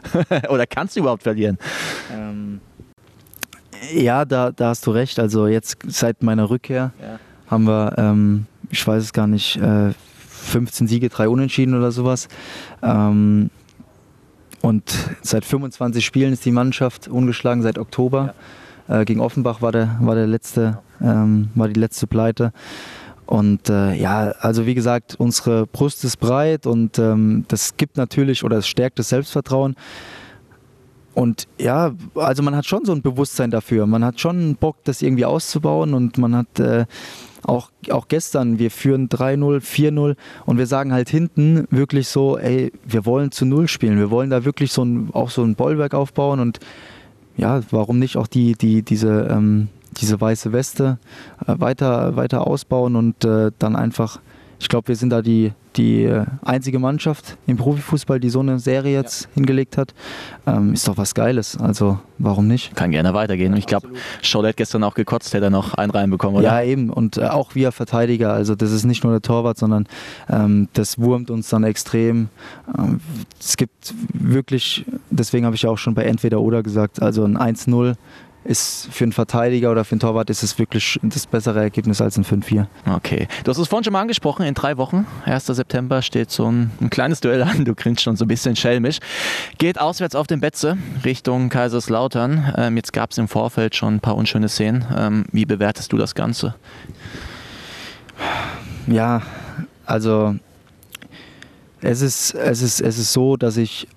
oder 0.48 0.64
kannst 0.64 0.94
du 0.94 1.00
überhaupt 1.00 1.24
verlieren? 1.24 1.58
Ähm, 2.12 2.60
ja, 3.92 4.24
da, 4.24 4.52
da 4.52 4.68
hast 4.68 4.86
du 4.86 4.92
recht. 4.92 5.18
Also 5.18 5.48
jetzt 5.48 5.78
seit 5.84 6.22
meiner 6.22 6.48
Rückkehr 6.48 6.92
Ja. 7.00 7.18
Haben 7.48 7.64
wir, 7.66 7.94
ähm, 7.98 8.46
ich 8.70 8.86
weiß 8.86 9.02
es 9.02 9.12
gar 9.12 9.26
nicht, 9.26 9.56
äh, 9.56 9.92
15 10.18 10.86
Siege, 10.86 11.08
drei 11.08 11.28
Unentschieden 11.28 11.74
oder 11.74 11.90
sowas. 11.90 12.28
Ähm, 12.82 13.50
und 14.60 14.94
seit 15.22 15.44
25 15.44 16.04
Spielen 16.04 16.32
ist 16.32 16.44
die 16.44 16.52
Mannschaft 16.52 17.08
ungeschlagen 17.08 17.62
seit 17.62 17.78
Oktober. 17.78 18.34
Äh, 18.88 19.04
gegen 19.04 19.20
Offenbach 19.20 19.62
war 19.62 19.72
der, 19.72 19.98
war 20.00 20.14
der 20.14 20.26
letzte, 20.26 20.78
ähm, 21.00 21.50
war 21.54 21.68
die 21.68 21.78
letzte 21.78 22.06
Pleite. 22.06 22.52
Und 23.26 23.70
äh, 23.70 23.94
ja, 23.94 24.32
also 24.40 24.66
wie 24.66 24.74
gesagt, 24.74 25.16
unsere 25.18 25.66
Brust 25.66 26.04
ist 26.04 26.18
breit 26.18 26.66
und 26.66 26.98
ähm, 26.98 27.46
das 27.48 27.76
gibt 27.76 27.96
natürlich 27.96 28.44
oder 28.44 28.58
es 28.58 28.68
stärkt 28.68 28.98
das 28.98 29.08
Selbstvertrauen. 29.08 29.76
Und 31.14 31.46
ja, 31.58 31.92
also 32.16 32.42
man 32.42 32.56
hat 32.56 32.66
schon 32.66 32.84
so 32.84 32.92
ein 32.92 33.00
Bewusstsein 33.00 33.50
dafür. 33.50 33.86
Man 33.86 34.04
hat 34.04 34.20
schon 34.20 34.56
Bock, 34.56 34.76
das 34.84 35.00
irgendwie 35.00 35.24
auszubauen 35.24 35.94
und 35.94 36.18
man 36.18 36.36
hat 36.36 36.58
äh, 36.58 36.86
auch, 37.44 37.70
auch 37.90 38.08
gestern, 38.08 38.58
wir 38.58 38.70
führen 38.70 39.08
3-0, 39.08 39.60
4-0 39.60 40.16
und 40.46 40.58
wir 40.58 40.66
sagen 40.66 40.92
halt 40.92 41.08
hinten 41.08 41.66
wirklich 41.70 42.08
so, 42.08 42.38
ey, 42.38 42.72
wir 42.84 43.06
wollen 43.06 43.30
zu 43.30 43.44
Null 43.44 43.68
spielen. 43.68 43.98
Wir 43.98 44.10
wollen 44.10 44.30
da 44.30 44.44
wirklich 44.44 44.72
so 44.72 44.84
ein, 44.84 45.10
auch 45.12 45.30
so 45.30 45.42
ein 45.42 45.54
Bollwerk 45.54 45.94
aufbauen 45.94 46.40
und 46.40 46.60
ja, 47.36 47.60
warum 47.70 47.98
nicht 47.98 48.16
auch 48.16 48.26
die, 48.26 48.54
die, 48.54 48.82
diese, 48.82 49.28
ähm, 49.30 49.68
diese 49.96 50.20
weiße 50.20 50.52
Weste 50.52 50.98
äh, 51.46 51.54
weiter, 51.58 52.16
weiter 52.16 52.46
ausbauen 52.46 52.96
und 52.96 53.24
äh, 53.24 53.50
dann 53.58 53.76
einfach, 53.76 54.20
ich 54.64 54.68
glaube, 54.70 54.88
wir 54.88 54.96
sind 54.96 55.10
da 55.10 55.20
die, 55.20 55.52
die 55.76 56.04
äh, 56.04 56.24
einzige 56.42 56.78
Mannschaft 56.78 57.36
im 57.46 57.58
Profifußball, 57.58 58.18
die 58.18 58.30
so 58.30 58.40
eine 58.40 58.58
Serie 58.58 58.94
jetzt 58.94 59.28
hingelegt 59.34 59.76
hat. 59.76 59.92
Ähm, 60.46 60.72
ist 60.72 60.88
doch 60.88 60.96
was 60.96 61.14
Geiles. 61.14 61.58
Also 61.58 61.98
warum 62.16 62.48
nicht? 62.48 62.74
Kann 62.74 62.90
gerne 62.90 63.12
weitergehen. 63.12 63.52
Und 63.52 63.58
ich 63.58 63.66
glaube, 63.66 63.88
Scholl 64.22 64.46
hat 64.46 64.56
gestern 64.56 64.82
auch 64.82 64.94
gekotzt, 64.94 65.34
hätte 65.34 65.44
er 65.44 65.50
noch 65.50 65.74
einen 65.74 65.90
reinbekommen, 65.90 66.38
oder? 66.38 66.46
Ja, 66.46 66.62
eben. 66.62 66.88
Und 66.88 67.18
äh, 67.18 67.26
auch 67.26 67.54
wir 67.54 67.72
Verteidiger. 67.72 68.32
Also 68.32 68.54
das 68.54 68.72
ist 68.72 68.84
nicht 68.84 69.04
nur 69.04 69.12
der 69.12 69.20
Torwart, 69.20 69.58
sondern 69.58 69.86
ähm, 70.30 70.68
das 70.72 70.98
wurmt 70.98 71.30
uns 71.30 71.50
dann 71.50 71.62
extrem. 71.62 72.30
Ähm, 72.78 73.00
es 73.38 73.58
gibt 73.58 73.92
wirklich, 74.14 74.86
deswegen 75.10 75.44
habe 75.44 75.56
ich 75.56 75.62
ja 75.62 75.68
auch 75.68 75.76
schon 75.76 75.94
bei 75.94 76.04
Entweder 76.04 76.40
oder 76.40 76.62
gesagt, 76.62 77.02
also 77.02 77.22
ein 77.24 77.36
1-0 77.36 77.96
ist 78.44 78.88
für 78.90 79.04
einen 79.04 79.12
Verteidiger 79.12 79.70
oder 79.70 79.84
für 79.84 79.92
einen 79.92 80.00
Torwart 80.00 80.30
ist 80.30 80.42
es 80.42 80.58
wirklich 80.58 80.98
das 81.02 81.26
bessere 81.26 81.60
Ergebnis 81.60 82.00
als 82.00 82.16
ein 82.16 82.24
5-4. 82.24 82.66
Okay. 82.94 83.26
Du 83.42 83.50
hast 83.50 83.58
es 83.58 83.68
vorhin 83.68 83.84
schon 83.84 83.92
mal 83.92 84.02
angesprochen, 84.02 84.44
in 84.44 84.54
drei 84.54 84.76
Wochen, 84.76 85.06
1. 85.24 85.46
September, 85.46 86.02
steht 86.02 86.30
so 86.30 86.50
ein, 86.50 86.70
ein 86.80 86.90
kleines 86.90 87.20
Duell 87.20 87.42
an. 87.42 87.64
Du 87.64 87.74
grinst 87.74 88.02
schon 88.02 88.16
so 88.16 88.24
ein 88.24 88.28
bisschen 88.28 88.56
schelmisch. 88.56 88.98
Geht 89.58 89.80
auswärts 89.80 90.14
auf 90.14 90.26
den 90.26 90.40
Betze 90.40 90.76
Richtung 91.04 91.48
Kaiserslautern. 91.48 92.54
Ähm, 92.56 92.76
jetzt 92.76 92.92
gab 92.92 93.12
es 93.12 93.18
im 93.18 93.28
Vorfeld 93.28 93.74
schon 93.74 93.96
ein 93.96 94.00
paar 94.00 94.16
unschöne 94.16 94.48
Szenen. 94.48 94.84
Ähm, 94.96 95.24
wie 95.32 95.46
bewertest 95.46 95.92
du 95.92 95.96
das 95.96 96.14
Ganze? 96.14 96.54
Ja, 98.86 99.22
also 99.86 100.36
es 101.80 102.00
ist, 102.00 102.34
es 102.34 102.62
ist, 102.62 102.80
es 102.80 102.98
ist 102.98 103.12
so, 103.12 103.36
dass 103.36 103.56
ich, 103.56 103.88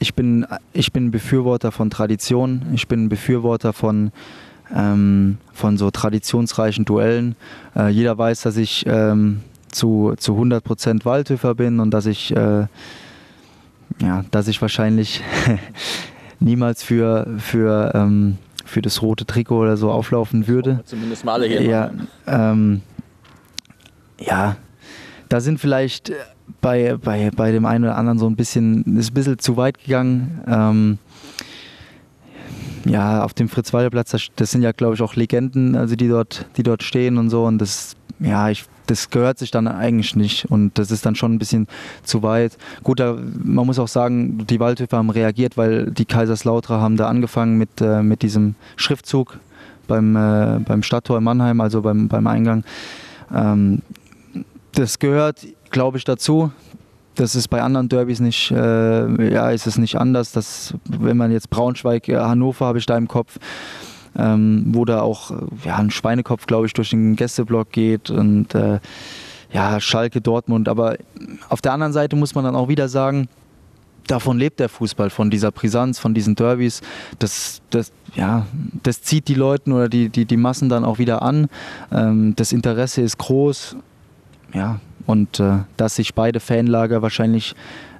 ich 0.00 0.14
bin, 0.14 0.46
ich 0.72 0.92
bin 0.92 1.06
ein 1.06 1.10
Befürworter 1.10 1.70
von 1.70 1.90
Tradition, 1.90 2.62
ich 2.74 2.88
bin 2.88 3.04
ein 3.04 3.08
Befürworter 3.08 3.72
von, 3.72 4.10
ähm, 4.74 5.38
von 5.52 5.76
so 5.76 5.90
traditionsreichen 5.90 6.84
Duellen. 6.86 7.36
Äh, 7.76 7.90
jeder 7.90 8.16
weiß, 8.16 8.40
dass 8.40 8.56
ich 8.56 8.84
ähm, 8.86 9.42
zu, 9.70 10.14
zu 10.16 10.32
100% 10.32 11.04
Waldhöfer 11.04 11.54
bin 11.54 11.80
und 11.80 11.90
dass 11.92 12.06
ich, 12.06 12.34
äh, 12.34 12.66
ja, 14.00 14.24
dass 14.30 14.48
ich 14.48 14.60
wahrscheinlich 14.62 15.22
niemals 16.40 16.82
für, 16.82 17.26
für, 17.38 17.92
ähm, 17.94 18.38
für 18.64 18.80
das 18.80 19.02
rote 19.02 19.26
Trikot 19.26 19.58
oder 19.58 19.76
so 19.76 19.90
auflaufen 19.90 20.48
würde. 20.48 20.80
Zumindest 20.86 21.26
mal 21.26 21.34
alle 21.34 21.46
hier. 21.46 21.62
Ja, 21.62 21.90
ähm, 22.26 22.80
ja, 24.18 24.56
da 25.28 25.40
sind 25.40 25.60
vielleicht 25.60 26.10
bei, 26.60 26.96
bei, 26.96 27.30
bei 27.34 27.52
dem 27.52 27.64
einen 27.64 27.84
oder 27.84 27.96
anderen 27.96 28.18
so 28.18 28.26
ein 28.26 28.36
bisschen, 28.36 28.96
ist 28.96 29.10
ein 29.10 29.14
bisschen 29.14 29.38
zu 29.38 29.56
weit 29.56 29.82
gegangen. 29.82 30.40
Ähm, 30.46 30.98
ja, 32.84 33.22
auf 33.22 33.34
dem 33.34 33.48
Fritz-Walter-Platz, 33.48 34.10
das, 34.10 34.28
das 34.36 34.50
sind 34.50 34.62
ja, 34.62 34.72
glaube 34.72 34.94
ich, 34.94 35.02
auch 35.02 35.14
Legenden, 35.14 35.76
also 35.76 35.96
die 35.96 36.08
dort, 36.08 36.46
die 36.56 36.62
dort 36.62 36.82
stehen 36.82 37.18
und 37.18 37.30
so. 37.30 37.44
Und 37.44 37.58
das, 37.58 37.96
ja, 38.20 38.48
ich, 38.48 38.64
das 38.86 39.10
gehört 39.10 39.38
sich 39.38 39.50
dann 39.50 39.68
eigentlich 39.68 40.16
nicht. 40.16 40.46
Und 40.46 40.78
das 40.78 40.90
ist 40.90 41.04
dann 41.04 41.14
schon 41.14 41.34
ein 41.34 41.38
bisschen 41.38 41.66
zu 42.02 42.22
weit. 42.22 42.56
Gut, 42.82 43.00
da, 43.00 43.16
man 43.42 43.66
muss 43.66 43.78
auch 43.78 43.88
sagen, 43.88 44.46
die 44.46 44.60
Waldhöfer 44.60 44.96
haben 44.96 45.10
reagiert, 45.10 45.56
weil 45.56 45.90
die 45.90 46.04
Kaiserslauterer 46.04 46.80
haben 46.80 46.96
da 46.96 47.08
angefangen 47.08 47.58
mit, 47.58 47.80
äh, 47.80 48.02
mit 48.02 48.22
diesem 48.22 48.54
Schriftzug 48.76 49.38
beim, 49.86 50.16
äh, 50.16 50.60
beim 50.60 50.82
Stadttor 50.82 51.18
in 51.18 51.24
Mannheim, 51.24 51.60
also 51.60 51.82
beim, 51.82 52.08
beim 52.08 52.26
Eingang. 52.26 52.64
Ähm, 53.34 53.82
das 54.72 54.98
gehört, 54.98 55.46
glaube 55.70 55.98
ich, 55.98 56.04
dazu. 56.04 56.50
Das 57.14 57.34
ist 57.34 57.48
bei 57.48 57.60
anderen 57.60 57.88
Derbys 57.88 58.20
nicht, 58.20 58.50
äh, 58.50 59.32
ja, 59.32 59.50
ist 59.50 59.66
es 59.66 59.76
nicht 59.78 59.96
anders. 59.96 60.32
Das, 60.32 60.74
wenn 60.84 61.16
man 61.16 61.32
jetzt 61.32 61.50
Braunschweig, 61.50 62.08
äh, 62.08 62.16
Hannover 62.16 62.66
habe 62.66 62.78
ich 62.78 62.86
da 62.86 62.96
im 62.96 63.08
Kopf, 63.08 63.38
ähm, 64.16 64.64
wo 64.68 64.84
da 64.84 65.02
auch 65.02 65.30
äh, 65.30 65.34
ja, 65.64 65.76
ein 65.76 65.90
Schweinekopf, 65.90 66.46
glaube 66.46 66.66
ich, 66.66 66.72
durch 66.72 66.90
den 66.90 67.16
Gästeblock 67.16 67.72
geht 67.72 68.10
und 68.10 68.54
äh, 68.54 68.80
ja, 69.52 69.80
Schalke, 69.80 70.20
Dortmund. 70.20 70.68
Aber 70.68 70.96
auf 71.48 71.60
der 71.60 71.72
anderen 71.72 71.92
Seite 71.92 72.16
muss 72.16 72.34
man 72.34 72.44
dann 72.44 72.54
auch 72.54 72.68
wieder 72.68 72.88
sagen, 72.88 73.28
davon 74.06 74.38
lebt 74.38 74.60
der 74.60 74.68
Fußball, 74.68 75.10
von 75.10 75.30
dieser 75.30 75.50
Brisanz, 75.50 75.98
von 75.98 76.14
diesen 76.14 76.34
Derbys. 76.34 76.80
Das, 77.18 77.60
das, 77.70 77.92
ja, 78.14 78.46
das 78.82 79.02
zieht 79.02 79.28
die 79.28 79.34
Leute 79.34 79.70
oder 79.72 79.88
die, 79.88 80.08
die, 80.08 80.24
die 80.24 80.36
Massen 80.36 80.68
dann 80.68 80.84
auch 80.84 80.98
wieder 80.98 81.22
an. 81.22 81.48
Ähm, 81.92 82.34
das 82.36 82.52
Interesse 82.52 83.02
ist 83.02 83.18
groß. 83.18 83.76
Ja, 84.52 84.80
und 85.10 85.40
äh, 85.40 85.58
dass 85.76 85.96
sich 85.96 86.14
beide 86.14 86.38
Fanlager 86.38 87.02
wahrscheinlich 87.02 87.56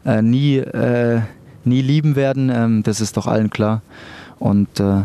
äh, 0.07 0.23
nie, 0.23 0.59
äh, 0.59 1.21
nie 1.65 1.83
lieben 1.83 2.15
werden, 2.15 2.53
ähm, 2.55 2.83
das 2.85 3.01
ist 3.01 3.17
doch 3.17 3.27
allen 3.27 3.51
klar. 3.51 3.83
Und 4.39 4.79
äh, 4.79 5.03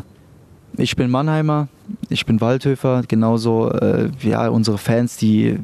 ich 0.78 0.96
bin 0.96 1.10
Mannheimer, 1.10 1.68
ich 2.10 2.28
bin 2.28 2.40
Waldhöfer, 2.42 3.02
genauso 3.08 3.72
äh, 3.72 4.12
ja, 4.22 4.48
unsere 4.50 4.78
Fans, 4.78 5.18
die, 5.18 5.58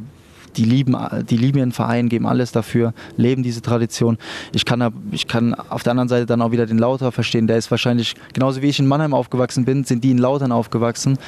die, 0.58 0.64
lieben, 0.64 0.98
die 1.30 1.38
lieben 1.38 1.60
ihren 1.60 1.72
Verein, 1.74 2.10
geben 2.10 2.26
alles 2.26 2.52
dafür, 2.52 2.96
leben 3.18 3.44
diese 3.44 3.62
Tradition. 3.62 4.18
Ich 4.52 4.66
kann, 4.66 4.92
ich 5.12 5.28
kann 5.28 5.54
auf 5.54 5.84
der 5.84 5.92
anderen 5.92 6.10
Seite 6.10 6.26
dann 6.26 6.42
auch 6.42 6.52
wieder 6.52 6.66
den 6.66 6.80
Lauter 6.80 7.12
verstehen, 7.12 7.46
der 7.46 7.58
ist 7.58 7.70
wahrscheinlich, 7.70 8.16
genauso 8.34 8.64
wie 8.64 8.68
ich 8.68 8.80
in 8.80 8.88
Mannheim 8.88 9.14
aufgewachsen 9.14 9.64
bin, 9.64 9.84
sind 9.84 10.04
die 10.04 10.10
in 10.10 10.18
Lautern 10.18 10.52
aufgewachsen 10.52 11.20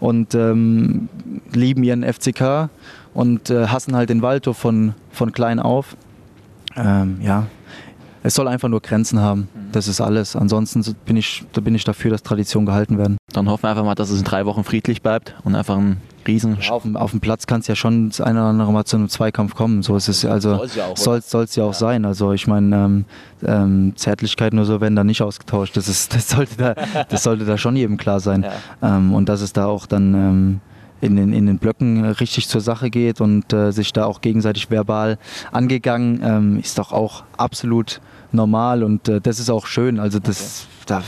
und 0.00 0.34
ähm, 0.34 1.10
lieben 1.52 1.84
ihren 1.84 2.04
FCK 2.04 2.70
und 3.14 3.50
äh, 3.50 3.66
hassen 3.68 3.94
halt 3.96 4.10
den 4.10 4.22
Waldhof 4.22 4.56
von, 4.56 4.94
von 5.10 5.32
klein 5.32 5.60
auf. 5.60 5.96
Ähm, 6.76 7.18
ja, 7.22 7.46
es 8.22 8.34
soll 8.34 8.46
einfach 8.48 8.68
nur 8.68 8.80
Grenzen 8.80 9.20
haben. 9.20 9.48
Das 9.72 9.88
ist 9.88 10.00
alles. 10.00 10.36
Ansonsten 10.36 10.82
so- 10.82 10.92
bin 11.04 11.16
ich, 11.16 11.44
da 11.52 11.60
bin 11.60 11.74
ich 11.74 11.84
dafür, 11.84 12.10
dass 12.12 12.22
Traditionen 12.22 12.66
gehalten 12.66 12.96
werden. 12.96 13.16
Dann 13.32 13.48
hoffen 13.50 13.64
wir 13.64 13.70
einfach 13.70 13.84
mal, 13.84 13.94
dass 13.94 14.10
es 14.10 14.18
in 14.18 14.24
drei 14.24 14.46
Wochen 14.46 14.64
friedlich 14.64 15.02
bleibt 15.02 15.34
und 15.44 15.54
einfach 15.54 15.76
ein 15.76 15.96
riesen... 16.26 16.56
Auf, 16.70 16.82
dem- 16.84 16.96
auf 16.96 17.10
dem 17.10 17.20
Platz 17.20 17.46
kann 17.48 17.60
es 17.60 17.66
ja 17.66 17.74
schon 17.74 18.08
das 18.10 18.20
eine 18.20 18.38
oder 18.40 18.48
andere 18.50 18.72
Mal 18.72 18.84
zu 18.84 18.96
einem 18.96 19.08
Zweikampf 19.08 19.54
kommen. 19.56 19.82
So 19.82 19.96
ist 19.96 20.08
es 20.08 20.22
ja- 20.22 20.30
also 20.30 20.54
Soll's 20.56 20.76
ja 20.76 20.86
auch, 20.86 20.96
soll 21.26 21.44
es 21.44 21.56
ja 21.56 21.64
auch 21.64 21.74
sein. 21.74 22.04
Also 22.04 22.32
ich 22.32 22.46
meine 22.46 22.76
ähm, 22.76 23.04
ähm, 23.44 23.92
Zärtlichkeiten 23.96 24.56
oder 24.58 24.66
so 24.66 24.80
werden 24.80 24.94
da 24.94 25.02
nicht 25.04 25.20
ausgetauscht. 25.20 25.76
Das 25.76 25.88
ist 25.88 26.14
das 26.14 26.28
sollte 26.30 26.56
da 26.56 26.74
das 27.08 27.24
sollte 27.24 27.44
da 27.44 27.58
schon 27.58 27.74
jedem 27.76 27.96
klar 27.96 28.20
sein. 28.20 28.46
Ähm, 28.82 29.12
und 29.12 29.28
dass 29.28 29.40
es 29.40 29.52
da 29.52 29.66
auch 29.66 29.86
dann 29.86 30.14
ähm, 30.14 30.60
in 31.02 31.16
den, 31.16 31.32
in 31.32 31.46
den 31.46 31.58
Blöcken 31.58 32.04
äh, 32.04 32.08
richtig 32.08 32.48
zur 32.48 32.60
Sache 32.60 32.88
geht 32.88 33.20
und 33.20 33.52
äh, 33.52 33.72
sich 33.72 33.92
da 33.92 34.06
auch 34.06 34.20
gegenseitig 34.20 34.70
verbal 34.70 35.18
angegangen, 35.50 36.20
ähm, 36.22 36.60
ist 36.60 36.78
doch 36.78 36.92
auch 36.92 37.24
absolut 37.36 38.00
normal 38.30 38.84
und 38.84 39.08
äh, 39.08 39.20
das 39.20 39.40
ist 39.40 39.50
auch 39.50 39.66
schön. 39.66 39.98
Also 39.98 40.20
das, 40.20 40.66
da, 40.86 41.02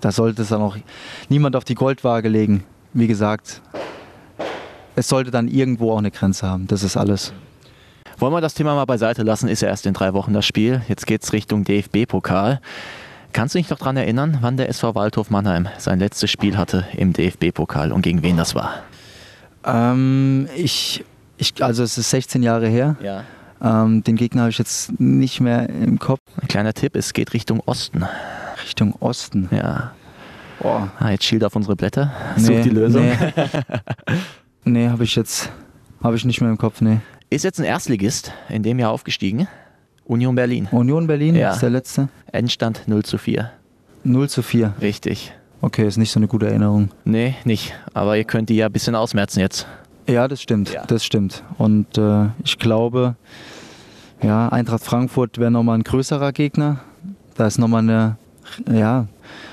da 0.00 0.12
sollte 0.12 0.42
es 0.42 0.48
dann 0.48 0.62
auch 0.62 0.76
niemand 1.28 1.56
auf 1.56 1.64
die 1.64 1.74
Goldwaage 1.74 2.28
legen. 2.28 2.64
Wie 2.94 3.08
gesagt, 3.08 3.60
es 4.94 5.08
sollte 5.08 5.30
dann 5.30 5.48
irgendwo 5.48 5.92
auch 5.92 5.98
eine 5.98 6.12
Grenze 6.12 6.46
haben. 6.46 6.68
Das 6.68 6.84
ist 6.84 6.96
alles. 6.96 7.32
Wollen 8.18 8.32
wir 8.32 8.40
das 8.40 8.54
Thema 8.54 8.76
mal 8.76 8.84
beiseite 8.84 9.24
lassen? 9.24 9.48
Ist 9.48 9.62
ja 9.62 9.68
erst 9.68 9.86
in 9.86 9.94
drei 9.94 10.14
Wochen 10.14 10.32
das 10.32 10.46
Spiel. 10.46 10.82
Jetzt 10.88 11.06
geht 11.06 11.24
es 11.24 11.32
Richtung 11.32 11.64
DFB-Pokal. 11.64 12.60
Kannst 13.32 13.54
du 13.54 13.58
dich 13.58 13.70
noch 13.70 13.78
daran 13.78 13.96
erinnern, 13.96 14.38
wann 14.42 14.56
der 14.56 14.68
SV 14.68 14.94
Waldhof 14.94 15.30
Mannheim 15.30 15.68
sein 15.78 15.98
letztes 15.98 16.30
Spiel 16.30 16.56
hatte 16.56 16.84
im 16.94 17.12
DFB-Pokal 17.12 17.90
und 17.90 18.02
gegen 18.02 18.22
wen 18.22 18.36
das 18.36 18.54
war? 18.54 18.82
Ähm, 19.64 20.48
ich, 20.56 21.04
ich, 21.36 21.62
also 21.62 21.82
es 21.82 21.98
ist 21.98 22.10
16 22.10 22.42
Jahre 22.42 22.68
her. 22.68 22.96
Ja. 23.02 23.24
Ähm, 23.62 24.02
den 24.02 24.16
Gegner 24.16 24.42
habe 24.42 24.50
ich 24.50 24.58
jetzt 24.58 24.98
nicht 25.00 25.40
mehr 25.40 25.68
im 25.68 25.98
Kopf. 25.98 26.20
Ein 26.40 26.48
kleiner 26.48 26.72
Tipp, 26.72 26.96
es 26.96 27.12
geht 27.12 27.32
Richtung 27.32 27.60
Osten. 27.66 28.04
Richtung 28.64 28.94
Osten. 29.00 29.48
Ja. 29.50 29.92
Boah. 30.60 30.90
Ah, 30.98 31.10
jetzt 31.10 31.24
schielt 31.24 31.44
auf 31.44 31.56
unsere 31.56 31.76
Blätter. 31.76 32.12
Such 32.36 32.50
Nee, 32.50 32.62
die 32.62 32.70
Lösung. 32.70 33.02
Nee, 33.02 33.34
nee 34.64 34.88
habe 34.88 35.04
ich 35.04 35.14
jetzt 35.16 35.50
habe 36.02 36.16
ich 36.16 36.24
nicht 36.24 36.40
mehr 36.40 36.50
im 36.50 36.58
Kopf, 36.58 36.80
nee. 36.80 36.98
Ist 37.30 37.44
jetzt 37.44 37.60
ein 37.60 37.64
Erstligist 37.64 38.32
in 38.48 38.62
dem 38.62 38.78
Jahr 38.78 38.90
aufgestiegen. 38.90 39.46
Union 40.04 40.34
Berlin. 40.34 40.68
Union 40.72 41.06
Berlin 41.06 41.36
Ja. 41.36 41.52
ist 41.52 41.60
der 41.62 41.70
letzte. 41.70 42.08
Endstand 42.32 42.82
0 42.86 43.04
zu 43.04 43.18
4. 43.18 43.50
0 44.04 44.28
zu 44.28 44.42
4. 44.42 44.74
Richtig. 44.80 45.32
Okay, 45.64 45.86
ist 45.86 45.96
nicht 45.96 46.10
so 46.10 46.18
eine 46.18 46.26
gute 46.26 46.48
Erinnerung. 46.48 46.90
Nee, 47.04 47.36
nicht. 47.44 47.72
Aber 47.94 48.16
ihr 48.16 48.24
könnt 48.24 48.48
die 48.48 48.56
ja 48.56 48.66
ein 48.66 48.72
bisschen 48.72 48.96
ausmerzen 48.96 49.38
jetzt. 49.38 49.68
Ja, 50.08 50.26
das 50.26 50.42
stimmt. 50.42 50.76
Das 50.88 51.04
stimmt. 51.04 51.44
Und 51.56 51.96
äh, 51.96 52.26
ich 52.42 52.58
glaube, 52.58 53.14
ja, 54.20 54.48
Eintracht 54.48 54.82
Frankfurt 54.82 55.38
wäre 55.38 55.52
nochmal 55.52 55.78
ein 55.78 55.84
größerer 55.84 56.32
Gegner. 56.32 56.80
Da 57.36 57.46
ist 57.46 57.60
nochmal 57.60 57.82
eine, 57.82 58.16
ja, 58.68 59.06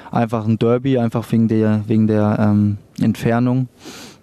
einfach 0.09 0.47
ein 0.47 0.57
Derby, 0.57 0.97
einfach 0.97 1.31
wegen 1.31 1.47
der, 1.47 1.83
wegen 1.85 2.07
der 2.07 2.37
ähm, 2.39 2.79
Entfernung. 2.99 3.67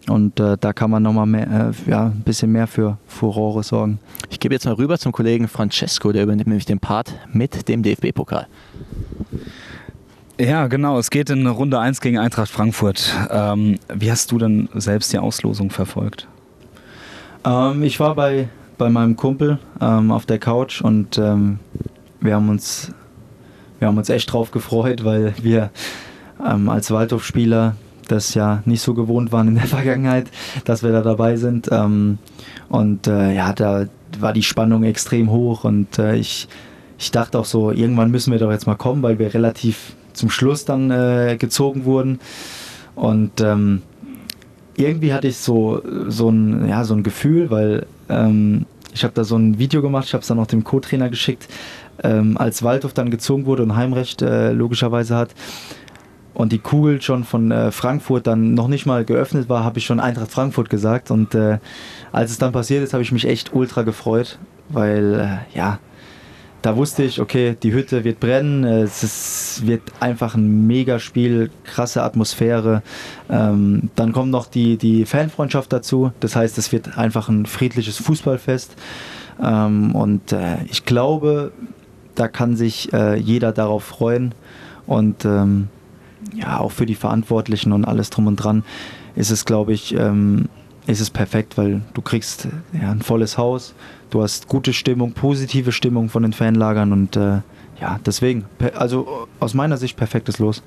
Und 0.08 0.40
äh, 0.40 0.56
da 0.58 0.72
kann 0.72 0.90
man 0.90 1.04
nochmal 1.04 1.26
mehr, 1.26 1.72
äh, 1.86 1.90
ja, 1.90 2.06
ein 2.06 2.22
bisschen 2.24 2.50
mehr 2.50 2.66
für 2.66 2.98
Furore 3.06 3.62
sorgen. 3.62 4.00
Ich 4.28 4.40
gebe 4.40 4.54
jetzt 4.54 4.64
mal 4.64 4.74
rüber 4.74 4.98
zum 4.98 5.12
Kollegen 5.12 5.46
Francesco, 5.46 6.10
der 6.10 6.24
übernimmt 6.24 6.48
nämlich 6.48 6.66
den 6.66 6.80
Part 6.80 7.14
mit 7.32 7.68
dem 7.68 7.84
DFB-Pokal. 7.84 8.48
Ja, 10.38 10.66
genau. 10.66 10.98
Es 10.98 11.08
geht 11.10 11.30
in 11.30 11.46
Runde 11.46 11.78
1 11.78 12.02
gegen 12.02 12.18
Eintracht 12.18 12.50
Frankfurt. 12.50 13.14
Ähm, 13.30 13.78
wie 13.92 14.10
hast 14.10 14.30
du 14.32 14.38
denn 14.38 14.68
selbst 14.74 15.10
die 15.14 15.18
Auslosung 15.18 15.70
verfolgt? 15.70 16.28
Ähm, 17.46 17.82
ich 17.82 17.98
war 18.00 18.14
bei, 18.14 18.48
bei 18.76 18.90
meinem 18.90 19.16
Kumpel 19.16 19.58
ähm, 19.80 20.10
auf 20.10 20.26
der 20.26 20.38
Couch 20.38 20.82
und 20.82 21.16
ähm, 21.16 21.58
wir, 22.20 22.34
haben 22.34 22.50
uns, 22.50 22.92
wir 23.78 23.88
haben 23.88 23.96
uns 23.96 24.10
echt 24.10 24.30
drauf 24.30 24.50
gefreut, 24.50 25.04
weil 25.04 25.32
wir 25.40 25.70
ähm, 26.46 26.68
als 26.68 26.90
Waldhof-Spieler 26.90 27.74
das 28.06 28.34
ja 28.34 28.62
nicht 28.66 28.82
so 28.82 28.92
gewohnt 28.92 29.32
waren 29.32 29.48
in 29.48 29.54
der 29.54 29.64
Vergangenheit, 29.66 30.26
dass 30.66 30.82
wir 30.82 30.92
da 30.92 31.00
dabei 31.00 31.36
sind. 31.36 31.70
Ähm, 31.72 32.18
und 32.68 33.06
äh, 33.06 33.34
ja, 33.34 33.54
da 33.54 33.86
war 34.20 34.34
die 34.34 34.42
Spannung 34.42 34.84
extrem 34.84 35.30
hoch 35.30 35.64
und 35.64 35.98
äh, 35.98 36.16
ich, 36.16 36.46
ich 36.98 37.10
dachte 37.10 37.38
auch 37.38 37.46
so, 37.46 37.70
irgendwann 37.70 38.10
müssen 38.10 38.32
wir 38.32 38.38
doch 38.38 38.50
jetzt 38.50 38.66
mal 38.66 38.74
kommen, 38.74 39.02
weil 39.02 39.18
wir 39.18 39.32
relativ 39.32 39.96
zum 40.16 40.30
Schluss 40.30 40.64
dann 40.64 40.90
äh, 40.90 41.36
gezogen 41.38 41.84
wurden. 41.84 42.20
Und 42.94 43.40
ähm, 43.40 43.82
irgendwie 44.76 45.12
hatte 45.12 45.28
ich 45.28 45.36
so, 45.38 45.82
so, 46.08 46.28
ein, 46.28 46.68
ja, 46.68 46.84
so 46.84 46.94
ein 46.94 47.02
Gefühl, 47.02 47.50
weil 47.50 47.86
ähm, 48.08 48.66
ich 48.92 49.04
habe 49.04 49.14
da 49.14 49.24
so 49.24 49.36
ein 49.36 49.58
Video 49.58 49.82
gemacht, 49.82 50.06
ich 50.06 50.14
habe 50.14 50.22
es 50.22 50.28
dann 50.28 50.38
auch 50.38 50.46
dem 50.46 50.64
Co-Trainer 50.64 51.10
geschickt, 51.10 51.48
ähm, 52.02 52.36
als 52.36 52.62
Waldhof 52.62 52.92
dann 52.94 53.10
gezogen 53.10 53.46
wurde 53.46 53.62
und 53.62 53.76
Heimrecht 53.76 54.22
äh, 54.22 54.52
logischerweise 54.52 55.16
hat 55.16 55.30
und 56.36 56.52
die 56.52 56.58
Kugel 56.58 57.00
schon 57.00 57.24
von 57.24 57.50
äh, 57.50 57.72
Frankfurt 57.72 58.26
dann 58.26 58.54
noch 58.54 58.68
nicht 58.68 58.84
mal 58.84 59.04
geöffnet 59.04 59.48
war, 59.48 59.64
habe 59.64 59.78
ich 59.78 59.86
schon 59.86 60.00
Eintracht 60.00 60.30
Frankfurt 60.30 60.68
gesagt 60.68 61.10
und 61.10 61.34
äh, 61.34 61.58
als 62.12 62.30
es 62.30 62.38
dann 62.38 62.52
passiert 62.52 62.84
ist, 62.84 62.92
habe 62.92 63.02
ich 63.02 63.12
mich 63.12 63.26
echt 63.26 63.54
ultra 63.54 63.82
gefreut, 63.82 64.38
weil 64.68 65.14
äh, 65.54 65.56
ja, 65.56 65.78
da 66.66 66.76
wusste 66.76 67.04
ich, 67.04 67.20
okay, 67.20 67.56
die 67.62 67.72
Hütte 67.72 68.02
wird 68.02 68.18
brennen, 68.18 68.64
äh, 68.64 68.82
es 68.82 69.04
ist, 69.04 69.66
wird 69.68 69.82
einfach 70.00 70.34
ein 70.34 70.66
Megaspiel, 70.66 71.48
krasse 71.62 72.02
Atmosphäre. 72.02 72.82
Ähm, 73.30 73.88
dann 73.94 74.10
kommt 74.10 74.32
noch 74.32 74.46
die, 74.46 74.76
die 74.76 75.06
Fanfreundschaft 75.06 75.72
dazu, 75.72 76.10
das 76.18 76.34
heißt, 76.34 76.58
es 76.58 76.72
wird 76.72 76.98
einfach 76.98 77.28
ein 77.28 77.46
friedliches 77.46 77.98
Fußballfest. 77.98 78.74
Ähm, 79.40 79.94
und 79.94 80.32
äh, 80.32 80.64
ich 80.64 80.84
glaube, 80.84 81.52
da 82.16 82.26
kann 82.26 82.56
sich 82.56 82.92
äh, 82.92 83.14
jeder 83.14 83.52
darauf 83.52 83.84
freuen. 83.84 84.34
Und 84.88 85.24
ähm, 85.24 85.68
ja, 86.34 86.58
auch 86.58 86.72
für 86.72 86.86
die 86.86 86.96
Verantwortlichen 86.96 87.70
und 87.70 87.84
alles 87.84 88.10
drum 88.10 88.26
und 88.26 88.36
dran 88.36 88.64
ist 89.14 89.30
es, 89.30 89.44
glaube 89.44 89.72
ich, 89.72 89.94
ähm, 89.94 90.48
ist 90.88 91.00
es 91.00 91.10
perfekt, 91.10 91.56
weil 91.58 91.82
du 91.94 92.02
kriegst 92.02 92.48
ja, 92.72 92.90
ein 92.90 93.02
volles 93.02 93.38
Haus, 93.38 93.72
du 94.10 94.22
hast 94.22 94.48
gute 94.48 94.72
Stimmung, 94.72 95.12
positive 95.12 95.72
Stimmung 95.72 96.08
von 96.08 96.22
den 96.22 96.32
Fanlagern 96.32 96.92
und 96.92 97.16
äh, 97.16 97.40
ja, 97.80 98.00
deswegen, 98.04 98.46
also 98.76 99.28
aus 99.40 99.54
meiner 99.54 99.76
Sicht 99.76 99.96
perfektes 99.96 100.38
Los. 100.38 100.62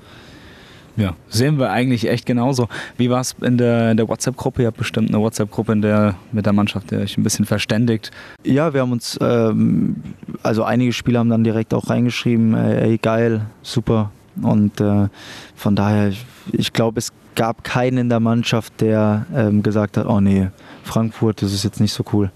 Ja, 0.96 1.14
sehen 1.28 1.58
wir 1.58 1.70
eigentlich 1.70 2.08
echt 2.08 2.26
genauso. 2.26 2.68
Wie 2.96 3.10
war 3.10 3.20
es 3.20 3.34
in 3.40 3.56
der, 3.58 3.94
der 3.94 4.08
WhatsApp-Gruppe? 4.08 4.62
Ihr 4.62 4.68
habt 4.68 4.76
bestimmt 4.76 5.08
eine 5.08 5.20
WhatsApp-Gruppe 5.20 5.72
in 5.72 5.82
der, 5.82 6.16
mit 6.32 6.46
der 6.46 6.52
Mannschaft, 6.52 6.90
der 6.90 7.00
euch 7.00 7.16
ein 7.16 7.22
bisschen 7.22 7.46
verständigt. 7.46 8.10
Ja, 8.44 8.74
wir 8.74 8.80
haben 8.82 8.92
uns, 8.92 9.18
ähm, 9.20 9.96
also 10.42 10.64
einige 10.64 10.92
Spieler 10.92 11.20
haben 11.20 11.30
dann 11.30 11.44
direkt 11.44 11.72
auch 11.74 11.88
reingeschrieben, 11.88 12.54
äh, 12.54 12.82
ey, 12.82 12.98
geil, 12.98 13.42
super. 13.62 14.10
Und 14.42 14.80
äh, 14.80 15.08
von 15.54 15.76
daher, 15.76 16.08
ich, 16.08 16.26
ich 16.52 16.72
glaube, 16.72 16.98
es 16.98 17.12
gab 17.34 17.64
keinen 17.64 17.98
in 17.98 18.08
der 18.08 18.20
Mannschaft, 18.20 18.80
der 18.80 19.26
ähm, 19.34 19.62
gesagt 19.62 19.96
hat, 19.96 20.06
oh 20.06 20.20
nee, 20.20 20.48
Frankfurt, 20.90 21.42
das 21.42 21.52
ist 21.52 21.62
jetzt 21.62 21.80
nicht 21.80 21.92
so 21.92 22.04
cool. 22.12 22.30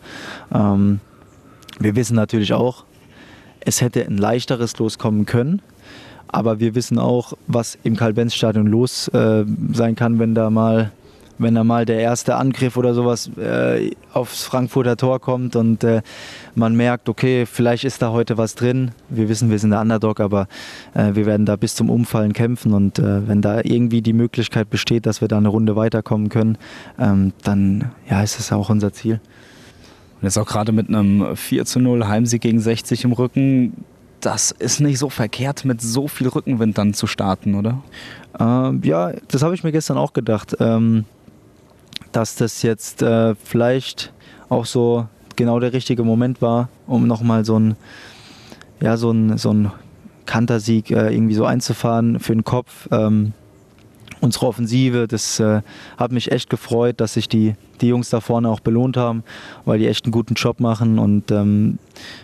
Ähm, 0.52 1.00
wir 1.80 1.96
wissen 1.96 2.14
natürlich 2.14 2.52
auch, 2.52 2.84
es 3.58 3.80
hätte 3.80 4.06
ein 4.06 4.16
leichteres 4.16 4.78
loskommen 4.78 5.26
können. 5.26 5.60
Aber 6.28 6.60
wir 6.60 6.74
wissen 6.74 6.98
auch, 6.98 7.34
was 7.46 7.78
im 7.84 7.96
Karl-Benz-Stadion 7.96 8.66
los 8.66 9.08
äh, 9.08 9.44
sein 9.72 9.94
kann, 9.94 10.18
wenn 10.18 10.34
da 10.34 10.50
mal, 10.50 10.92
wenn 11.38 11.54
da 11.54 11.64
mal 11.64 11.84
der 11.84 11.98
erste 11.98 12.36
Angriff 12.36 12.76
oder 12.76 12.94
sowas 12.94 13.30
äh, 13.36 13.90
aufs 14.12 14.44
Frankfurter 14.44 14.96
Tor 14.96 15.20
kommt 15.20 15.56
und 15.56 15.82
äh, 15.84 16.02
man 16.54 16.76
merkt, 16.76 17.08
okay, 17.08 17.46
vielleicht 17.46 17.84
ist 17.84 18.02
da 18.02 18.12
heute 18.12 18.38
was 18.38 18.54
drin. 18.54 18.92
Wir 19.08 19.28
wissen, 19.28 19.50
wir 19.50 19.58
sind 19.58 19.70
der 19.70 19.80
Underdog, 19.80 20.20
aber 20.20 20.46
äh, 20.94 21.14
wir 21.14 21.26
werden 21.26 21.46
da 21.46 21.56
bis 21.56 21.74
zum 21.74 21.90
Umfallen 21.90 22.32
kämpfen 22.32 22.72
und 22.72 22.98
äh, 22.98 23.26
wenn 23.26 23.42
da 23.42 23.60
irgendwie 23.62 24.02
die 24.02 24.12
Möglichkeit 24.12 24.70
besteht, 24.70 25.06
dass 25.06 25.20
wir 25.20 25.28
da 25.28 25.38
eine 25.38 25.48
Runde 25.48 25.76
weiterkommen 25.76 26.28
können, 26.28 26.58
ähm, 26.98 27.32
dann 27.42 27.92
ja, 28.08 28.22
ist 28.22 28.38
es 28.38 28.52
auch 28.52 28.70
unser 28.70 28.92
Ziel. 28.92 29.20
Und 30.20 30.28
jetzt 30.28 30.38
auch 30.38 30.46
gerade 30.46 30.72
mit 30.72 30.88
einem 30.88 31.36
4 31.36 31.64
zu 31.64 31.80
0 31.80 32.06
Heimsieg 32.06 32.42
gegen 32.42 32.60
60 32.60 33.04
im 33.04 33.12
Rücken. 33.12 33.84
Das 34.20 34.52
ist 34.52 34.80
nicht 34.80 34.98
so 34.98 35.10
verkehrt, 35.10 35.66
mit 35.66 35.82
so 35.82 36.08
viel 36.08 36.28
Rückenwind 36.28 36.78
dann 36.78 36.94
zu 36.94 37.06
starten, 37.06 37.54
oder? 37.54 37.82
Ähm, 38.40 38.80
ja, 38.84 39.12
das 39.28 39.42
habe 39.42 39.54
ich 39.54 39.64
mir 39.64 39.72
gestern 39.72 39.98
auch 39.98 40.12
gedacht, 40.12 40.56
ähm, 40.60 41.04
dass 42.14 42.36
das 42.36 42.62
jetzt 42.62 43.02
äh, 43.02 43.34
vielleicht 43.34 44.12
auch 44.48 44.66
so 44.66 45.06
genau 45.36 45.58
der 45.58 45.72
richtige 45.72 46.04
Moment 46.04 46.40
war, 46.40 46.68
um 46.86 47.06
nochmal 47.06 47.44
so 47.44 47.58
ein, 47.58 47.76
ja, 48.80 48.96
so 48.96 49.10
ein, 49.10 49.36
so 49.36 49.52
ein 49.52 49.72
Kantersieg 50.24 50.90
äh, 50.90 51.12
irgendwie 51.12 51.34
so 51.34 51.44
einzufahren 51.44 52.20
für 52.20 52.32
den 52.32 52.44
Kopf. 52.44 52.88
Ähm, 52.92 53.32
unsere 54.20 54.46
Offensive, 54.46 55.08
das 55.08 55.40
äh, 55.40 55.62
hat 55.96 56.12
mich 56.12 56.30
echt 56.30 56.48
gefreut, 56.48 57.00
dass 57.00 57.14
sich 57.14 57.28
die, 57.28 57.54
die 57.80 57.88
Jungs 57.88 58.10
da 58.10 58.20
vorne 58.20 58.48
auch 58.48 58.60
belohnt 58.60 58.96
haben, 58.96 59.24
weil 59.64 59.80
die 59.80 59.88
echt 59.88 60.04
einen 60.04 60.12
guten 60.12 60.34
Job 60.34 60.60
machen 60.60 61.00
und, 61.00 61.32
ähm, 61.32 61.78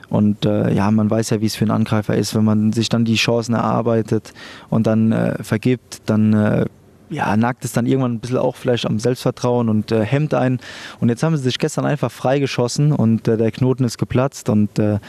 und 0.09 0.47
äh, 0.47 0.73
ja, 0.73 0.89
man 0.93 1.11
weiß 1.11 1.31
ja, 1.31 1.41
wie 1.41 1.47
es 1.47 1.57
für 1.57 1.65
einen 1.65 1.73
Angreifer 1.73 2.17
ist, 2.17 2.35
wenn 2.37 2.45
man 2.45 2.73
sich 2.73 2.89
dann 2.89 3.05
die 3.05 3.17
Chancen 3.17 3.55
erarbeitet 3.55 4.33
und 4.71 4.87
dann 4.87 5.11
äh, 5.11 5.43
vergibt, 5.43 6.03
dann 6.07 6.33
äh, 6.33 6.67
ja, 7.11 7.37
nagt 7.37 7.65
es 7.65 7.73
dann 7.73 7.87
irgendwann 7.87 8.15
ein 8.15 8.21
bisschen 8.21 8.39
auch 8.39 8.57
vielleicht 8.57 8.87
am 8.87 8.99
Selbstvertrauen 8.99 9.69
und 9.69 9.91
äh, 9.91 10.05
hemmt 10.05 10.33
einen. 10.33 10.61
Und 11.01 11.09
jetzt 11.09 11.23
haben 11.23 11.37
sie 11.37 11.43
sich 11.43 11.59
gestern 11.59 11.85
einfach 11.85 12.11
freigeschossen 12.11 12.93
und 12.93 13.27
äh, 13.27 13.37
der 13.37 13.51
Knoten 13.51 13.85
ist 13.85 13.99
geplatzt. 13.99 14.49
Und 14.49 14.79
äh, 14.79 15.01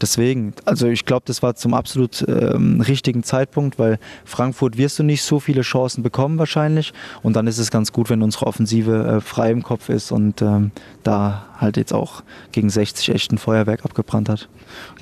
deswegen, 0.00 0.54
also 0.64 0.86
ich 0.86 1.04
glaube, 1.04 1.24
das 1.26 1.42
war 1.42 1.56
zum 1.56 1.74
absolut 1.74 2.24
ähm, 2.28 2.80
richtigen 2.80 3.24
Zeitpunkt, 3.24 3.78
weil 3.78 3.98
Frankfurt 4.24 4.78
wirst 4.78 4.98
du 5.00 5.02
nicht 5.02 5.22
so 5.22 5.40
viele 5.40 5.62
Chancen 5.62 6.02
bekommen 6.02 6.38
wahrscheinlich. 6.38 6.92
Und 7.22 7.34
dann 7.34 7.48
ist 7.48 7.58
es 7.58 7.70
ganz 7.70 7.92
gut, 7.92 8.08
wenn 8.08 8.22
unsere 8.22 8.46
Offensive 8.46 9.16
äh, 9.16 9.20
frei 9.20 9.50
im 9.50 9.62
Kopf 9.64 9.88
ist 9.88 10.12
und 10.12 10.40
ähm, 10.40 10.70
da 11.02 11.46
halt 11.58 11.76
jetzt 11.76 11.92
auch 11.92 12.22
gegen 12.52 12.70
60 12.70 13.10
echt 13.10 13.32
ein 13.32 13.38
Feuerwerk 13.38 13.84
abgebrannt 13.84 14.28
hat. 14.28 14.48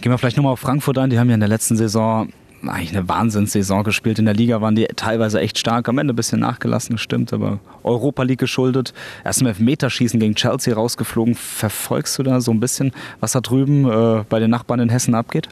Gehen 0.01 0.11
wir 0.11 0.17
vielleicht 0.19 0.39
nochmal 0.39 0.55
auf 0.55 0.61
Frankfurt 0.61 0.97
ein. 0.97 1.11
Die 1.11 1.19
haben 1.19 1.29
ja 1.29 1.35
in 1.35 1.41
der 1.41 1.49
letzten 1.49 1.77
Saison 1.77 2.31
eigentlich 2.63 2.97
eine 2.97 3.09
Wahnsinnssaison 3.09 3.85
gespielt. 3.85 4.19
In 4.19 4.25
der 4.25 4.35
Liga 4.35 4.61
waren 4.61 4.75
die 4.75 4.87
teilweise 4.97 5.41
echt 5.41 5.59
stark. 5.59 5.89
Am 5.89 5.99
Ende 5.99 6.13
ein 6.13 6.17
bisschen 6.17 6.41
nachgelassen, 6.41 6.99
stimmt, 6.99 7.33
aber 7.33 7.59
Europa 7.83 8.23
League 8.23 8.39
geschuldet. 8.39 8.93
Erst 9.25 9.41
im 9.41 9.47
Elfmeterschießen 9.47 10.19
gegen 10.19 10.35
Chelsea 10.35 10.75
rausgeflogen. 10.75 11.35
Verfolgst 11.35 12.19
du 12.19 12.23
da 12.23 12.41
so 12.41 12.51
ein 12.51 12.61
bisschen, 12.61 12.93
was 13.21 13.33
da 13.33 13.41
drüben 13.41 13.89
äh, 13.89 14.25
bei 14.29 14.41
den 14.41 14.51
Nachbarn 14.51 14.81
in 14.81 14.89
Hessen 14.89 15.15
abgeht? 15.15 15.49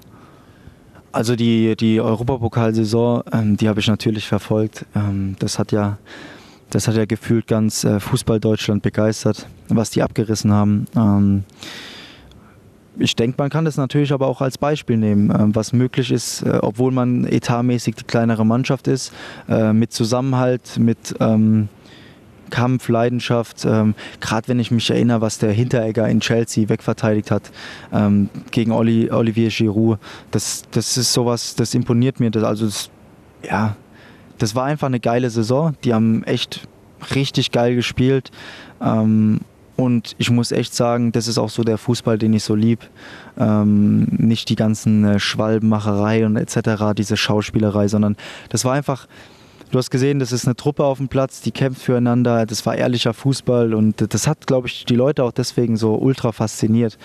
Also 1.13 1.37
die, 1.37 1.77
die 1.77 2.01
Europapokalsaison, 2.01 3.23
ähm, 3.33 3.57
die 3.57 3.69
habe 3.69 3.81
ich 3.81 3.87
natürlich 3.87 4.27
verfolgt. 4.27 4.85
Ähm, 4.97 5.37
das 5.39 5.59
hat 5.59 5.71
ja 5.71 5.99
das 6.75 6.89
hat 6.89 6.97
ja 6.97 7.05
gefühlt 7.05 7.47
ganz 7.47 7.85
äh, 7.85 8.01
Fußball 8.01 8.41
Deutschland 8.41 8.83
begeistert, 8.83 9.47
was 9.69 9.91
die 9.91 10.03
abgerissen 10.03 10.53
haben. 10.53 10.87
Ähm, 10.97 11.45
ich 12.99 13.17
denke, 13.17 13.37
man 13.39 13.51
kann 13.51 13.65
das 13.65 13.77
natürlich 13.77 14.13
aber 14.13 14.27
auch 14.27 14.41
als 14.41 14.59
Beispiel 14.59 14.97
nehmen, 14.97 15.31
äh, 15.31 15.55
was 15.55 15.73
möglich 15.73 16.11
ist, 16.11 16.43
äh, 16.43 16.59
obwohl 16.63 16.93
man 16.93 17.27
etatmäßig 17.27 17.97
die 17.97 18.05
kleinere 18.05 18.47
Mannschaft 18.47 18.89
ist, 18.89 19.13
äh, 19.49 19.73
mit 19.73 19.93
Zusammenhalt, 19.93 20.79
mit 20.79 21.15
ähm, 21.21 21.69
Kampf, 22.51 22.89
Leidenschaft. 22.89 23.65
Ähm, 23.65 23.95
Gerade 24.21 24.49
wenn 24.49 24.61
ich 24.61 24.71
mich 24.71 24.89
erinnere, 24.91 25.21
was 25.21 25.39
der 25.39 25.53
Hinteregger 25.53 26.09
in 26.09 26.21
Chelsea 26.21 26.69
wegverteidigt 26.69 27.31
hat 27.31 27.51
ähm, 27.93 28.29
gegen 28.51 28.73
Oli, 28.73 29.11
Olivier 29.11 29.49
Giroud, 29.49 29.99
das, 30.31 30.63
das 30.71 30.97
ist 30.97 31.13
sowas, 31.13 31.57
das 31.57 31.75
imponiert 31.75 32.21
mir. 32.21 32.31
Das, 32.31 32.45
also 32.45 32.67
das, 32.67 32.91
ja, 33.43 33.77
das 34.39 34.55
war 34.55 34.65
einfach 34.65 34.87
eine 34.87 35.01
geile 35.01 35.31
Saison. 35.31 35.75
Die 35.85 35.95
haben 35.95 36.23
echt 36.25 36.69
richtig 37.15 37.51
geil 37.51 37.75
gespielt. 37.75 38.31
Ähm, 38.81 39.41
und 39.77 40.15
ich 40.19 40.31
muss 40.31 40.53
echt 40.53 40.75
sagen, 40.75 41.11
das 41.13 41.27
ist 41.27 41.39
auch 41.39 41.51
so 41.51 41.65
der 41.65 41.79
Fußball, 41.79 42.17
den 42.17 42.33
ich 42.33 42.45
so 42.45 42.55
lieb. 42.55 42.81
Ähm, 43.37 44.07
nicht 44.11 44.49
die 44.49 44.55
ganzen 44.55 45.05
äh, 45.05 45.19
Schwalbenmacherei 45.19 46.25
und 46.27 46.37
etc., 46.37 46.95
diese 46.97 47.17
Schauspielerei, 47.17 47.89
sondern 47.89 48.17
das 48.51 48.65
war 48.65 48.75
einfach, 48.75 49.09
du 49.73 49.79
hast 49.79 49.91
gesehen, 49.91 50.21
das 50.21 50.31
ist 50.31 50.47
eine 50.47 50.55
Truppe 50.55 50.85
auf 50.85 50.99
dem 50.99 51.09
Platz, 51.09 51.41
die 51.41 51.51
kämpft 51.51 51.83
füreinander, 51.83 52.47
das 52.47 52.65
war 52.67 52.77
ehrlicher 52.77 53.15
Fußball 53.15 53.75
und 53.75 54.15
das 54.15 54.29
hat, 54.29 54.47
glaube 54.47 54.69
ich, 54.69 54.85
die 54.85 54.95
Leute 54.95 55.25
auch 55.25 55.33
deswegen 55.33 55.77
so 55.77 55.97
ultra 55.97 56.31
fasziniert. 56.31 56.97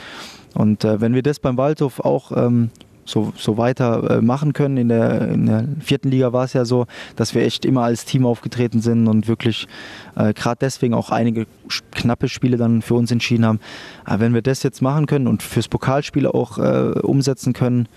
Und 0.53 0.83
äh, 0.83 1.01
wenn 1.01 1.15
wir 1.15 1.23
das 1.23 1.39
beim 1.39 1.57
Waldhof 1.57 1.99
auch 1.99 2.31
ähm, 2.35 2.69
so, 3.09 3.33
so 3.37 3.57
weiter 3.57 4.17
äh, 4.17 4.21
machen 4.21 4.53
können. 4.53 4.77
In 4.77 4.89
der, 4.89 5.29
in 5.29 5.45
der 5.47 5.65
vierten 5.79 6.09
Liga 6.09 6.31
war 6.31 6.45
es 6.45 6.53
ja 6.53 6.65
so, 6.65 6.85
dass 7.15 7.33
wir 7.33 7.43
echt 7.43 7.65
immer 7.65 7.83
als 7.83 8.05
Team 8.05 8.25
aufgetreten 8.25 8.81
sind 8.81 9.07
und 9.07 9.27
wirklich 9.27 9.67
äh, 10.15 10.33
gerade 10.33 10.57
deswegen 10.61 10.93
auch 10.93 11.09
einige 11.09 11.47
knappe 11.91 12.29
Spiele 12.29 12.57
dann 12.57 12.81
für 12.81 12.93
uns 12.93 13.11
entschieden 13.11 13.45
haben. 13.45 13.59
Aber 14.05 14.19
wenn 14.19 14.33
wir 14.33 14.41
das 14.41 14.63
jetzt 14.63 14.81
machen 14.81 15.07
können 15.07 15.27
und 15.27 15.41
fürs 15.41 15.67
Pokalspiel 15.67 16.27
auch 16.27 16.57
äh, 16.57 16.99
umsetzen 17.01 17.53
können, 17.53 17.87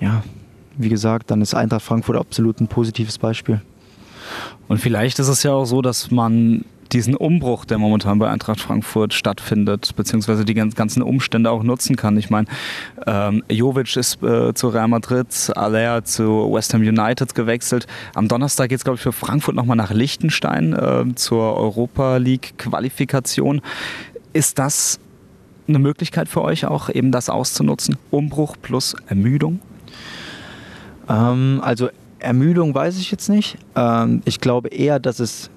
ja, 0.00 0.22
wie 0.76 0.88
gesagt, 0.88 1.30
dann 1.30 1.40
ist 1.40 1.54
Eintracht 1.54 1.82
Frankfurt 1.82 2.16
absolut 2.16 2.60
ein 2.60 2.68
positives 2.68 3.18
Beispiel. 3.18 3.62
Und 4.68 4.78
vielleicht 4.78 5.18
ist 5.18 5.28
es 5.28 5.42
ja 5.42 5.52
auch 5.52 5.64
so, 5.64 5.80
dass 5.80 6.10
man 6.10 6.64
diesen 6.92 7.14
Umbruch, 7.14 7.64
der 7.64 7.78
momentan 7.78 8.18
bei 8.18 8.28
Eintracht 8.28 8.60
Frankfurt 8.60 9.14
stattfindet, 9.14 9.94
beziehungsweise 9.96 10.44
die 10.44 10.54
ganzen 10.54 11.02
Umstände 11.02 11.50
auch 11.50 11.62
nutzen 11.62 11.96
kann. 11.96 12.16
Ich 12.16 12.30
meine, 12.30 12.46
ähm, 13.06 13.42
Jovic 13.50 13.96
ist 13.96 14.22
äh, 14.22 14.54
zu 14.54 14.68
Real 14.68 14.88
Madrid, 14.88 15.26
Alea 15.54 16.04
zu 16.04 16.52
West 16.52 16.74
Ham 16.74 16.82
United 16.82 17.34
gewechselt. 17.34 17.86
Am 18.14 18.28
Donnerstag 18.28 18.70
geht 18.70 18.78
es, 18.78 18.84
glaube 18.84 18.96
ich, 18.96 19.02
für 19.02 19.12
Frankfurt 19.12 19.54
nochmal 19.54 19.76
nach 19.76 19.92
Liechtenstein 19.92 20.72
äh, 20.72 21.14
zur 21.14 21.56
Europa 21.56 22.16
League 22.16 22.54
Qualifikation. 22.58 23.60
Ist 24.32 24.58
das 24.58 24.98
eine 25.66 25.78
Möglichkeit 25.78 26.28
für 26.28 26.42
euch 26.42 26.66
auch, 26.66 26.88
eben 26.88 27.12
das 27.12 27.28
auszunutzen? 27.28 27.96
Umbruch 28.10 28.56
plus 28.60 28.94
Ermüdung? 29.06 29.60
Ähm, 31.08 31.60
also 31.62 31.88
Ermüdung 32.18 32.74
weiß 32.74 32.98
ich 32.98 33.10
jetzt 33.10 33.28
nicht. 33.28 33.58
Ähm, 33.76 34.22
ich 34.24 34.40
glaube 34.40 34.68
eher, 34.68 34.98
dass 34.98 35.20
es 35.20 35.50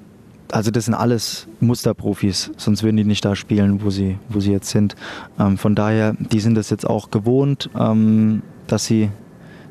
also 0.52 0.72
das 0.72 0.86
sind 0.86 0.94
alles 0.94 1.48
Musterprofis, 1.60 2.52
sonst 2.58 2.84
würden 2.84 2.98
die 2.98 3.04
nicht 3.04 3.24
da 3.26 3.36
spielen, 3.36 3.84
wo 3.84 3.90
sie, 3.90 4.18
wo 4.30 4.40
sie 4.40 4.52
jetzt 4.52 4.70
sind. 4.70 4.96
Ähm, 5.40 5.58
von 5.58 5.76
daher, 5.76 6.16
die 6.20 6.40
sind 6.40 6.56
das 6.56 6.70
jetzt 6.70 6.88
auch 6.88 7.12
gewohnt, 7.12 7.70
ähm, 7.78 8.42
dass, 8.68 8.86
sie, 8.86 9.10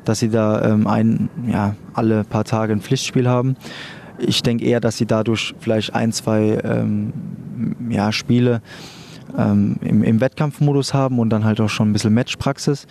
dass 0.05 0.19
sie 0.19 0.29
da 0.29 0.63
ähm, 0.63 0.87
ein, 0.87 1.29
ja, 1.47 1.75
alle 1.93 2.23
paar 2.23 2.43
Tage 2.43 2.73
ein 2.73 2.81
Pflichtspiel 2.81 3.27
haben. 3.27 3.55
Ich 4.17 4.43
denke 4.43 4.65
eher, 4.65 4.79
dass 4.79 4.97
sie 4.97 5.05
dadurch 5.05 5.55
vielleicht 5.59 5.95
ein, 5.95 6.11
zwei 6.11 6.59
ähm, 6.63 7.13
ja, 7.89 8.11
Spiele 8.11 8.61
ähm, 9.37 9.77
im, 9.81 10.03
im 10.03 10.21
Wettkampfmodus 10.21 10.93
haben 10.93 11.19
und 11.19 11.29
dann 11.29 11.43
halt 11.43 11.61
auch 11.61 11.69
schon 11.69 11.89
ein 11.89 11.93
bisschen 11.93 12.13
Matchpraxis. 12.13 12.87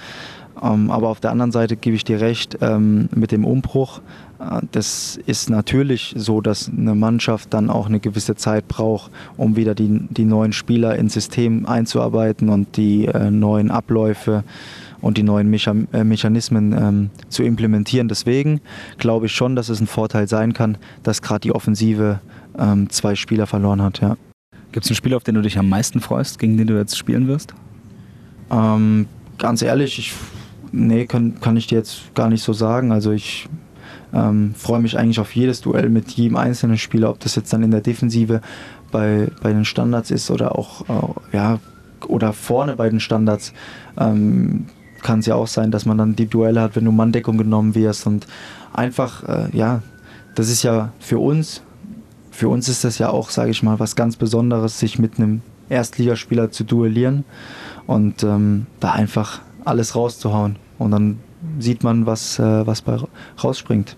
Ähm, 0.62 0.90
aber 0.90 1.08
auf 1.08 1.20
der 1.20 1.30
anderen 1.30 1.52
Seite 1.52 1.76
gebe 1.76 1.96
ich 1.96 2.04
dir 2.04 2.20
recht 2.20 2.58
mit 2.60 3.32
dem 3.32 3.44
Umbruch. 3.44 4.00
Äh, 4.40 4.60
das 4.72 5.18
ist 5.26 5.50
natürlich 5.50 6.14
so, 6.16 6.40
dass 6.40 6.68
eine 6.68 6.94
Mannschaft 6.94 7.52
dann 7.54 7.70
auch 7.70 7.86
eine 7.86 8.00
gewisse 8.00 8.34
Zeit 8.34 8.68
braucht, 8.68 9.10
um 9.36 9.56
wieder 9.56 9.74
die, 9.74 10.00
die 10.10 10.24
neuen 10.24 10.52
Spieler 10.52 10.96
ins 10.96 11.14
System 11.14 11.66
einzuarbeiten 11.66 12.48
und 12.48 12.76
die 12.76 13.06
äh, 13.06 13.30
neuen 13.30 13.70
Abläufe 13.70 14.44
und 15.00 15.16
die 15.16 15.22
neuen 15.22 15.52
äh, 15.52 16.04
Mechanismen 16.04 16.72
ähm, 16.72 17.10
zu 17.28 17.42
implementieren. 17.42 18.08
Deswegen 18.08 18.60
glaube 18.98 19.26
ich 19.26 19.32
schon, 19.32 19.56
dass 19.56 19.68
es 19.68 19.80
ein 19.80 19.86
Vorteil 19.86 20.28
sein 20.28 20.52
kann, 20.52 20.78
dass 21.02 21.22
gerade 21.22 21.40
die 21.40 21.52
Offensive 21.52 22.20
ähm, 22.58 22.90
zwei 22.90 23.14
Spieler 23.14 23.46
verloren 23.46 23.82
hat. 23.82 24.00
Ja. 24.00 24.16
Gibt 24.72 24.84
es 24.84 24.90
einen 24.90 24.96
Spieler, 24.96 25.16
auf 25.16 25.24
den 25.24 25.34
du 25.34 25.42
dich 25.42 25.58
am 25.58 25.68
meisten 25.68 26.00
freust, 26.00 26.38
gegen 26.38 26.56
den 26.56 26.66
du 26.66 26.76
jetzt 26.76 26.96
spielen 26.96 27.26
wirst? 27.28 27.54
Ähm, 28.50 29.06
ganz 29.38 29.62
ehrlich, 29.62 29.98
ich, 29.98 30.12
nee, 30.72 31.06
kann, 31.06 31.40
kann 31.40 31.56
ich 31.56 31.66
dir 31.66 31.78
jetzt 31.78 32.14
gar 32.14 32.28
nicht 32.28 32.42
so 32.42 32.52
sagen. 32.52 32.92
Also 32.92 33.12
ich 33.12 33.48
ähm, 34.12 34.54
freue 34.56 34.80
mich 34.80 34.98
eigentlich 34.98 35.20
auf 35.20 35.34
jedes 35.34 35.60
Duell 35.60 35.88
mit 35.88 36.10
jedem 36.10 36.36
einzelnen 36.36 36.78
Spieler, 36.78 37.10
ob 37.10 37.20
das 37.20 37.36
jetzt 37.36 37.52
dann 37.52 37.62
in 37.62 37.70
der 37.70 37.80
Defensive 37.80 38.40
bei, 38.90 39.28
bei 39.42 39.52
den 39.52 39.64
Standards 39.64 40.10
ist 40.10 40.30
oder 40.30 40.58
auch 40.58 40.88
äh, 40.88 41.36
ja, 41.36 41.58
oder 42.06 42.32
vorne 42.32 42.76
bei 42.76 42.88
den 42.88 43.00
Standards. 43.00 43.52
Ähm, 43.98 44.66
kann 45.02 45.20
es 45.20 45.26
ja 45.26 45.34
auch 45.34 45.46
sein, 45.46 45.70
dass 45.70 45.86
man 45.86 45.96
dann 45.96 46.16
die 46.16 46.26
Duelle 46.26 46.60
hat, 46.60 46.76
wenn 46.76 46.84
du 46.84 46.92
Manndeckung 46.92 47.38
genommen 47.38 47.74
wirst 47.74 48.06
und 48.06 48.26
einfach, 48.72 49.26
äh, 49.28 49.56
ja, 49.56 49.82
das 50.34 50.50
ist 50.50 50.62
ja 50.62 50.92
für 50.98 51.18
uns, 51.18 51.62
für 52.30 52.48
uns 52.48 52.68
ist 52.68 52.84
das 52.84 52.98
ja 52.98 53.08
auch, 53.08 53.30
sage 53.30 53.50
ich 53.50 53.62
mal, 53.62 53.78
was 53.78 53.96
ganz 53.96 54.16
Besonderes, 54.16 54.78
sich 54.78 54.98
mit 54.98 55.18
einem 55.18 55.40
Erstligaspieler 55.68 56.50
zu 56.50 56.64
duellieren 56.64 57.24
und 57.86 58.22
ähm, 58.24 58.66
da 58.78 58.92
einfach 58.92 59.40
alles 59.64 59.94
rauszuhauen 59.94 60.56
und 60.78 60.90
dann 60.90 61.20
sieht 61.58 61.82
man, 61.82 62.06
was, 62.06 62.38
äh, 62.38 62.66
was 62.66 62.82
bei 62.82 62.98
rausspringt. 63.42 63.96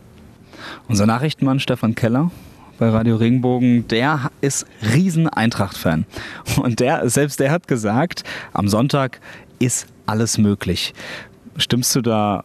Unser 0.89 1.07
Nachrichtenmann 1.07 1.61
Stefan 1.61 1.95
Keller 1.95 2.31
bei 2.79 2.89
Radio 2.89 3.17
Regenbogen, 3.17 3.87
der 3.89 4.31
ist 4.41 4.67
riesen 4.95 5.29
Eintracht-Fan. 5.29 6.05
Und 6.57 6.81
der, 6.81 7.09
selbst 7.09 7.39
der 7.41 7.51
hat 7.51 7.69
gesagt, 7.69 8.25
am 8.53 8.69
Sonntag 8.69 9.21
ist 9.59 9.87
alles 10.07 10.39
möglich. 10.39 10.95
Stimmst 11.57 11.95
du 11.95 12.01
da 12.01 12.45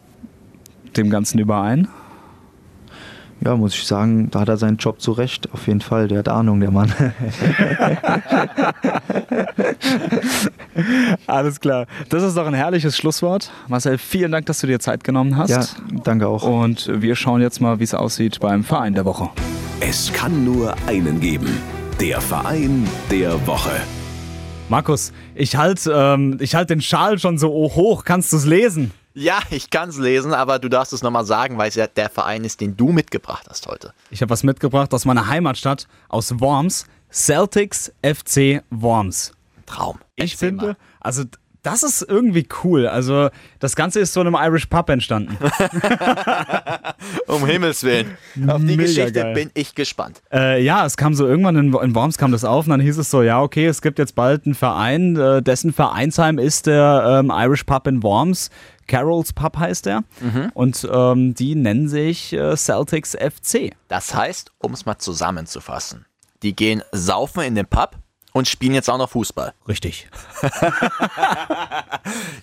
dem 0.95 1.09
Ganzen 1.09 1.39
überein? 1.39 1.87
Ja, 3.41 3.55
muss 3.55 3.73
ich 3.75 3.85
sagen, 3.85 4.29
da 4.31 4.41
hat 4.41 4.49
er 4.49 4.57
seinen 4.57 4.77
Job 4.77 4.99
zurecht. 5.01 5.51
Auf 5.53 5.67
jeden 5.67 5.81
Fall, 5.81 6.07
der 6.07 6.19
hat 6.19 6.29
Ahnung, 6.29 6.59
der 6.59 6.71
Mann. 6.71 6.91
Alles 11.27 11.59
klar. 11.59 11.85
Das 12.09 12.23
ist 12.23 12.35
doch 12.35 12.47
ein 12.47 12.53
herrliches 12.53 12.97
Schlusswort. 12.97 13.51
Marcel, 13.67 13.97
vielen 13.97 14.31
Dank, 14.31 14.45
dass 14.47 14.59
du 14.59 14.67
dir 14.67 14.79
Zeit 14.79 15.03
genommen 15.03 15.37
hast. 15.37 15.49
Ja, 15.49 15.65
danke 16.03 16.27
auch. 16.27 16.43
Und 16.43 16.89
wir 17.01 17.15
schauen 17.15 17.41
jetzt 17.41 17.61
mal, 17.61 17.79
wie 17.79 17.83
es 17.83 17.93
aussieht 17.93 18.39
beim 18.39 18.63
Verein 18.63 18.93
der 18.93 19.05
Woche. 19.05 19.29
Es 19.79 20.11
kann 20.11 20.43
nur 20.43 20.75
einen 20.87 21.19
geben. 21.19 21.59
Der 21.99 22.21
Verein 22.21 22.87
der 23.11 23.45
Woche. 23.47 23.71
Markus, 24.69 25.13
ich 25.33 25.55
halte 25.55 25.91
ähm, 25.91 26.37
halt 26.53 26.69
den 26.69 26.81
Schal 26.81 27.19
schon 27.19 27.37
so 27.37 27.49
hoch. 27.49 28.03
Kannst 28.03 28.33
du 28.33 28.37
es 28.37 28.45
lesen? 28.45 28.91
Ja, 29.19 29.39
ich 29.49 29.71
kann 29.71 29.89
es 29.89 29.97
lesen, 29.97 30.31
aber 30.31 30.59
du 30.59 30.69
darfst 30.69 30.93
es 30.93 31.01
nochmal 31.01 31.25
sagen, 31.25 31.57
weil 31.57 31.69
es 31.69 31.75
ja 31.75 31.87
der 31.87 32.07
Verein 32.07 32.43
ist, 32.43 32.61
den 32.61 32.77
du 32.77 32.91
mitgebracht 32.91 33.47
hast 33.49 33.65
heute. 33.65 33.91
Ich 34.11 34.21
habe 34.21 34.29
was 34.29 34.43
mitgebracht 34.43 34.93
aus 34.93 35.05
meiner 35.05 35.25
Heimatstadt, 35.27 35.87
aus 36.07 36.39
Worms. 36.39 36.85
Celtics 37.11 37.91
FC 38.03 38.61
Worms. 38.69 39.33
Traum. 39.65 39.97
Ich 40.17 40.33
Erzähl 40.33 40.49
finde, 40.49 40.65
mal. 40.65 40.77
also 40.99 41.23
das 41.63 41.83
ist 41.83 42.05
irgendwie 42.07 42.47
cool. 42.63 42.87
Also, 42.87 43.29
das 43.59 43.75
Ganze 43.75 43.99
ist 43.99 44.13
so 44.13 44.21
in 44.21 44.27
einem 44.27 44.37
Irish 44.39 44.67
Pub 44.67 44.87
entstanden. 44.89 45.35
um 47.27 47.45
Himmels 47.45 47.83
Willen. 47.83 48.17
Auf 48.47 48.59
die 48.59 48.65
Mega 48.67 48.83
Geschichte 48.83 49.11
geil. 49.11 49.33
bin 49.33 49.51
ich 49.53 49.75
gespannt. 49.75 50.21
Äh, 50.31 50.63
ja, 50.63 50.85
es 50.85 50.95
kam 50.95 51.13
so 51.13 51.27
irgendwann 51.27 51.57
in, 51.57 51.73
in, 51.73 51.95
Worms 51.95 52.17
kam 52.17 52.31
das 52.31 52.45
auf 52.45 52.65
und 52.65 52.69
dann 52.69 52.79
hieß 52.79 52.97
es 52.99 53.11
so, 53.11 53.21
ja, 53.21 53.41
okay, 53.41 53.65
es 53.65 53.81
gibt 53.81 53.99
jetzt 53.99 54.15
bald 54.15 54.45
einen 54.45 54.55
Verein, 54.55 55.17
äh, 55.17 55.41
dessen 55.41 55.73
Vereinsheim 55.73 56.37
ist 56.37 56.67
der 56.67 57.19
ähm, 57.19 57.33
Irish 57.35 57.63
Pub 57.65 57.85
in 57.87 58.01
Worms. 58.01 58.49
Carol's 58.87 59.33
Pub 59.33 59.57
heißt 59.57 59.87
er. 59.87 60.03
Mhm. 60.19 60.51
Und 60.53 60.87
ähm, 60.91 61.33
die 61.33 61.55
nennen 61.55 61.87
sich 61.89 62.33
äh, 62.33 62.55
Celtics 62.55 63.15
FC. 63.15 63.75
Das 63.87 64.15
heißt, 64.15 64.51
um 64.59 64.73
es 64.73 64.85
mal 64.85 64.97
zusammenzufassen, 64.97 66.05
die 66.43 66.55
gehen 66.55 66.83
saufen 66.91 67.43
in 67.43 67.55
den 67.55 67.67
Pub 67.67 67.97
und 68.37 68.47
spielen 68.47 68.73
jetzt 68.73 68.89
auch 68.89 68.97
noch 68.97 69.09
Fußball. 69.09 69.53
Richtig. 69.67 70.07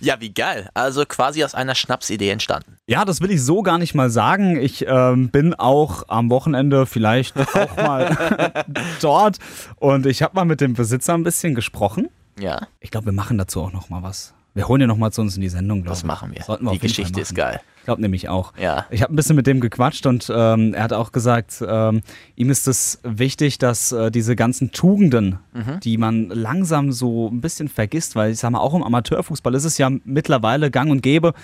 ja, 0.00 0.20
wie 0.20 0.34
geil. 0.34 0.68
Also 0.74 1.04
quasi 1.06 1.44
aus 1.44 1.54
einer 1.54 1.74
Schnapsidee 1.74 2.30
entstanden. 2.30 2.78
Ja, 2.86 3.04
das 3.04 3.20
will 3.20 3.30
ich 3.30 3.42
so 3.42 3.62
gar 3.62 3.78
nicht 3.78 3.94
mal 3.94 4.10
sagen. 4.10 4.56
Ich 4.56 4.84
ähm, 4.86 5.30
bin 5.30 5.54
auch 5.54 6.04
am 6.08 6.30
Wochenende 6.30 6.86
vielleicht 6.86 7.36
auch 7.54 7.76
mal 7.76 8.64
dort 9.00 9.38
und 9.76 10.06
ich 10.06 10.22
habe 10.22 10.34
mal 10.34 10.44
mit 10.44 10.60
dem 10.60 10.74
Besitzer 10.74 11.14
ein 11.14 11.22
bisschen 11.22 11.54
gesprochen. 11.54 12.08
Ja. 12.38 12.66
Ich 12.80 12.90
glaube, 12.90 13.06
wir 13.06 13.12
machen 13.12 13.38
dazu 13.38 13.62
auch 13.62 13.72
noch 13.72 13.88
mal 13.88 14.02
was. 14.02 14.34
Wir 14.54 14.68
holen 14.68 14.80
ja 14.80 14.86
noch 14.86 14.96
mal 14.96 15.10
zu 15.10 15.20
uns 15.20 15.34
in 15.34 15.42
die 15.42 15.48
Sendung, 15.48 15.82
glaube 15.82 15.94
ich. 15.96 16.02
Das 16.02 16.06
machen 16.06 16.32
wir. 16.32 16.42
wir 16.46 16.72
die 16.72 16.78
Geschichte 16.78 17.20
ist 17.20 17.34
geil. 17.34 17.60
Ich 17.78 17.84
glaube 17.84 18.00
nämlich 18.00 18.28
auch. 18.28 18.52
Ja. 18.56 18.86
Ich 18.90 19.02
habe 19.02 19.12
ein 19.12 19.16
bisschen 19.16 19.36
mit 19.36 19.46
dem 19.46 19.60
gequatscht 19.60 20.06
und 20.06 20.32
ähm, 20.34 20.72
er 20.74 20.84
hat 20.84 20.92
auch 20.92 21.10
gesagt, 21.12 21.62
ähm, 21.66 22.02
ihm 22.36 22.50
ist 22.50 22.66
es 22.68 23.00
wichtig, 23.02 23.58
dass 23.58 23.92
äh, 23.92 24.10
diese 24.10 24.36
ganzen 24.36 24.70
Tugenden, 24.70 25.38
Mhm. 25.52 25.80
die 25.80 25.98
man 25.98 26.28
langsam 26.30 26.92
so 26.92 27.28
ein 27.28 27.40
bisschen 27.40 27.68
vergisst, 27.68 28.16
weil 28.16 28.32
ich 28.32 28.38
sage 28.38 28.52
mal, 28.52 28.60
auch 28.60 28.74
im 28.74 28.82
Amateurfußball 28.82 29.54
ist 29.54 29.64
es 29.64 29.76
ja 29.78 29.90
mittlerweile 30.04 30.70
gang 30.70 30.90
und 30.90 31.02
gäbe, 31.02 31.34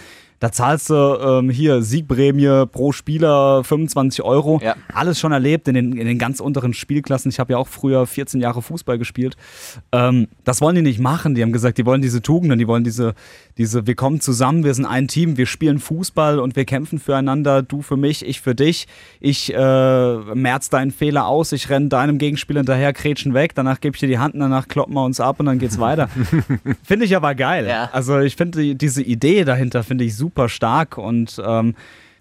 da 0.40 0.50
zahlst 0.50 0.88
du 0.88 0.94
ähm, 0.94 1.50
hier 1.50 1.82
Siegprämie 1.82 2.64
pro 2.66 2.92
Spieler 2.92 3.62
25 3.62 4.24
Euro. 4.24 4.58
Ja. 4.62 4.74
Alles 4.92 5.20
schon 5.20 5.32
erlebt 5.32 5.68
in 5.68 5.74
den, 5.74 5.92
in 5.92 6.06
den 6.06 6.18
ganz 6.18 6.40
unteren 6.40 6.72
Spielklassen. 6.72 7.30
Ich 7.30 7.38
habe 7.38 7.52
ja 7.52 7.58
auch 7.58 7.68
früher 7.68 8.06
14 8.06 8.40
Jahre 8.40 8.62
Fußball 8.62 8.96
gespielt. 8.96 9.36
Ähm, 9.92 10.28
das 10.44 10.62
wollen 10.62 10.76
die 10.76 10.82
nicht 10.82 10.98
machen. 10.98 11.34
Die 11.34 11.42
haben 11.42 11.52
gesagt, 11.52 11.76
die 11.76 11.84
wollen 11.84 12.00
diese 12.00 12.22
Tugenden, 12.22 12.58
die 12.58 12.66
wollen 12.66 12.84
diese, 12.84 13.12
diese, 13.58 13.86
wir 13.86 13.94
kommen 13.94 14.22
zusammen, 14.22 14.64
wir 14.64 14.72
sind 14.72 14.86
ein 14.86 15.08
Team, 15.08 15.36
wir 15.36 15.44
spielen 15.44 15.78
Fußball 15.78 16.38
und 16.38 16.56
wir 16.56 16.64
kämpfen 16.64 16.98
füreinander. 16.98 17.60
Du 17.62 17.82
für 17.82 17.98
mich, 17.98 18.24
ich 18.24 18.40
für 18.40 18.54
dich. 18.54 18.88
Ich 19.20 19.52
äh, 19.54 20.16
merz 20.34 20.70
deinen 20.70 20.90
Fehler 20.90 21.26
aus, 21.26 21.52
ich 21.52 21.68
renne 21.68 21.88
deinem 21.88 22.16
Gegenspieler 22.16 22.60
hinterher, 22.60 22.94
kretschen 22.94 23.34
weg, 23.34 23.54
danach 23.54 23.80
gebe 23.80 23.94
ich 23.94 24.00
dir 24.00 24.08
die 24.08 24.18
Hand, 24.18 24.34
danach 24.38 24.68
kloppen 24.68 24.94
wir 24.94 25.04
uns 25.04 25.20
ab 25.20 25.38
und 25.38 25.46
dann 25.46 25.58
geht's 25.58 25.78
weiter. 25.78 26.08
finde 26.82 27.04
ich 27.04 27.14
aber 27.14 27.34
geil. 27.34 27.66
Ja. 27.66 27.90
Also 27.92 28.20
ich 28.20 28.36
finde 28.36 28.60
die, 28.60 28.74
diese 28.74 29.02
Idee 29.02 29.44
dahinter 29.44 29.82
finde 29.82 30.04
ich 30.04 30.16
super 30.16 30.29
stark 30.48 30.98
und 30.98 31.40
ähm, 31.44 31.74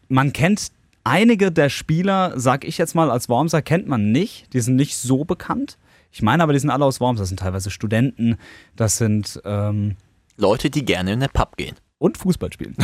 man 0.08 0.34
kennt 0.34 0.72
einige 1.04 1.52
der 1.52 1.70
Spieler, 1.70 2.34
sag 2.36 2.66
ich 2.66 2.78
jetzt 2.78 2.96
mal, 2.96 3.10
als 3.10 3.30
Wormser 3.30 3.62
kennt 3.62 3.88
man 3.88 4.12
nicht. 4.12 4.54
Die 4.54 4.60
sind 4.60 4.76
nicht 4.76 4.98
so 4.98 5.24
bekannt. 5.26 5.78
Ich 6.12 6.22
meine 6.22 6.44
aber, 6.44 6.54
die 6.54 6.60
sind 6.60 6.70
alle 6.70 6.86
aus 6.86 7.00
Worms. 7.00 7.20
Das 7.20 7.30
sind 7.30 7.40
teilweise 7.40 7.70
Studenten, 7.70 8.38
das 8.76 8.98
sind 8.98 9.42
ähm, 9.46 9.96
Leute, 10.38 10.70
die 10.70 10.86
gerne 10.86 11.14
in 11.14 11.20
den 11.20 11.30
Pub 11.30 11.58
gehen. 11.58 11.76
und 12.00 12.18
Fußball 12.18 12.52
spielen. 12.52 12.76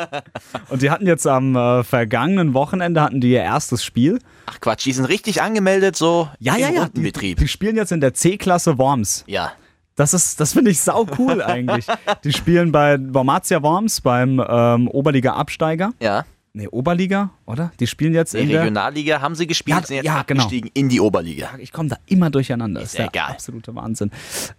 und 0.68 0.82
die 0.82 0.90
hatten 0.90 1.06
jetzt 1.06 1.26
am 1.26 1.56
äh, 1.56 1.82
vergangenen 1.82 2.54
Wochenende 2.54 3.00
hatten 3.00 3.20
die 3.20 3.30
ihr 3.30 3.42
erstes 3.42 3.82
Spiel. 3.82 4.18
Ach 4.46 4.60
Quatsch, 4.60 4.84
die 4.84 4.92
sind 4.92 5.06
richtig 5.06 5.42
angemeldet, 5.42 5.96
so 5.96 6.28
Ja, 6.38 6.56
ja, 6.56 6.70
ja. 6.70 6.88
Die, 6.88 7.10
die 7.10 7.48
spielen 7.48 7.76
jetzt 7.76 7.90
in 7.90 8.00
der 8.00 8.14
C-Klasse 8.14 8.78
Worms. 8.78 9.24
Ja. 9.26 9.52
Das 9.96 10.12
ist, 10.12 10.40
das 10.40 10.52
finde 10.52 10.70
ich 10.72 10.80
sau 10.80 11.06
cool 11.18 11.42
eigentlich. 11.42 11.86
Die 12.24 12.32
spielen 12.32 12.72
bei 12.72 12.98
Wormatia 13.00 13.62
Worms 13.62 14.00
beim 14.00 14.42
ähm, 14.46 14.88
Oberliga-Absteiger. 14.88 15.92
Ja. 16.00 16.24
Nee, 16.52 16.68
Oberliga, 16.68 17.30
oder? 17.46 17.72
Die 17.80 17.86
spielen 17.86 18.14
jetzt 18.14 18.34
Die 18.34 18.38
in 18.38 18.48
der. 18.48 18.60
Regionalliga 18.62 19.20
haben 19.20 19.34
sie 19.34 19.46
gespielt, 19.46 19.76
Ja, 19.80 19.86
sind 19.86 19.96
jetzt 19.96 20.06
ja, 20.06 20.22
genau. 20.22 20.42
abgestiegen 20.42 20.70
in 20.74 20.88
die 20.88 21.00
Oberliga. 21.00 21.50
Ich 21.58 21.72
komme 21.72 21.88
da 21.88 21.96
immer 22.06 22.30
durcheinander. 22.30 22.80
Ist 22.80 22.90
ist 22.90 22.98
der 22.98 23.06
egal. 23.06 23.30
absolute 23.32 23.74
Wahnsinn. 23.74 24.10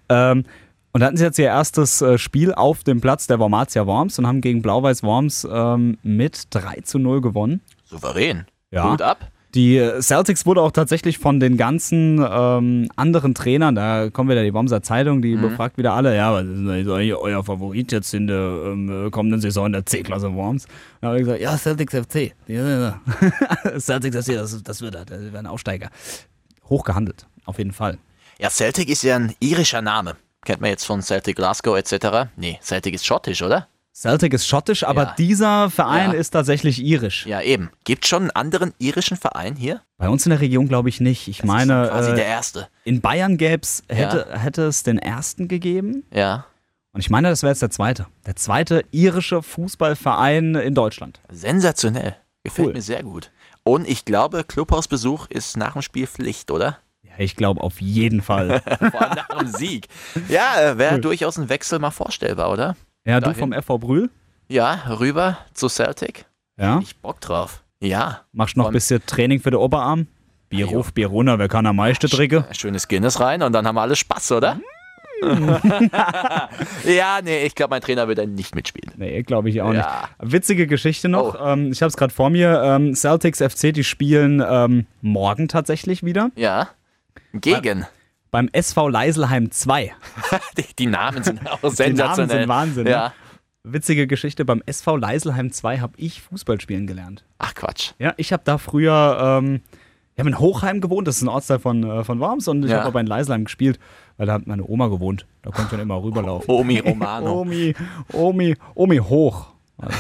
Ähm, 0.10 0.44
und 0.92 1.02
da 1.02 1.08
hatten 1.08 1.18
sie 1.18 1.24
jetzt 1.24 1.40
ihr 1.40 1.46
erstes 1.48 2.02
äh, 2.02 2.18
Spiel 2.18 2.54
auf 2.54 2.84
dem 2.84 3.02
Platz 3.02 3.28
der 3.28 3.40
Wormatia 3.40 3.86
Worms 3.86 4.18
und 4.20 4.28
haben 4.28 4.42
gegen 4.42 4.62
Blau-Weiß 4.62 5.04
Worms 5.04 5.48
ähm, 5.50 5.98
mit 6.04 6.48
3 6.52 6.82
zu 6.82 7.00
0 7.00 7.22
gewonnen. 7.22 7.62
Souverän. 7.86 8.46
Ja. 8.72 8.90
Gut 8.92 9.02
ab. 9.02 9.30
Die 9.56 9.82
Celtics 10.02 10.46
wurde 10.46 10.62
auch 10.62 10.72
tatsächlich 10.72 11.18
von 11.18 11.40
den 11.40 11.56
ganzen 11.56 12.20
ähm, 12.30 12.90
anderen 12.98 13.34
Trainern, 13.34 13.74
da 13.74 14.10
kommen 14.10 14.30
wieder 14.30 14.44
die 14.44 14.54
Wormser 14.54 14.84
Zeitung, 14.84 15.22
die 15.22 15.36
befragt 15.36 15.78
wieder 15.78 15.94
alle, 15.94 16.14
ja, 16.14 16.34
was 16.34 16.44
ist 16.44 16.68
eigentlich 16.68 17.16
euer 17.16 17.42
Favorit 17.42 17.94
jetzt 17.94 18.14
in 18.14 18.28
der 18.28 18.36
ähm, 18.38 19.10
kommenden 19.12 19.40
Saison 19.40 19.68
in 19.68 19.72
der 19.72 19.86
C-Klasse 19.86 20.34
Worms? 20.34 20.68
Da 21.00 21.08
habe 21.08 21.18
ich 21.18 21.24
gesagt, 21.24 21.42
ja, 21.42 21.58
Celtics 21.58 21.94
FC. 21.94 22.34
Ja, 22.48 22.68
ja, 22.68 22.80
ja. 22.80 23.80
Celtics 23.80 24.26
FC, 24.26 24.34
das, 24.34 24.62
das 24.62 24.82
wird 24.82 24.96
er, 24.96 25.06
das 25.06 25.22
wird 25.22 25.36
ein 25.36 25.48
Aufsteiger. 25.48 25.90
Hochgehandelt, 26.70 27.26
auf 27.46 27.58
jeden 27.58 27.72
Fall. 27.72 27.98
Ja, 28.40 28.50
Celtic 28.50 28.90
ist 28.90 29.04
ja 29.04 29.16
ein 29.16 29.34
irischer 29.40 29.82
Name. 29.82 30.18
Kennt 30.44 30.60
man 30.60 30.70
jetzt 30.70 30.86
von 30.86 31.02
Celtic 31.02 31.38
Glasgow 31.38 31.78
etc. 31.78 32.30
Nee, 32.36 32.60
Celtic 32.62 32.94
ist 32.94 33.06
schottisch, 33.06 33.42
oder? 33.42 33.70
Celtic 33.96 34.34
ist 34.34 34.46
schottisch, 34.46 34.84
aber 34.84 35.04
Ja. 35.04 35.16
dieser 35.18 35.70
Verein 35.70 36.12
Ja. 36.12 36.18
ist 36.18 36.32
tatsächlich 36.32 36.84
irisch. 36.84 37.26
Ja, 37.26 37.40
eben. 37.42 37.70
Gibt 37.86 38.06
schon 38.06 38.24
einen 38.24 38.32
anderen 38.32 38.74
irischen 38.78 39.16
Verein 39.16 39.56
hier? 39.56 39.82
Bei 39.98 40.10
uns 40.10 40.26
in 40.26 40.32
der 40.32 40.42
Region 40.42 40.68
glaube 40.68 40.90
ich 40.90 41.00
nicht. 41.00 41.30
Ich 41.30 41.38
Das 41.38 41.46
meine, 41.46 41.84
ist 41.86 41.90
quasi 41.92 42.12
äh, 42.12 42.16
der 42.16 42.26
erste. 42.26 42.68
in 42.84 43.00
Bayern 43.00 43.38
gäb's, 43.38 43.84
hätte, 43.88 44.28
hätte 44.38 44.64
es 44.64 44.84
den 44.84 45.00
ersten 45.00 45.48
gegeben. 45.48 46.04
Ja. 46.12 46.46
Und 46.92 47.00
ich 47.00 47.10
meine, 47.10 47.30
das 47.30 47.42
wäre 47.42 47.52
jetzt 47.52 47.62
der 47.62 47.72
zweite. 47.72 48.08
Der 48.26 48.36
zweite 48.36 48.84
irische 48.92 49.42
Fußballverein 49.42 50.56
in 50.56 50.76
Deutschland. 50.76 51.22
Sensationell. 51.32 52.16
Gefällt 52.44 52.68
Cool. 52.68 52.74
mir 52.74 52.82
sehr 52.82 53.02
gut. 53.04 53.32
Und 53.64 53.88
ich 53.88 54.04
glaube, 54.06 54.44
Clubhausbesuch 54.44 55.28
ist 55.28 55.56
nach 55.58 55.74
dem 55.74 55.82
Spiel 55.82 56.06
Pflicht, 56.08 56.52
oder? 56.52 56.80
Ja, 57.02 57.12
ich 57.18 57.36
glaube 57.38 57.62
auf 57.62 57.80
jeden 57.82 58.22
Fall. 58.22 58.62
Vor 58.92 59.02
allem 59.02 59.16
nach 59.16 59.28
dem 59.40 59.48
Sieg. 59.48 59.88
Ja, 60.28 60.62
äh, 60.62 60.78
wäre 60.78 61.00
durchaus 61.00 61.38
ein 61.38 61.48
Wechsel 61.50 61.80
mal 61.80 61.92
vorstellbar, 61.92 62.52
oder? 62.52 62.76
Ja, 63.06 63.20
du 63.20 63.28
Dahin. 63.28 63.40
vom 63.40 63.54
FV 63.54 63.78
Brühl? 63.80 64.10
Ja, 64.48 64.84
rüber 65.00 65.38
zu 65.54 65.68
Celtic. 65.70 66.26
Ja. 66.58 66.80
Ich 66.82 66.96
Bock 66.98 67.22
drauf. 67.22 67.64
Ja. 67.80 68.22
Machst 68.32 68.58
noch 68.58 68.68
ein 68.68 68.74
bisschen 68.74 69.06
Training 69.06 69.40
für 69.40 69.52
den 69.52 69.60
Oberarm? 69.60 70.08
Bier 70.50 70.70
hoch, 70.70 70.92
Bier 70.92 71.08
runter, 71.08 71.38
wer 71.40 71.48
kann 71.48 71.66
am 71.66 71.76
meisten 71.76 72.08
trinken? 72.08 72.46
Schönes 72.52 72.88
Guinness 72.88 73.20
rein 73.20 73.42
und 73.44 73.52
dann 73.54 73.68
haben 73.68 73.76
wir 73.76 73.82
alle 73.82 73.96
Spaß, 73.96 74.32
oder? 74.34 74.60
ja, 76.86 77.20
nee, 77.24 77.46
ich 77.46 77.56
glaube, 77.56 77.72
mein 77.72 77.82
Trainer 77.82 78.08
wird 78.08 78.18
dann 78.20 78.36
nicht 78.36 78.54
mitspielen. 78.56 78.92
Nee, 78.98 79.24
glaube 79.24 79.50
ich 79.50 79.62
auch 79.62 79.74
Ja. 79.74 80.10
nicht. 80.22 80.34
Witzige 80.34 80.68
Geschichte 80.68 81.10
noch. 81.10 81.36
Oh. 81.40 81.46
Ähm, 81.46 81.72
ich 81.72 81.82
habe 81.82 81.90
es 81.90 81.98
gerade 81.98 82.14
vor 82.14 82.30
mir. 82.30 82.62
Ähm, 82.64 82.94
Celtics 82.96 83.40
FC, 83.42 83.74
die 83.74 83.84
spielen 83.84 84.44
ähm, 84.48 84.86
morgen 85.02 85.48
tatsächlich 85.48 86.04
wieder. 86.04 86.32
Ja. 86.36 86.70
Gegen. 87.34 87.86
Beim 88.36 88.50
SV 88.52 88.90
Leiselheim 88.90 89.50
2. 89.50 89.94
Die, 90.58 90.66
die 90.78 90.88
Namen 90.88 91.24
sind 91.24 91.40
auch 91.50 91.60
Die 91.60 91.64
Namen 91.68 91.76
sensationell. 91.76 92.40
sind 92.42 92.50
Wahnsinn. 92.50 92.86
Ja. 92.88 93.08
Ne? 93.08 93.14
Witzige 93.72 94.08
Geschichte. 94.08 94.44
Beim 94.44 94.62
SV 94.66 94.98
Leiselheim 94.98 95.54
2 95.54 95.80
habe 95.80 95.94
ich 95.96 96.22
Fußball 96.22 96.60
spielen 96.60 96.86
gelernt. 96.86 97.24
Ach 97.40 97.56
Quatsch. 97.56 97.92
Ja, 97.98 98.14
ich 98.18 98.34
habe 98.34 98.44
da 98.46 98.58
früher, 98.58 99.40
ähm, 99.42 99.62
ich 100.16 100.20
habe 100.20 100.28
in 100.30 100.38
Hochheim 100.38 100.82
gewohnt, 100.82 101.08
das 101.08 101.16
ist 101.16 101.22
ein 101.22 101.30
Ortsteil 101.30 101.60
von, 101.60 101.84
äh, 101.90 102.04
von 102.04 102.20
Worms 102.20 102.50
und 102.50 102.64
ich 102.66 102.72
Ja. 102.72 102.80
habe 102.80 102.88
aber 102.88 103.00
in 103.00 103.08
Leiselheim 103.08 103.46
gespielt, 103.46 103.80
weil 104.18 104.28
da 104.28 104.34
hat 104.34 104.48
meine 104.48 104.66
Oma 104.68 104.88
gewohnt. 104.90 105.26
Da 105.42 105.52
konnte 105.52 105.64
ich 105.68 105.72
dann 105.72 105.80
immer 105.80 106.04
rüberlaufen. 106.04 106.50
Omi 106.54 106.80
Romano. 106.80 107.40
Omi, 107.40 107.74
Omi, 108.12 108.56
Omi 108.76 108.98
hoch. 108.98 109.48
Also, 109.78 109.98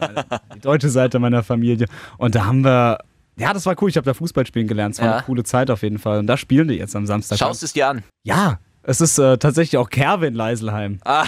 meine- 0.00 0.24
die 0.54 0.60
deutsche 0.60 0.88
Seite 0.88 1.18
meiner 1.18 1.42
Familie. 1.42 1.88
Und 2.16 2.36
da 2.36 2.44
haben 2.46 2.62
wir, 2.64 2.98
ja, 3.36 3.52
das 3.52 3.66
war 3.66 3.74
cool. 3.82 3.88
Ich 3.90 3.96
habe 3.96 4.04
da 4.04 4.14
Fußball 4.14 4.46
spielen 4.46 4.66
gelernt. 4.68 4.94
Es 4.94 5.00
war 5.00 5.06
Ja. 5.08 5.12
eine 5.16 5.22
coole 5.22 5.44
Zeit 5.44 5.70
auf 5.70 5.82
jeden 5.82 5.98
Fall. 5.98 6.18
Und 6.18 6.26
da 6.26 6.36
spielen 6.36 6.68
die 6.68 6.74
jetzt 6.74 6.94
am 6.96 7.06
Samstag. 7.06 7.38
Schaust 7.38 7.62
es 7.62 7.72
dir 7.72 7.88
an. 7.88 8.02
Ja, 8.24 8.58
es 8.82 9.00
ist 9.00 9.18
äh, 9.18 9.38
tatsächlich 9.38 9.78
auch 9.78 9.88
Kerwin 9.90 10.34
Leiselheim. 10.34 10.98
Ah. 11.04 11.24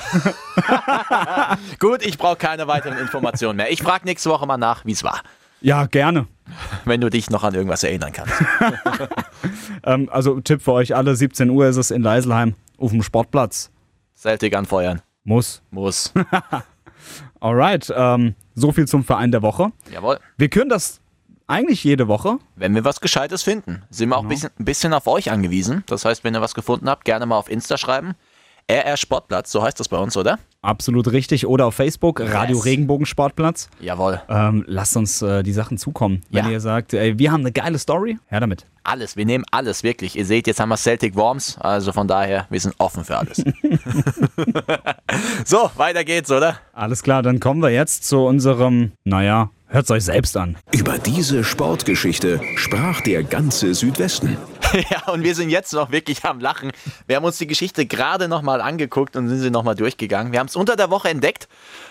Gut, 1.79 2.05
ich 2.05 2.19
brauche 2.19 2.37
keine 2.37 2.67
weiteren 2.67 2.99
Informationen 2.99 3.57
mehr. 3.57 3.71
Ich 3.71 3.83
frage 3.83 4.05
nächste 4.05 4.31
Woche 4.31 4.47
mal 4.47 4.57
nach, 4.57 4.85
wie 4.85 4.93
es 4.93 5.05
war. 5.05 5.21
Ja, 5.61 5.87
gerne. 5.87 6.27
Wenn 6.85 7.01
du 7.01 7.09
dich 7.09 7.31
noch 7.31 7.43
an 7.43 7.55
irgendwas 7.55 7.83
erinnern 7.85 8.13
kannst. 8.13 8.35
Ähm, 9.87 10.09
also 10.11 10.41
Tipp 10.41 10.63
für 10.63 10.73
euch 10.73 10.97
alle, 10.97 11.15
17 11.15 11.51
Uhr 11.51 11.67
ist 11.67 11.77
es 11.77 11.91
in 11.91 12.01
Leiselheim 12.01 12.55
auf 12.79 12.91
dem 12.91 13.03
Sportplatz. 13.03 13.71
Celtic 14.17 14.57
anfeuern. 14.57 15.03
Muss. 15.25 15.61
Muss. 15.71 16.11
Alright, 17.41 17.93
ähm, 17.95 18.35
so 18.55 18.73
viel 18.73 18.87
zum 18.89 19.05
Verein 19.05 19.31
der 19.31 19.43
Woche. 19.43 19.73
Jawohl. 19.93 20.19
Wir 20.39 20.49
können 20.49 20.71
das 20.71 21.01
eigentlich 21.47 21.85
jede 21.85 22.09
Woche. 22.09 22.39
Wenn 22.57 22.75
wir 22.75 22.85
was 22.85 23.01
Gescheites 23.01 23.43
finden, 23.43 23.83
sind 23.91 24.09
wir 24.09 24.17
auch 24.19 24.23
ein 24.23 24.29
bisschen, 24.29 24.51
ein 24.59 24.65
bisschen 24.65 24.93
auf 24.95 25.07
euch 25.07 25.31
angewiesen. 25.31 25.85
Das 25.87 26.05
heißt, 26.05 26.25
wenn 26.25 26.35
ihr 26.35 26.41
was 26.41 26.55
gefunden 26.55 26.89
habt, 26.89 27.05
gerne 27.05 27.27
mal 27.27 27.37
auf 27.37 27.51
Insta 27.51 27.77
schreiben. 27.77 28.15
RR 28.67 28.97
Sportplatz, 28.97 29.53
so 29.53 29.63
heißt 29.63 29.79
das 29.79 29.89
bei 29.89 29.99
uns, 29.99 30.17
oder? 30.17 30.39
Absolut 30.63 31.13
richtig. 31.13 31.47
Oder 31.47 31.67
auf 31.67 31.75
Facebook, 31.75 32.21
Radio 32.21 32.57
Yes. 32.57 32.65
Regenbogen 32.65 33.05
Sportplatz. 33.05 33.69
Jawohl. 33.79 34.23
Ähm, 34.31 34.65
lasst 34.67 34.97
uns 34.97 35.21
äh, 35.21 35.43
die 35.43 35.53
Sachen 35.53 35.77
zukommen. 35.77 36.23
Wenn 36.31 36.47
Ja. 36.47 36.53
ihr 36.53 36.61
sagt, 36.61 36.95
ey, 36.95 37.19
wir 37.19 37.31
haben 37.31 37.43
eine 37.43 37.53
geile 37.53 37.79
Story, 37.79 38.17
her 38.29 38.41
damit. 38.41 38.65
Alles, 38.83 39.19
wir 39.19 39.27
nehmen 39.27 39.45
alles, 39.51 39.83
wirklich. 39.83 40.17
Ihr 40.17 40.25
seht, 40.25 40.47
jetzt 40.47 40.61
haben 40.61 40.71
wir 40.71 40.79
Celtic 40.79 41.15
Worms, 41.15 41.59
also 41.59 41.93
von 41.93 42.09
daher, 42.09 42.47
wir 42.49 42.59
sind 42.59 42.75
offen 42.79 43.05
für 43.05 43.19
alles. 43.19 43.37
so, 45.45 45.71
weiter 45.77 46.05
geht's, 46.05 46.31
oder? 46.31 46.59
Alles 46.73 47.03
klar, 47.03 47.23
dann 47.23 47.41
kommen 47.41 47.61
wir 47.61 47.71
jetzt 47.71 48.05
zu 48.09 48.21
unserem, 48.25 48.93
naja, 49.05 49.51
hört's 49.75 49.91
euch 49.91 50.05
selbst 50.05 50.37
an. 50.37 50.57
Über 50.73 50.99
diese 50.99 51.43
Sportgeschichte 51.43 52.41
sprach 52.55 53.01
der 53.01 53.25
ganze 53.25 53.75
Südwesten. 53.75 54.37
ja, 54.91 55.13
und 55.13 55.25
wir 55.25 55.35
sind 55.35 55.51
jetzt 55.51 55.73
noch 55.73 55.91
wirklich 55.91 56.25
am 56.25 56.39
Lachen. 56.39 56.71
Wir 57.09 57.17
haben 57.17 57.25
uns 57.25 57.39
die 57.39 57.49
Geschichte 57.49 57.85
gerade 57.85 58.29
nochmal 58.29 58.61
angeguckt 58.61 59.17
und 59.17 59.29
sind 59.29 59.41
sie 59.41 59.51
nochmal 59.51 59.75
durchgegangen. 59.75 60.33
Wir 60.33 60.39
haben 60.39 60.47
es 60.47 60.55
unter 60.55 60.77
der 60.77 60.91
Woche 60.91 61.09
entdeckt 61.09 61.49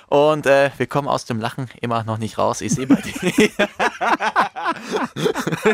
und 0.08 0.46
äh, 0.46 0.72
wir 0.78 0.88
kommen 0.88 1.10
aus 1.10 1.26
dem 1.26 1.42
Lachen 1.42 1.70
immer 1.82 2.06
noch 2.06 2.18
nicht 2.18 2.38
raus. 2.38 2.62
Ich 2.62 2.74
sehe 2.74 2.88
bei 2.88 2.96
dir. 2.96 3.14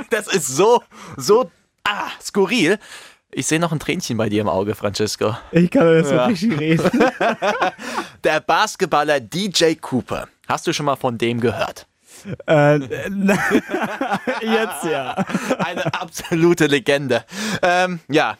das 0.10 0.28
ist 0.34 0.48
so, 0.48 0.82
so 1.16 1.52
ah, 1.84 2.08
skurril. 2.22 2.80
Ich 3.32 3.46
sehe 3.46 3.60
noch 3.60 3.72
ein 3.72 3.80
Tränchen 3.80 4.18
bei 4.18 4.30
dir 4.30 4.42
im 4.42 4.50
Auge, 4.50 4.74
Francesco. 4.74 5.38
Ich 5.52 5.70
kann 5.70 5.94
jetzt 5.94 6.10
Ja. 6.10 6.26
richtig 6.26 6.60
reden. 6.60 6.90
Der 8.24 8.40
Basketballer 8.40 9.20
DJ 9.20 9.76
Cooper. 9.76 10.28
Hast 10.48 10.66
du 10.66 10.74
schon 10.74 10.88
mal 10.88 10.96
von 10.96 11.20
dem 11.20 11.40
gehört? 11.40 11.86
Äh, 12.48 12.78
jetzt 14.42 14.86
ja. 14.86 15.16
Eine 15.58 15.94
absolute 15.94 16.68
Legende. 16.68 17.26
Ähm, 17.62 18.00
ja. 18.10 18.38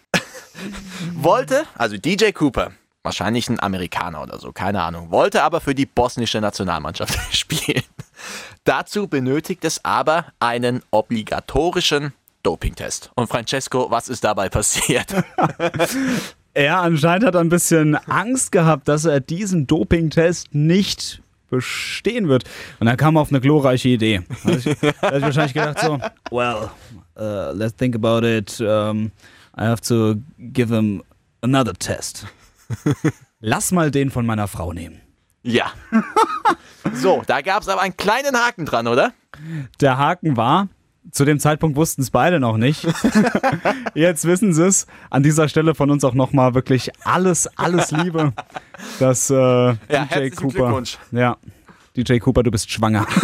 wollte, 1.14 1.64
also 1.76 1.98
DJ 1.98 2.32
Cooper, 2.32 2.72
wahrscheinlich 3.04 3.50
ein 3.50 3.60
Amerikaner 3.60 4.22
oder 4.22 4.40
so, 4.40 4.52
keine 4.52 4.84
Ahnung, 4.84 5.12
wollte 5.12 5.44
aber 5.44 5.62
für 5.62 5.76
die 5.76 5.86
bosnische 5.86 6.42
Nationalmannschaft 6.42 7.18
spielen. 7.36 7.84
Dazu 8.64 9.08
benötigt 9.08 9.64
es 9.66 9.84
aber 9.86 10.26
einen 10.40 10.84
obligatorischen 10.92 12.14
Dopingtest. 12.44 13.12
Und 13.16 13.28
Francesco, 13.28 13.90
was 13.90 14.10
ist 14.10 14.24
dabei 14.24 14.50
passiert? 14.50 15.14
Er 16.56 16.80
anscheinend 16.80 17.26
hat 17.26 17.36
ein 17.36 17.50
bisschen 17.50 17.96
Angst 17.96 18.52
gehabt, 18.52 18.88
dass 18.88 19.06
er 19.06 19.20
diesen 19.20 19.68
Dopingtest 19.68 20.54
nicht 20.54 21.22
bestehen 21.50 22.28
wird. 22.28 22.44
Und 22.80 22.88
dann 22.88 22.98
kam 22.98 23.16
er 23.18 23.22
auf 23.22 23.30
eine 23.30 23.42
glorreiche 23.42 23.90
Idee. 23.90 24.22
Da 24.44 24.52
hat 24.52 24.58
ich, 24.58 24.68
ich 24.68 25.02
wahrscheinlich 25.02 25.54
gedacht 25.54 25.80
so, 25.80 26.00
well, 26.32 26.70
uh, 27.18 27.52
let's 27.54 27.76
think 27.76 27.96
about 27.96 28.26
it. 28.26 28.60
Um, 28.62 29.12
I 29.58 29.64
have 29.64 29.82
to 29.82 30.16
give 30.38 30.74
him 30.74 31.04
another 31.42 31.74
test. 31.74 32.26
Lass 33.40 33.72
mal 33.72 33.92
den 33.92 34.12
von 34.12 34.26
meiner 34.26 34.48
Frau 34.48 34.74
nehmen. 34.74 35.02
Ja. 35.44 35.72
So, 36.94 37.22
da 37.28 37.42
gab 37.42 37.62
es 37.62 37.68
aber 37.68 37.82
einen 37.82 37.98
kleinen 37.98 38.36
Haken 38.36 38.66
dran, 38.66 38.88
oder? 38.88 39.14
Der 39.80 39.98
Haken 39.98 40.38
war, 40.38 40.70
zu 41.12 41.26
dem 41.26 41.40
Zeitpunkt 41.40 41.76
wussten 41.78 42.02
es 42.02 42.12
beide 42.12 42.40
noch 42.40 42.58
nicht. 42.58 42.88
Jetzt 43.94 44.26
wissen 44.26 44.54
sie 44.54 44.66
es. 44.66 44.88
An 45.10 45.24
dieser 45.24 45.50
Stelle 45.50 45.76
von 45.76 45.90
uns 45.90 46.04
auch 46.04 46.14
nochmal 46.14 46.54
wirklich 46.54 46.92
alles, 47.04 47.48
alles 47.58 47.92
Liebe. 47.92 48.34
Dass 49.00 49.30
äh, 49.30 49.36
Ja, 49.36 49.76
DJ 49.88 49.96
herzlichen 49.96 50.36
Cooper. 50.36 50.58
Glückwunsch. 50.58 50.98
Ja. 51.12 51.38
DJ 51.96 52.20
Cooper, 52.20 52.44
du 52.44 52.52
bist 52.52 52.72
schwanger. 52.72 53.06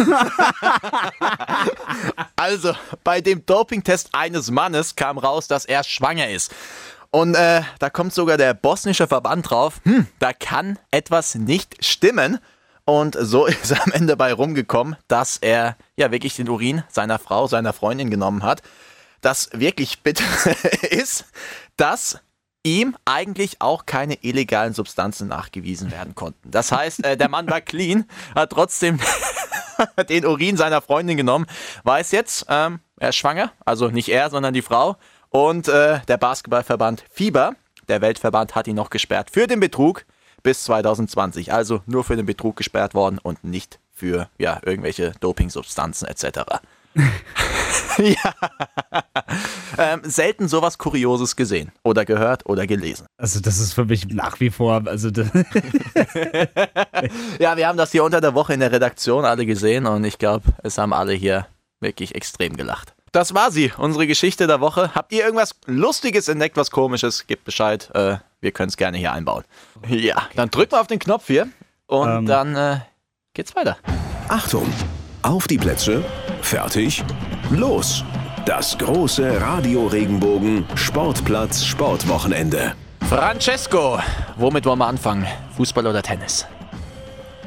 Also, 2.36 2.74
bei 3.02 3.20
dem 3.20 3.44
Dopingtest 3.46 4.10
eines 4.12 4.50
Mannes 4.50 4.94
kam 4.94 5.18
raus, 5.18 5.48
dass 5.48 5.64
er 5.64 5.82
schwanger 5.82 6.28
ist. 6.28 6.54
Und 7.10 7.34
äh, 7.34 7.62
da 7.78 7.90
kommt 7.90 8.12
sogar 8.12 8.36
der 8.36 8.52
bosnische 8.54 9.06
Verband 9.06 9.48
drauf, 9.50 9.80
hm, 9.84 10.06
da 10.18 10.32
kann 10.32 10.78
etwas 10.90 11.34
nicht 11.34 11.82
stimmen. 11.84 12.38
Und 12.86 13.16
so 13.20 13.44
ist 13.46 13.78
am 13.78 13.92
Ende 13.92 14.16
bei 14.16 14.32
rumgekommen, 14.32 14.96
dass 15.08 15.36
er 15.36 15.76
ja 15.96 16.10
wirklich 16.10 16.36
den 16.36 16.48
Urin 16.48 16.82
seiner 16.88 17.18
Frau, 17.18 17.46
seiner 17.46 17.74
Freundin 17.74 18.10
genommen 18.10 18.42
hat. 18.42 18.62
Das 19.20 19.50
wirklich 19.52 20.02
bitter 20.02 20.24
ist, 20.90 21.26
dass 21.76 22.20
ihm 22.62 22.96
eigentlich 23.04 23.60
auch 23.60 23.86
keine 23.86 24.14
illegalen 24.22 24.72
Substanzen 24.72 25.28
nachgewiesen 25.28 25.90
werden 25.90 26.14
konnten. 26.14 26.50
Das 26.50 26.72
heißt, 26.72 27.04
äh, 27.04 27.16
der 27.16 27.28
Mann 27.28 27.48
war 27.48 27.60
clean, 27.60 28.06
hat 28.34 28.50
trotzdem 28.50 28.98
den 30.08 30.26
Urin 30.26 30.56
seiner 30.56 30.80
Freundin 30.80 31.16
genommen, 31.16 31.46
weiß 31.84 32.10
jetzt, 32.12 32.46
ähm, 32.48 32.80
er 32.98 33.10
ist 33.10 33.16
schwanger, 33.16 33.52
also 33.64 33.88
nicht 33.88 34.08
er, 34.08 34.30
sondern 34.30 34.54
die 34.54 34.62
Frau. 34.62 34.96
Und 35.28 35.68
äh, 35.68 36.00
der 36.08 36.16
Basketballverband 36.16 37.04
FIBA, 37.10 37.52
der 37.88 38.00
Weltverband, 38.00 38.54
hat 38.54 38.66
ihn 38.66 38.76
noch 38.76 38.90
gesperrt 38.90 39.30
für 39.30 39.46
den 39.46 39.60
Betrug 39.60 40.04
bis 40.46 40.62
2020. 40.62 41.52
Also 41.52 41.82
nur 41.86 42.04
für 42.04 42.14
den 42.14 42.24
Betrug 42.24 42.54
gesperrt 42.54 42.94
worden 42.94 43.18
und 43.20 43.42
nicht 43.42 43.80
für 43.92 44.28
ja, 44.38 44.60
irgendwelche 44.64 45.10
Dopingsubstanzen 45.18 46.06
etc. 46.06 46.38
ja. 47.98 48.34
ähm, 49.76 50.02
selten 50.04 50.46
sowas 50.46 50.78
Kurioses 50.78 51.34
gesehen 51.34 51.72
oder 51.82 52.04
gehört 52.04 52.46
oder 52.46 52.68
gelesen. 52.68 53.06
Also 53.16 53.40
das 53.40 53.58
ist 53.58 53.72
für 53.72 53.86
mich 53.86 54.06
nach 54.06 54.38
wie 54.38 54.50
vor, 54.50 54.84
also 54.86 55.08
Ja, 57.40 57.56
wir 57.56 57.66
haben 57.66 57.76
das 57.76 57.90
hier 57.90 58.04
unter 58.04 58.20
der 58.20 58.34
Woche 58.34 58.54
in 58.54 58.60
der 58.60 58.70
Redaktion 58.70 59.24
alle 59.24 59.46
gesehen 59.46 59.84
und 59.84 60.04
ich 60.04 60.16
glaube, 60.16 60.44
es 60.62 60.78
haben 60.78 60.92
alle 60.92 61.14
hier 61.14 61.48
wirklich 61.80 62.14
extrem 62.14 62.56
gelacht. 62.56 62.94
Das 63.10 63.34
war 63.34 63.50
sie, 63.50 63.72
unsere 63.78 64.06
Geschichte 64.06 64.46
der 64.46 64.60
Woche. 64.60 64.94
Habt 64.94 65.12
ihr 65.12 65.24
irgendwas 65.24 65.56
Lustiges 65.66 66.28
entdeckt, 66.28 66.56
was 66.56 66.70
Komisches? 66.70 67.26
Gebt 67.26 67.44
Bescheid. 67.44 67.90
Äh, 67.94 68.18
wir 68.46 68.52
können 68.52 68.68
es 68.68 68.76
gerne 68.76 68.96
hier 68.96 69.12
einbauen. 69.12 69.42
Ja, 69.88 70.28
dann 70.36 70.50
drücken 70.50 70.70
wir 70.72 70.80
auf 70.80 70.86
den 70.86 71.00
Knopf 71.00 71.26
hier 71.26 71.48
und 71.88 72.08
Ähm. 72.08 72.26
dann 72.26 72.54
äh, 72.54 72.78
geht's 73.34 73.56
weiter. 73.56 73.76
Achtung! 74.28 74.72
Auf 75.22 75.48
die 75.48 75.58
Plätze, 75.58 76.04
fertig, 76.42 77.02
los! 77.50 78.04
Das 78.44 78.78
große 78.78 79.40
Radio 79.40 79.88
Regenbogen 79.88 80.64
Sportplatz 80.76 81.64
Sportwochenende. 81.64 82.74
Francesco, 83.08 83.98
womit 84.36 84.64
wollen 84.64 84.78
wir 84.78 84.86
anfangen? 84.86 85.26
Fußball 85.56 85.84
oder 85.88 86.00
Tennis? 86.02 86.46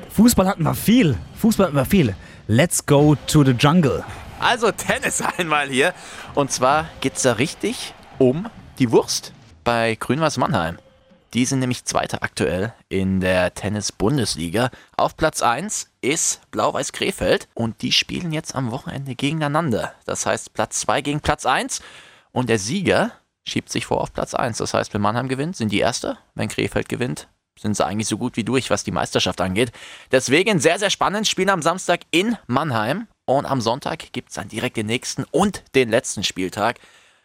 Fußball 0.10 0.46
hatten 0.50 0.64
wir 0.64 0.76
viel. 0.76 1.18
Fußball 1.36 1.68
hatten 1.68 1.78
wir 1.78 1.86
viel. 1.86 2.14
Let's 2.48 2.86
go 2.86 3.16
to 3.28 3.46
the 3.46 3.52
jungle. 3.52 4.04
Also 4.42 4.72
Tennis 4.72 5.22
einmal 5.38 5.70
hier. 5.70 5.94
Und 6.36 6.52
zwar 6.52 6.90
geht's 7.00 7.22
da 7.22 7.34
richtig 7.34 7.94
um 8.18 8.48
die 8.80 8.92
Wurst 8.92 9.32
bei 9.64 9.96
Grün-Weiß 9.98 10.38
Mannheim. 10.38 10.78
Die 11.34 11.46
sind 11.46 11.60
nämlich 11.60 11.86
Zweiter 11.86 12.24
aktuell 12.24 12.74
in 12.88 13.20
der 13.20 13.54
Tennis-Bundesliga. 13.54 14.72
Auf 14.98 15.16
Platz 15.16 15.44
1 15.44 15.90
ist 16.02 16.42
Blau-Weiß 16.50 16.92
Krefeld 16.92 17.48
und 17.54 17.82
die 17.84 17.92
spielen 17.92 18.32
jetzt 18.32 18.56
am 18.56 18.72
Wochenende 18.72 19.14
gegeneinander. 19.14 19.94
Das 20.06 20.26
heißt 20.26 20.54
Platz 20.54 20.80
2 20.82 21.02
gegen 21.02 21.22
Platz 21.22 21.46
1 21.46 21.82
und 22.32 22.50
der 22.50 22.58
Sieger 22.58 23.12
schiebt 23.46 23.70
sich 23.70 23.86
vor 23.86 24.02
auf 24.02 24.12
Platz 24.12 24.34
1. 24.34 24.58
Das 24.58 24.74
heißt, 24.74 24.94
wenn 24.94 25.02
Mannheim 25.02 25.28
gewinnt, 25.28 25.56
sind 25.56 25.72
die 25.72 25.80
Erste. 25.80 26.18
Wenn 26.34 26.50
Krefeld 26.50 26.90
gewinnt, 26.90 27.28
sind 27.60 27.76
sie 27.76 27.86
eigentlich 27.86 28.08
so 28.08 28.18
gut 28.18 28.36
wie 28.36 28.44
durch, 28.44 28.72
was 28.72 28.84
die 28.84 28.92
Meisterschaft 28.92 29.40
angeht. 29.42 29.72
Deswegen 30.12 30.60
sehr, 30.60 30.80
sehr 30.80 30.90
spannend. 30.90 31.28
Spielen 31.28 31.50
am 31.50 31.62
Samstag 31.62 32.02
in 32.10 32.38
Mannheim 32.48 33.08
und 33.26 33.46
am 33.46 33.62
Sonntag 33.62 34.12
gibt 34.14 34.30
es 34.30 34.36
dann 34.36 34.48
direkt 34.48 34.78
den 34.78 34.88
nächsten 34.88 35.26
und 35.26 35.64
den 35.76 35.90
letzten 35.90 36.24
Spieltag. 36.24 36.80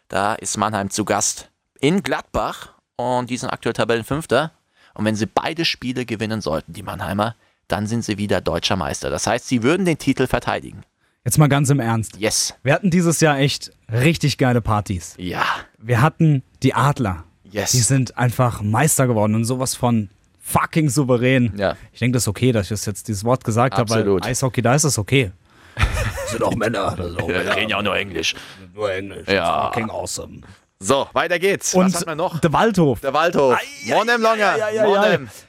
Da 0.09 0.35
ist 0.35 0.57
Mannheim 0.57 0.91
zu 0.91 1.05
Gast 1.05 1.49
in 1.79 2.03
Gladbach 2.03 2.74
und 2.97 3.29
die 3.29 3.37
sind 3.37 3.49
aktuell 3.49 3.73
Tabellenfünfter. 3.73 4.51
Und 4.93 5.05
wenn 5.05 5.15
sie 5.15 5.25
beide 5.25 5.65
Spiele 5.65 6.05
gewinnen 6.05 6.41
sollten, 6.41 6.73
die 6.73 6.83
Mannheimer, 6.83 7.35
dann 7.67 7.87
sind 7.87 8.03
sie 8.05 8.17
wieder 8.17 8.41
deutscher 8.41 8.75
Meister. 8.75 9.09
Das 9.09 9.27
heißt, 9.27 9.47
sie 9.47 9.63
würden 9.63 9.85
den 9.85 9.97
Titel 9.97 10.27
verteidigen. 10.27 10.83
Jetzt 11.25 11.37
mal 11.37 11.47
ganz 11.49 11.69
im 11.69 11.79
Ernst. 11.79 12.17
Yes. 12.17 12.53
Wir 12.63 12.73
hatten 12.73 12.91
dieses 12.91 13.19
Jahr 13.19 13.39
echt 13.39 13.71
richtig 13.91 14.37
geile 14.37 14.61
Partys. 14.61 15.15
Ja. 15.17 15.43
Wir 15.79 16.01
hatten 16.01 16.43
die 16.61 16.73
Adler. 16.75 17.23
Yes. 17.43 17.71
Die 17.71 17.79
sind 17.79 18.17
einfach 18.17 18.61
Meister 18.61 19.07
geworden 19.07 19.33
und 19.35 19.43
sowas 19.45 19.75
von 19.75 20.09
fucking 20.39 20.89
souverän. 20.89 21.53
Ja. 21.57 21.75
Ich 21.91 21.99
denke, 21.99 22.13
das 22.13 22.23
ist 22.23 22.27
okay, 22.27 22.51
dass 22.51 22.65
ich 22.65 22.69
das 22.69 22.85
jetzt 22.85 23.07
dieses 23.07 23.23
Wort 23.23 23.43
gesagt 23.43 23.75
habe, 23.77 23.89
weil 23.89 23.99
Absolut. 24.01 24.25
Eishockey, 24.25 24.61
da 24.61 24.75
ist 24.75 24.83
es 24.83 24.99
okay. 24.99 25.31
Das 25.75 25.85
sind 26.31 26.43
auch 26.43 26.55
Männer. 26.55 26.95
Das 26.95 27.07
sind 27.07 27.21
auch 27.21 27.27
Wir 27.27 27.39
Männer. 27.39 27.55
reden 27.55 27.69
ja 27.71 27.77
auch 27.77 27.83
nur 27.83 27.97
Englisch. 27.97 28.35
Nur 28.73 28.93
Englisch. 28.93 29.27
Ja. 29.27 29.71
Fucking 29.71 29.89
awesome. 29.89 30.41
So, 30.85 31.07
weiter 31.13 31.39
geht's. 31.39 31.73
Und 31.73 31.85
Was 31.93 32.01
hat 32.01 32.05
man 32.07 32.17
noch? 32.17 32.39
der 32.39 32.53
Waldhof. 32.53 32.99
Der 33.01 33.11
Waldhof. 33.13 33.57
Monem 33.87 34.21
Longer. 34.21 34.55
Ja, 34.57 34.69
ja, 34.69 34.85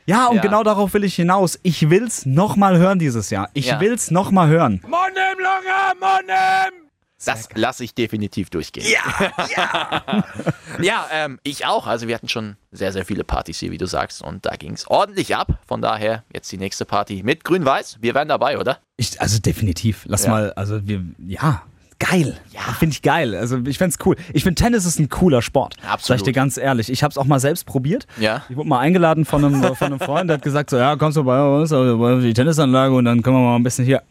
ja. 0.06 0.26
Und 0.28 0.36
Ja. 0.36 0.40
genau 0.40 0.62
darauf 0.62 0.94
will 0.94 1.04
ich 1.04 1.14
hinaus. 1.16 1.58
Ich 1.62 1.90
will's 1.90 2.24
nochmal 2.24 2.78
hören 2.78 2.98
dieses 2.98 3.28
Jahr. 3.28 3.50
Ich 3.52 3.66
Ja. 3.66 3.80
will's 3.80 4.10
nochmal 4.10 4.48
hören. 4.48 4.80
Monem 4.82 5.38
Longer, 5.38 5.94
Monem! 6.00 6.86
Das 7.24 7.48
lasse 7.54 7.82
ich 7.84 7.94
definitiv 7.94 8.50
durchgehen. 8.50 8.86
Ja, 8.86 9.32
ja. 9.56 10.24
ja, 10.80 11.06
ähm, 11.12 11.38
ich 11.42 11.66
auch. 11.66 11.86
Also 11.86 12.08
wir 12.08 12.14
hatten 12.14 12.28
schon 12.28 12.56
sehr, 12.72 12.92
sehr 12.92 13.04
viele 13.04 13.24
Partys 13.24 13.58
hier, 13.58 13.70
wie 13.72 13.78
du 13.78 13.86
sagst. 13.86 14.22
Und 14.22 14.46
da 14.46 14.54
ging 14.56 14.72
es 14.74 14.86
ordentlich 14.88 15.34
ab. 15.34 15.58
Von 15.66 15.82
daher 15.82 16.24
jetzt 16.32 16.50
die 16.52 16.58
nächste 16.58 16.84
Party 16.84 17.22
mit 17.24 17.42
Grün-Weiß. 17.44 17.98
Wir 18.00 18.14
wären 18.14 18.28
dabei, 18.28 18.58
oder? 18.58 18.78
Ich, 18.96 19.20
also 19.20 19.38
definitiv. 19.40 20.02
Lass 20.06 20.24
Ja. 20.24 20.30
mal, 20.30 20.52
also 20.54 20.86
wir, 20.86 21.04
ja, 21.26 21.62
geil. 21.98 22.36
Ja. 22.52 22.60
Finde 22.78 22.92
ich 22.94 23.02
geil. 23.02 23.34
Also 23.34 23.58
ich 23.66 23.78
find's 23.78 23.96
cool. 24.04 24.16
Ich 24.32 24.42
finde 24.42 24.60
Tennis 24.62 24.84
ist 24.84 24.98
ein 24.98 25.08
cooler 25.08 25.42
Sport. 25.42 25.74
Sag 25.76 25.84
ich 25.84 25.90
Absolut. 25.90 26.26
dir 26.26 26.32
ganz 26.32 26.56
ehrlich. 26.56 26.90
Ich 26.90 27.02
habe 27.02 27.10
es 27.10 27.18
auch 27.18 27.24
mal 27.24 27.40
selbst 27.40 27.66
probiert. 27.66 28.06
Ja. 28.18 28.42
Ich 28.48 28.56
wurde 28.56 28.68
mal 28.68 28.80
eingeladen 28.80 29.24
von 29.24 29.44
einem, 29.44 29.62
von 29.76 29.86
einem 29.86 30.00
Freund, 30.00 30.28
der 30.30 30.36
hat 30.38 30.42
gesagt 30.44 30.70
so, 30.70 30.76
ja, 30.76 30.96
kommst 30.96 31.16
du 31.16 31.24
bei 31.24 31.42
uns 31.42 31.72
auf 31.72 32.20
die 32.22 32.34
Tennisanlage 32.34 32.94
und 32.94 33.04
dann 33.04 33.22
können 33.22 33.36
wir 33.36 33.42
mal 33.42 33.56
ein 33.56 33.62
bisschen 33.62 33.84
hier. 33.84 34.02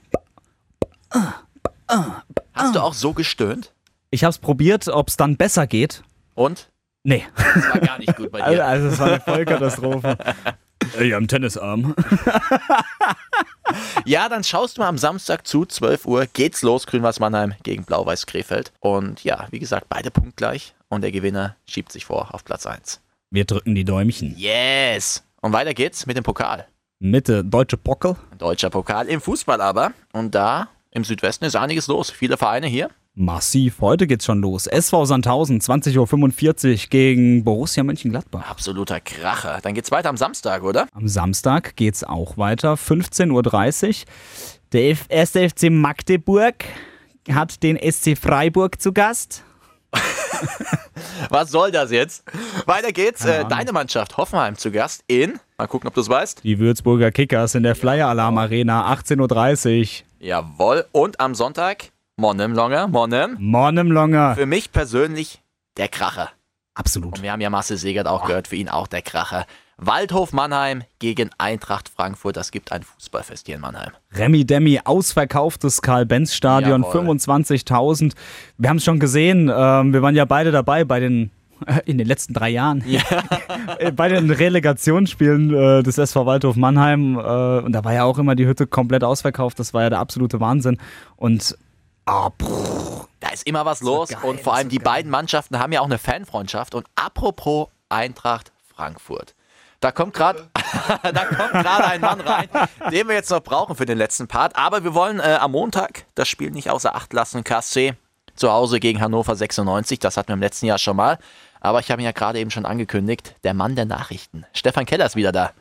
Hast 2.53 2.75
du 2.75 2.79
auch 2.79 2.93
so 2.93 3.13
gestöhnt? 3.13 3.73
Ich 4.11 4.23
habe 4.23 4.31
es 4.31 4.37
probiert, 4.37 4.87
ob 4.87 5.07
es 5.09 5.17
dann 5.17 5.37
besser 5.37 5.67
geht. 5.67 6.03
Und? 6.33 6.69
Nee. 7.03 7.23
Das 7.35 7.69
war 7.73 7.79
gar 7.81 7.99
nicht 7.99 8.15
gut 8.15 8.31
bei 8.31 8.41
Also, 8.43 8.55
dir. 8.55 8.65
also 8.65 8.87
es 8.87 8.99
war 8.99 9.07
eine 9.07 9.19
Vollkatastrophe. 9.19 10.17
Ich 10.99 11.15
am 11.15 11.27
Tennisarm. 11.27 11.95
Ja, 14.05 14.29
dann 14.29 14.43
schaust 14.43 14.77
du 14.77 14.81
mal 14.81 14.87
am 14.87 14.97
Samstag 14.97 15.47
zu, 15.47 15.65
12 15.65 16.05
Uhr, 16.05 16.25
geht's 16.31 16.61
los, 16.61 16.85
Grün-Weiß 16.87 17.19
Mannheim 17.19 17.53
gegen 17.63 17.85
Blau-Weiß 17.85 18.25
Krefeld. 18.25 18.71
Und 18.79 19.23
ja, 19.23 19.47
wie 19.51 19.59
gesagt, 19.59 19.87
beide 19.89 20.11
punktgleich. 20.11 20.75
Und 20.89 21.01
der 21.01 21.11
Gewinner 21.11 21.55
schiebt 21.65 21.91
sich 21.91 22.05
vor 22.05 22.33
auf 22.33 22.45
Platz 22.45 22.65
1. 22.65 23.01
Wir 23.31 23.45
drücken 23.45 23.75
die 23.75 23.83
Däumchen. 23.83 24.35
Yes! 24.37 25.23
Und 25.41 25.53
weiter 25.53 25.73
geht's 25.73 26.05
mit 26.05 26.17
dem 26.17 26.23
Pokal. 26.23 26.67
Mitte 26.99 27.43
deutsche 27.43 27.77
Pockel. 27.77 28.15
Deutscher 28.37 28.69
Pokal 28.69 29.07
im 29.07 29.21
Fußball 29.21 29.61
aber. 29.61 29.91
Und 30.13 30.33
da 30.33 30.69
im 30.91 31.03
Südwesten 31.03 31.45
ist 31.45 31.55
einiges 31.55 31.87
los. 31.87 32.09
Viele 32.09 32.37
Vereine 32.37 32.67
hier. 32.67 32.89
Massiv. 33.17 33.79
Heute 33.79 34.07
geht's 34.07 34.25
schon 34.25 34.41
los. 34.41 34.67
SV 34.67 35.05
Sandhausen, 35.05 35.61
20.45 35.61 36.69
Uhr 36.83 36.89
gegen 36.89 37.43
Borussia 37.45 37.81
Mönchengladbach. 37.83 38.49
Absoluter 38.49 38.99
Kracher. 38.99 39.59
Dann 39.63 39.73
geht's 39.73 39.89
weiter 39.91 40.09
am 40.09 40.17
Samstag, 40.17 40.63
oder? 40.63 40.87
Am 40.93 41.07
Samstag 41.07 41.75
geht's 41.77 42.03
auch 42.03 42.37
weiter. 42.37 42.73
15.30 42.73 43.87
Uhr. 43.87 43.93
Der 44.73 44.89
F- 44.91 45.05
erste 45.07 45.49
FC 45.49 45.69
Magdeburg 45.71 46.65
hat 47.31 47.63
den 47.63 47.77
SC 47.77 48.17
Freiburg 48.17 48.81
zu 48.81 48.91
Gast. 48.91 49.43
Was 51.29 51.49
soll 51.51 51.71
das 51.71 51.91
jetzt? 51.91 52.23
Weiter 52.65 52.91
geht's. 52.91 53.23
Äh, 53.23 53.45
deine 53.45 53.71
Mannschaft 53.71 54.17
Hoffenheim 54.17 54.57
zu 54.57 54.71
Gast 54.71 55.05
in. 55.07 55.39
Mal 55.57 55.67
gucken, 55.67 55.87
ob 55.87 55.93
du 55.93 56.01
es 56.01 56.09
weißt. 56.09 56.43
Die 56.43 56.59
Würzburger 56.59 57.11
Kickers 57.11 57.55
in 57.55 57.63
der 57.63 57.75
Flyer 57.75 58.07
Alarm 58.09 58.37
Arena, 58.37 58.91
18.30 58.93 59.79
Uhr. 60.01 60.05
Jawohl. 60.19 60.85
Und 60.91 61.19
am 61.21 61.33
Sonntag 61.33 61.91
Monnem 62.17 62.53
Longer, 62.53 62.87
Monnem. 62.87 63.35
Mornem 63.39 63.91
Longer. 63.91 64.35
Für 64.35 64.45
mich 64.45 64.71
persönlich 64.71 65.41
der 65.75 65.89
Kracher. 65.89 66.29
Absolut. 66.73 67.17
Und 67.17 67.23
wir 67.23 67.33
haben 67.33 67.41
ja 67.41 67.49
Marcel 67.49 67.75
Segert 67.75 68.07
auch 68.07 68.25
gehört, 68.25 68.47
für 68.47 68.55
ihn 68.55 68.69
auch 68.69 68.87
der 68.87 69.01
Kracher. 69.01 69.45
Waldhof 69.77 70.31
Mannheim 70.31 70.83
gegen 70.99 71.29
Eintracht 71.37 71.89
Frankfurt. 71.89 72.37
Das 72.37 72.51
gibt 72.51 72.71
ein 72.71 72.83
Fußballfest 72.83 73.47
hier 73.47 73.55
in 73.55 73.61
Mannheim. 73.61 73.91
Remi 74.13 74.45
Demi, 74.45 74.79
ausverkauftes 74.85 75.81
Karl-Benz-Stadion, 75.81 76.83
Jawohl. 76.83 77.17
25.000. 77.17 78.13
Wir 78.57 78.69
haben 78.69 78.77
es 78.77 78.85
schon 78.85 78.99
gesehen, 78.99 79.51
ähm, 79.53 79.91
wir 79.91 80.01
waren 80.01 80.15
ja 80.15 80.23
beide 80.23 80.51
dabei 80.51 80.85
bei 80.85 81.01
den 81.01 81.31
in 81.85 81.97
den 81.97 82.07
letzten 82.07 82.33
drei 82.33 82.49
Jahren. 82.49 82.81
Äh, 83.77 83.91
bei 83.95 84.07
den 84.07 84.31
Relegationsspielen 84.31 85.53
äh, 85.53 85.83
des 85.83 85.97
SV 85.97 86.25
Waldhof 86.25 86.55
Mannheim. 86.55 87.17
Äh, 87.17 87.59
und 87.59 87.73
da 87.73 87.83
war 87.83 87.93
ja 87.93 88.05
auch 88.05 88.17
immer 88.17 88.35
die 88.35 88.45
Hütte 88.45 88.67
komplett 88.67 89.03
ausverkauft. 89.03 89.59
Das 89.59 89.73
war 89.73 89.83
ja 89.83 89.89
der 89.89 89.99
absolute 89.99 90.39
Wahnsinn. 90.39 90.77
Und 91.17 91.57
ah, 92.05 92.29
brrr, 92.29 93.07
Da 93.19 93.29
ist 93.29 93.45
immer 93.45 93.65
was 93.65 93.81
los 93.81 94.09
und 94.23 94.39
vor 94.39 94.53
allem 94.53 94.69
die 94.69 94.79
beiden 94.79 95.11
Mannschaften 95.11 95.59
haben 95.59 95.71
ja 95.71 95.81
auch 95.81 95.85
eine 95.85 95.97
Fanfreundschaft. 95.97 96.75
Und 96.75 96.87
apropos 96.95 97.67
Eintracht 97.89 98.51
Frankfurt. 98.75 99.35
Da 99.79 99.91
kommt 99.91 100.13
gerade 100.13 100.49
da 101.03 101.25
kommt 101.25 101.51
gerade 101.51 101.85
ein 101.85 102.01
Mann 102.01 102.21
rein, 102.21 102.49
den 102.91 103.07
wir 103.07 103.15
jetzt 103.15 103.29
noch 103.29 103.41
brauchen 103.41 103.75
für 103.75 103.85
den 103.85 103.97
letzten 103.97 104.27
Part. 104.27 104.55
Aber 104.55 104.83
wir 104.83 104.93
wollen 104.93 105.19
äh, 105.19 105.37
am 105.39 105.51
Montag 105.51 106.05
das 106.15 106.27
Spiel 106.27 106.51
nicht 106.51 106.69
außer 106.69 106.95
Acht 106.95 107.13
lassen. 107.13 107.43
KSC 107.43 107.93
zu 108.35 108.51
Hause 108.51 108.79
gegen 108.79 109.01
Hannover 109.01 109.35
96. 109.35 109.99
Das 109.99 110.17
hatten 110.17 110.29
wir 110.29 110.33
im 110.33 110.41
letzten 110.41 110.65
Jahr 110.65 110.79
schon 110.79 110.97
mal. 110.97 111.19
Aber 111.61 111.79
ich 111.79 111.89
habe 111.89 112.01
ihn 112.01 112.05
ja 112.05 112.11
gerade 112.11 112.39
eben 112.39 112.51
schon 112.51 112.65
angekündigt. 112.65 113.35
Der 113.43 113.53
Mann 113.53 113.75
der 113.75 113.85
Nachrichten. 113.85 114.45
Stefan 114.53 114.85
Keller 114.85 115.05
ist 115.05 115.15
wieder 115.15 115.31
da. 115.31 115.51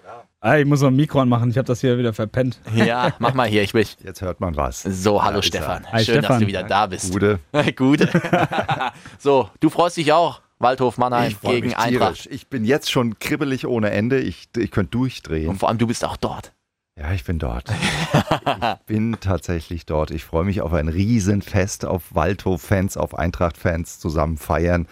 Ah, 0.45 0.59
ich 0.59 0.67
muss 0.67 0.81
noch 0.83 0.89
ein 0.89 0.97
Mikro 0.97 1.21
anmachen, 1.21 1.51
ich 1.51 1.57
habe 1.57 1.67
das 1.67 1.81
hier 1.81 1.99
wieder 1.99 2.13
verpennt. 2.13 2.61
Ja, 2.75 3.15
mach 3.19 3.35
mal 3.35 3.49
hier. 3.49 3.63
Ich 3.63 3.75
will. 3.75 3.87
Jetzt 4.03 4.21
hört 4.21 4.41
man 4.41 4.57
was. 4.57 4.83
So, 4.83 5.23
hallo 5.23 5.39
Ja, 5.39 5.43
Stefan. 5.43 5.91
Hi, 5.91 6.05
Schön, 6.05 6.17
dass 6.17 6.25
Stefan. 6.27 6.41
du 6.41 6.47
wieder 6.47 6.63
da 6.63 6.87
bist. 6.87 7.13
Gute. 7.13 7.41
Gute. 7.77 8.09
so, 9.19 9.49
du 9.61 9.71
freust 9.71 9.97
dich 9.97 10.13
auch. 10.13 10.41
Waldhof 10.59 10.99
Mannheim 10.99 11.29
Ich 11.31 11.37
freue 11.37 11.55
gegen 11.57 11.67
mich 11.69 11.77
Eintracht. 11.77 12.15
tierisch. 12.23 12.29
Ich 12.31 12.49
bin 12.49 12.65
jetzt 12.65 12.91
schon 12.91 13.19
kribbelig 13.19 13.67
ohne 13.67 13.91
Ende. 13.91 14.21
Ich, 14.21 14.49
ich 14.57 14.71
könnte 14.71 14.91
durchdrehen. 14.91 15.49
Und 15.49 15.59
vor 15.59 15.69
allem, 15.69 15.79
du 15.79 15.87
bist 15.87 16.05
auch 16.05 16.17
dort. 16.17 16.53
Ja, 16.97 17.13
ich 17.13 17.25
bin 17.25 17.41
dort. 17.41 17.69
ich 18.81 18.87
bin 18.87 19.17
tatsächlich 19.21 19.85
dort. 19.85 20.13
Ich 20.13 20.25
freue 20.25 20.45
mich 20.45 20.61
auf 20.61 20.73
ein 20.73 20.89
Riesenfest, 20.89 21.85
auf 21.85 22.15
Waldhof-Fans, 22.15 22.97
auf 22.97 23.19
Eintracht-Fans 23.19 23.99
zusammen 23.99 24.37
feiern. 24.37 24.87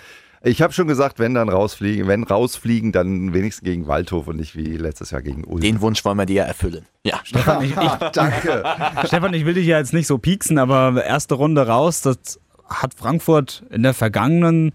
Ich 0.44 0.60
habe 0.60 0.72
schon 0.72 0.88
gesagt, 0.88 1.18
wenn 1.18 1.34
dann 1.34 1.48
rausfliegen, 1.48 2.08
wenn 2.08 2.24
rausfliegen, 2.24 2.90
dann 2.90 3.32
wenigstens 3.32 3.64
gegen 3.64 3.86
Waldhof 3.86 4.26
und 4.26 4.36
nicht 4.36 4.56
wie 4.56 4.76
letztes 4.76 5.12
Jahr 5.12 5.22
gegen 5.22 5.44
Ulm. 5.44 5.60
Den 5.60 5.80
Wunsch 5.80 6.04
wollen 6.04 6.18
wir 6.18 6.26
dir 6.26 6.42
erfüllen. 6.42 6.84
Ja. 7.04 7.20
Stefan, 7.24 7.64
ich, 7.64 7.70
ich, 7.70 7.76
Danke. 8.12 8.64
Stefan, 9.06 9.34
ich 9.34 9.44
will 9.44 9.54
dich 9.54 9.66
ja 9.66 9.78
jetzt 9.78 9.92
nicht 9.92 10.06
so 10.06 10.18
pieksen, 10.18 10.58
aber 10.58 11.04
erste 11.04 11.34
Runde 11.34 11.66
raus, 11.66 12.02
das 12.02 12.40
hat 12.66 12.94
Frankfurt 12.94 13.64
in 13.70 13.84
der 13.84 13.94
vergangenen 13.94 14.72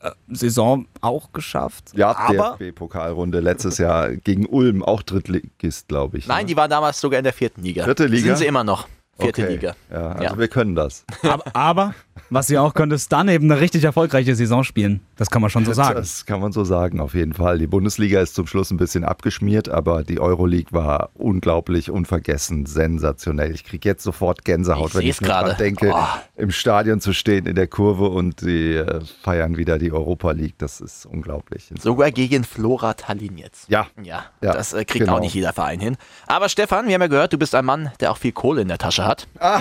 äh, 0.00 0.10
Saison 0.28 0.86
auch 1.02 1.32
geschafft. 1.32 1.92
Ja, 1.94 2.16
aber 2.16 2.56
DFB-Pokalrunde 2.58 3.40
letztes 3.40 3.78
Jahr 3.78 4.16
gegen 4.16 4.46
Ulm, 4.46 4.82
auch 4.82 5.02
Drittligist, 5.02 5.88
glaube 5.88 6.18
ich. 6.18 6.26
Nein, 6.26 6.46
die 6.46 6.56
war 6.56 6.68
damals 6.68 7.00
sogar 7.00 7.18
in 7.18 7.24
der 7.24 7.32
vierten 7.34 7.62
Liga. 7.62 7.84
Vierte 7.84 8.06
Liga? 8.06 8.28
Sind 8.28 8.38
sie 8.38 8.46
immer 8.46 8.64
noch. 8.64 8.88
Vierte 9.18 9.42
okay. 9.44 9.52
Liga. 9.52 9.74
Ja, 9.90 10.08
also 10.12 10.24
Ja. 10.24 10.38
wir 10.38 10.48
können 10.48 10.74
das. 10.74 11.04
Aber, 11.22 11.44
aber 11.56 11.94
was 12.30 12.46
sie 12.48 12.58
auch 12.58 12.74
können, 12.74 12.92
ist 12.92 13.10
dann 13.12 13.28
eben 13.28 13.50
eine 13.50 13.60
richtig 13.60 13.84
erfolgreiche 13.84 14.34
Saison 14.34 14.62
spielen. 14.64 15.00
Das 15.16 15.30
kann 15.30 15.40
man 15.40 15.50
schon 15.50 15.64
so 15.64 15.72
sagen. 15.72 15.94
Das 15.96 16.26
kann 16.26 16.40
man 16.40 16.52
so 16.52 16.62
sagen, 16.64 17.00
auf 17.00 17.14
jeden 17.14 17.32
Fall. 17.32 17.58
Die 17.58 17.66
Bundesliga 17.66 18.20
ist 18.20 18.34
zum 18.34 18.46
Schluss 18.46 18.70
ein 18.70 18.76
bisschen 18.76 19.02
abgeschmiert, 19.04 19.68
aber 19.68 20.04
die 20.04 20.20
Euroleague 20.20 20.72
war 20.72 21.10
unglaublich, 21.14 21.90
unvergessen, 21.90 22.66
sensationell. 22.66 23.52
Ich 23.54 23.64
kriege 23.64 23.88
jetzt 23.88 24.02
sofort 24.02 24.44
Gänsehaut, 24.44 24.90
Ich 24.90 24.94
wenn 24.96 25.06
ich 25.06 25.18
gerade. 25.18 25.54
denke, 25.54 25.90
Oh. 25.94 26.04
im 26.36 26.50
Stadion 26.50 27.00
zu 27.00 27.12
stehen, 27.12 27.46
in 27.46 27.54
der 27.54 27.66
Kurve 27.66 28.08
und 28.08 28.42
die 28.42 28.74
äh, 28.74 29.00
feiern 29.22 29.56
wieder 29.56 29.78
die 29.78 29.90
Europa 29.92 30.32
League. 30.32 30.58
Das 30.58 30.80
ist 30.80 31.06
unglaublich. 31.06 31.70
Sogar 31.80 32.10
gegen 32.10 32.44
Flora 32.44 32.94
Tallinn 32.94 33.38
jetzt. 33.38 33.68
Ja. 33.70 33.86
Ja, 34.02 34.24
Ja, 34.42 34.52
das 34.52 34.72
äh, 34.74 34.84
kriegt 34.84 35.04
genau. 35.06 35.16
auch 35.16 35.20
nicht 35.20 35.34
jeder 35.34 35.52
Verein 35.52 35.80
hin. 35.80 35.96
Aber 36.26 36.48
Stefan, 36.48 36.86
wir 36.88 36.94
haben 36.94 37.02
ja 37.02 37.06
gehört, 37.08 37.32
du 37.32 37.38
bist 37.38 37.54
ein 37.54 37.64
Mann, 37.64 37.90
der 38.00 38.10
auch 38.12 38.18
viel 38.18 38.32
Kohle 38.32 38.60
in 38.62 38.68
der 38.68 38.78
Tasche 38.78 39.06
hat. 39.06 39.07
Der 39.40 39.60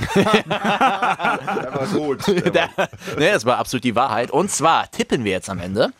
war 1.74 1.88
gut. 1.93 2.28
Der 2.28 2.52
Der, 2.52 2.70
ne, 3.18 3.32
das 3.32 3.45
war 3.45 3.58
absolut 3.58 3.84
die 3.84 3.95
Wahrheit. 3.95 4.32
Und 4.32 4.52
zwar 4.52 4.89
tippen 4.91 5.24
wir 5.24 5.32
jetzt 5.32 5.50
am 5.50 5.60
Ende. 5.60 5.91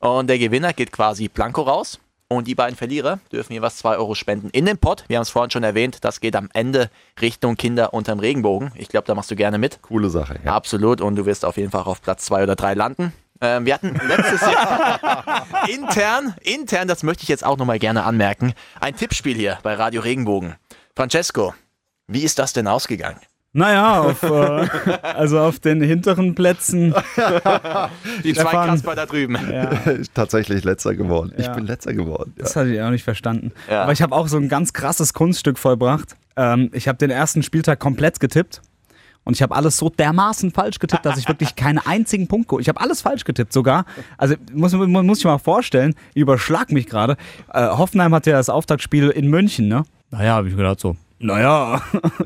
Und 0.00 0.28
der 0.28 0.38
Gewinner 0.38 0.72
geht 0.72 0.92
quasi 0.92 1.28
blanko 1.28 1.62
raus. 1.62 1.98
Und 2.28 2.48
die 2.48 2.56
beiden 2.56 2.76
Verlierer 2.76 3.20
dürfen 3.30 3.52
jeweils 3.52 3.76
2 3.76 3.98
Euro 3.98 4.16
spenden 4.16 4.50
in 4.50 4.66
den 4.66 4.78
Pott. 4.78 5.04
Wir 5.06 5.18
haben 5.18 5.22
es 5.22 5.30
vorhin 5.30 5.52
schon 5.52 5.62
erwähnt, 5.62 5.98
das 6.00 6.18
geht 6.18 6.34
am 6.34 6.48
Ende 6.52 6.90
Richtung 7.20 7.56
Kinder 7.56 7.94
unterm 7.94 8.18
Regenbogen. 8.18 8.72
Ich 8.74 8.88
glaube, 8.88 9.06
da 9.06 9.14
machst 9.14 9.30
du 9.30 9.36
gerne 9.36 9.58
mit. 9.58 9.80
Coole 9.82 10.10
Sache. 10.10 10.40
Ja. 10.44 10.54
Absolut. 10.56 11.00
Und 11.00 11.14
du 11.14 11.24
wirst 11.24 11.44
auf 11.44 11.56
jeden 11.56 11.70
Fall 11.70 11.84
auf 11.84 12.02
Platz 12.02 12.24
2 12.24 12.42
oder 12.42 12.56
3 12.56 12.74
landen. 12.74 13.12
Ähm, 13.40 13.66
wir 13.66 13.74
hatten 13.74 13.94
letztes 14.08 14.40
Jahr 14.40 15.46
intern, 15.68 16.34
intern, 16.40 16.88
das 16.88 17.02
möchte 17.02 17.22
ich 17.22 17.28
jetzt 17.28 17.44
auch 17.44 17.58
nochmal 17.58 17.78
gerne 17.78 18.04
anmerken, 18.04 18.54
ein 18.80 18.96
Tippspiel 18.96 19.36
hier 19.36 19.58
bei 19.62 19.74
Radio 19.74 20.00
Regenbogen. 20.00 20.54
Francesco, 20.96 21.52
wie 22.08 22.22
ist 22.22 22.38
das 22.38 22.52
denn 22.52 22.66
ausgegangen? 22.66 23.18
Naja, 23.52 24.02
auf, 24.02 24.22
äh, 24.22 24.28
also 25.02 25.40
auf 25.40 25.60
den 25.60 25.80
hinteren 25.80 26.34
Plätzen. 26.34 26.92
Die 28.22 28.34
zwei 28.34 28.40
Stefan. 28.42 28.68
Kasper 28.68 28.94
da 28.94 29.06
drüben. 29.06 29.38
Tatsächlich 30.14 30.62
letzter 30.62 30.94
geworden. 30.94 31.32
Ich 31.38 31.46
Ja. 31.46 31.54
bin 31.54 31.66
letzter 31.66 31.94
geworden. 31.94 32.34
Ja. 32.36 32.42
Das 32.42 32.54
hatte 32.54 32.68
ich 32.68 32.80
auch 32.82 32.90
nicht 32.90 33.04
verstanden. 33.04 33.52
Ja. 33.70 33.84
Aber 33.84 33.92
ich 33.92 34.02
habe 34.02 34.14
auch 34.14 34.28
so 34.28 34.36
ein 34.36 34.50
ganz 34.50 34.74
krasses 34.74 35.14
Kunststück 35.14 35.58
vollbracht. 35.58 36.16
Ähm, 36.36 36.70
ich 36.74 36.86
habe 36.86 36.98
den 36.98 37.08
ersten 37.10 37.42
Spieltag 37.42 37.78
komplett 37.80 38.20
getippt. 38.20 38.60
Und 39.24 39.34
ich 39.34 39.42
habe 39.42 39.56
alles 39.56 39.78
so 39.78 39.88
dermaßen 39.88 40.52
falsch 40.52 40.78
getippt, 40.78 41.04
dass 41.06 41.18
ich 41.18 41.26
wirklich 41.26 41.56
keinen 41.56 41.78
einzigen 41.78 42.28
Punkt 42.28 42.48
geholt 42.48 42.62
Ich 42.62 42.68
habe 42.68 42.80
alles 42.80 43.00
falsch 43.00 43.24
getippt 43.24 43.52
sogar. 43.54 43.84
Also 44.18 44.34
muss, 44.52 44.72
muss 44.74 45.18
ich 45.18 45.24
mal 45.24 45.38
vorstellen, 45.38 45.94
ich 46.14 46.20
überschlag 46.20 46.70
mich 46.70 46.86
gerade. 46.86 47.16
Äh, 47.52 47.66
Hoffenheim 47.66 48.14
hatte 48.14 48.30
ja 48.30 48.36
das 48.36 48.50
Auftaktspiel 48.50 49.08
in 49.08 49.28
München, 49.28 49.66
ne? 49.66 49.82
Naja, 50.10 50.34
habe 50.34 50.48
ich 50.48 50.56
gedacht 50.56 50.78
so. 50.78 50.94
Naja, 51.18 51.80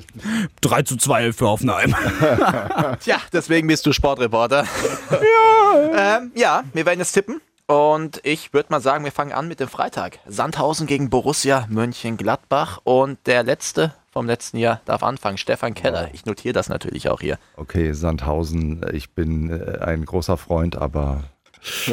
3 0.60 0.82
zu 0.82 0.96
2 0.96 1.32
für 1.32 1.48
Hoffenheim. 1.48 1.94
Tja, 3.00 3.18
deswegen 3.32 3.68
bist 3.68 3.86
du 3.86 3.92
Sportreporter. 3.92 4.64
ja. 5.10 6.18
Ähm, 6.18 6.32
ja, 6.34 6.64
wir 6.72 6.86
werden 6.86 6.98
jetzt 6.98 7.12
tippen. 7.12 7.40
Und 7.66 8.20
ich 8.24 8.52
würde 8.52 8.70
mal 8.70 8.80
sagen, 8.80 9.04
wir 9.04 9.12
fangen 9.12 9.32
an 9.32 9.46
mit 9.46 9.60
dem 9.60 9.68
Freitag. 9.68 10.18
Sandhausen 10.26 10.88
gegen 10.88 11.08
Borussia 11.08 11.66
Mönchengladbach. 11.70 12.80
Und 12.82 13.18
der 13.26 13.44
letzte 13.44 13.94
vom 14.10 14.26
letzten 14.26 14.56
Jahr 14.58 14.80
darf 14.86 15.04
anfangen, 15.04 15.38
Stefan 15.38 15.74
Keller. 15.74 16.10
Ich 16.12 16.26
notiere 16.26 16.52
das 16.52 16.68
natürlich 16.68 17.08
auch 17.08 17.20
hier. 17.20 17.38
Okay, 17.56 17.92
Sandhausen, 17.92 18.84
ich 18.92 19.10
bin 19.10 19.50
äh, 19.50 19.78
ein 19.78 20.04
großer 20.04 20.36
Freund, 20.36 20.74
aber 20.74 21.22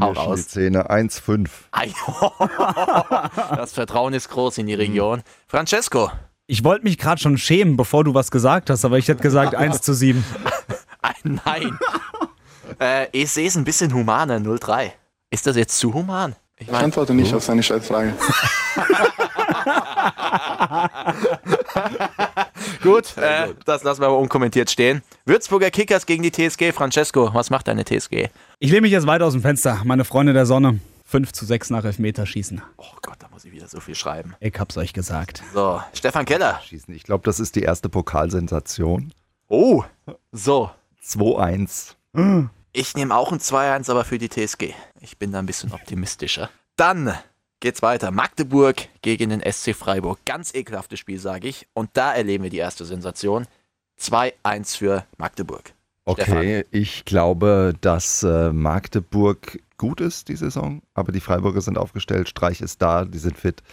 Hau 0.00 0.12
knirschen 0.12 0.14
die 0.14 0.18
raus. 0.18 0.48
Zähne 0.48 0.90
1,5. 0.90 1.48
Ei, 1.72 1.92
Das 3.56 3.72
Vertrauen 3.72 4.14
ist 4.14 4.28
groß 4.28 4.58
in 4.58 4.66
die 4.66 4.74
Region. 4.74 5.22
Francesco, 5.48 6.10
Ich 6.46 6.62
wollte 6.64 6.84
mich 6.84 6.98
gerade 6.98 7.20
schon 7.20 7.38
schämen, 7.38 7.76
bevor 7.76 8.04
du 8.04 8.14
was 8.14 8.30
gesagt 8.30 8.70
hast, 8.70 8.84
aber 8.84 8.98
ich 8.98 9.08
hätte 9.08 9.22
gesagt 9.22 9.54
1 9.56 9.80
zu 9.82 9.94
7. 9.94 10.24
ein 11.02 11.40
Nein. 11.44 11.78
äh, 12.80 13.06
ich 13.12 13.30
sehe 13.30 13.48
es 13.48 13.56
ein 13.56 13.64
bisschen 13.64 13.92
humaner, 13.92 14.40
03. 14.40 14.92
Ist 15.30 15.46
das 15.46 15.56
jetzt 15.56 15.78
zu 15.78 15.92
human? 15.92 16.36
Ich 16.58 16.66
Ich 16.68 16.72
meine, 16.72 16.84
antworte 16.84 17.12
nicht 17.14 17.34
auf 17.34 17.44
seine 17.44 17.62
Scheißfrage. 17.62 18.14
gut, 22.82 23.16
äh, 23.16 23.54
das 23.64 23.82
lassen 23.82 24.00
wir 24.00 24.06
aber 24.06 24.18
unkommentiert 24.18 24.70
stehen. 24.70 25.02
Würzburger 25.24 25.70
Kickers 25.70 26.06
gegen 26.06 26.22
die 26.22 26.30
TSG. 26.30 26.72
Francesco, 26.72 27.32
was 27.32 27.50
macht 27.50 27.68
deine 27.68 27.84
TSG? 27.84 28.28
Ich 28.58 28.70
lehne 28.70 28.82
mich 28.82 28.92
jetzt 28.92 29.06
weit 29.06 29.22
aus 29.22 29.32
dem 29.32 29.42
Fenster. 29.42 29.80
Meine 29.84 30.04
Freunde 30.04 30.32
der 30.32 30.46
Sonne. 30.46 30.80
5 31.04 31.32
zu 31.32 31.46
6 31.46 31.70
nach 31.70 31.84
Elfmeterschießen. 31.84 32.62
Oh 32.78 32.84
Gott, 33.00 33.16
da 33.20 33.28
muss 33.28 33.44
ich 33.44 33.52
wieder 33.52 33.68
so 33.68 33.78
viel 33.78 33.94
schreiben. 33.94 34.34
Ich 34.40 34.58
hab's 34.58 34.76
euch 34.76 34.92
gesagt. 34.92 35.42
So, 35.54 35.80
Stefan 35.92 36.24
Keller. 36.24 36.60
Schießen. 36.66 36.92
Ich 36.94 37.04
glaube, 37.04 37.22
das 37.24 37.38
ist 37.38 37.54
die 37.54 37.62
erste 37.62 37.88
Pokalsensation. 37.88 39.12
Oh, 39.48 39.84
so. 40.32 40.70
2-1. 41.04 41.94
Ich 42.72 42.96
nehme 42.96 43.14
auch 43.14 43.30
ein 43.30 43.38
2-1, 43.38 43.88
aber 43.90 44.04
für 44.04 44.18
die 44.18 44.28
TSG. 44.28 44.74
Ich 45.00 45.16
bin 45.16 45.30
da 45.30 45.38
ein 45.38 45.46
bisschen 45.46 45.72
optimistischer. 45.72 46.50
Dann 46.74 47.14
geht's 47.66 47.82
weiter. 47.82 48.12
Magdeburg 48.12 48.88
gegen 49.02 49.30
den 49.30 49.40
SC 49.40 49.74
Freiburg. 49.74 50.20
Ganz 50.24 50.54
ekelhaftes 50.54 51.00
Spiel, 51.00 51.18
sage 51.18 51.48
ich. 51.48 51.66
Und 51.74 51.90
da 51.94 52.14
erleben 52.14 52.44
wir 52.44 52.50
die 52.50 52.58
erste 52.58 52.84
Sensation. 52.84 53.48
2-1 53.98 54.76
für 54.76 55.04
Magdeburg. 55.18 55.72
Okay, 56.04 56.64
ich 56.70 57.04
glaube, 57.04 57.74
dass 57.80 58.22
äh, 58.22 58.52
Magdeburg 58.52 59.58
gut 59.78 60.00
ist 60.00 60.28
die 60.28 60.36
Saison, 60.36 60.80
aber 60.94 61.10
die 61.10 61.18
Freiburger 61.18 61.60
sind 61.60 61.76
aufgestellt. 61.76 62.28
Streich 62.28 62.60
ist 62.60 62.80
da, 62.80 63.04
die 63.04 63.18
sind 63.18 63.36
fit. 63.36 63.64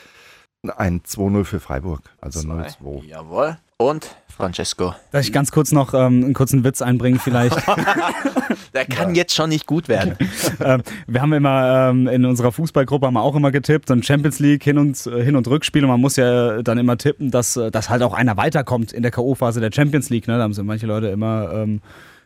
Ein 0.76 1.02
2-0 1.02 1.44
für 1.44 1.60
Freiburg, 1.60 2.02
also 2.20 2.40
0-2. 2.40 3.04
Jawohl. 3.04 3.60
Und 3.84 4.16
Francesco. 4.30 4.96
Darf 5.12 5.26
ich 5.26 5.34
ganz 5.34 5.52
kurz 5.52 5.74
noch 5.74 5.94
ähm, 5.94 6.24
einen 6.24 6.34
kurzen 6.34 6.64
Witz 6.64 6.82
einbringen 6.82 7.20
vielleicht? 7.20 7.58
Der 8.74 8.86
kann 8.86 9.14
jetzt 9.14 9.36
schon 9.36 9.50
nicht 9.50 9.68
gut 9.68 9.90
werden. 9.90 10.16
ähm, 10.62 10.84
wir 11.06 11.22
haben 11.22 11.34
immer 11.34 11.90
ähm, 11.90 12.08
in 12.08 12.24
unserer 12.26 12.54
Fußballgruppe 12.54 13.06
haben 13.08 13.14
wir 13.16 13.22
auch 13.22 13.36
immer 13.36 13.52
getippt 13.52 13.92
und 13.92 14.06
Champions 14.06 14.40
League 14.40 14.64
hin 14.64 14.78
und 14.78 15.06
äh, 15.06 15.22
hin 15.22 15.36
und 15.36 15.48
Rückspiel 15.50 15.84
und 15.84 15.90
man 15.90 16.00
muss 16.00 16.16
ja 16.16 16.62
dann 16.64 16.78
immer 16.78 16.98
tippen, 16.98 17.30
dass, 17.30 17.58
äh, 17.58 17.72
dass 17.72 17.90
halt 17.90 18.04
auch 18.04 18.14
einer 18.14 18.38
weiterkommt 18.38 18.94
in 18.94 19.02
der 19.04 19.12
KO-Phase 19.12 19.60
der 19.60 19.72
Champions 19.74 20.10
League. 20.10 20.30
Ne? 20.30 20.38
Da 20.38 20.44
haben 20.44 20.54
so 20.54 20.64
manche 20.64 20.88
Leute 20.88 21.08
immer 21.08 21.52
ähm, 21.54 21.82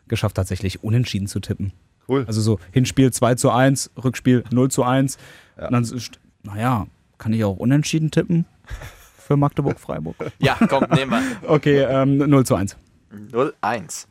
geschafft, 0.06 0.36
tatsächlich 0.36 0.84
unentschieden 0.84 1.26
zu 1.26 1.40
tippen. 1.40 1.72
Cool. 2.08 2.24
Also 2.28 2.40
so 2.40 2.60
Hinspiel 2.70 3.12
2 3.12 3.34
zu 3.34 3.50
1, 3.50 3.90
Rückspiel 4.02 4.44
0 4.52 4.70
zu 4.70 4.84
1. 4.84 5.18
Ja. 5.58 5.66
Und 5.66 5.72
dann, 5.72 5.82
ist- 5.82 6.20
naja, 6.44 6.86
kann 7.18 7.32
ich 7.32 7.42
auch 7.42 7.56
unentschieden 7.56 8.12
tippen 8.12 8.46
für 9.28 9.36
Magdeburg-Freiburg? 9.36 10.16
Ja, 10.38 10.56
komm, 10.68 10.86
nehmen 10.94 11.12
wir. 11.12 11.50
Okay, 11.50 11.80
ähm, 11.82 12.16
0 12.16 12.46
zu 12.46 12.54
1. 12.54 12.76
0-1. 13.32 14.06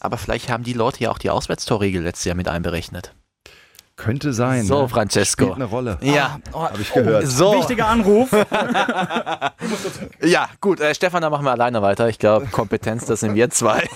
Aber 0.00 0.18
vielleicht 0.18 0.50
haben 0.50 0.64
die 0.64 0.72
Leute 0.72 1.02
ja 1.04 1.10
auch 1.10 1.18
die 1.18 1.30
Auswärtstorregel 1.30 2.02
letztes 2.02 2.26
Jahr 2.26 2.36
mit 2.36 2.48
einberechnet. 2.48 3.14
Könnte 4.00 4.32
sein. 4.32 4.64
So, 4.64 4.82
ne? 4.82 4.88
Francesco. 4.88 5.44
Spielt 5.44 5.56
eine 5.56 5.66
Rolle. 5.66 5.98
Ja, 6.00 6.38
Habe 6.54 6.80
ich 6.80 6.90
gehört. 6.90 7.26
so. 7.26 7.52
Wichtiger 7.54 7.86
Anruf. 7.86 8.30
Ja, 10.22 10.48
gut, 10.60 10.80
äh, 10.80 10.94
Stefan, 10.94 11.22
dann 11.22 11.30
machen 11.30 11.44
wir 11.44 11.50
alleine 11.52 11.82
weiter. 11.82 12.08
Ich 12.08 12.18
glaube, 12.18 12.46
Kompetenz, 12.46 13.06
das 13.06 13.20
sind 13.20 13.34
wir 13.34 13.50
zwei. 13.50 13.86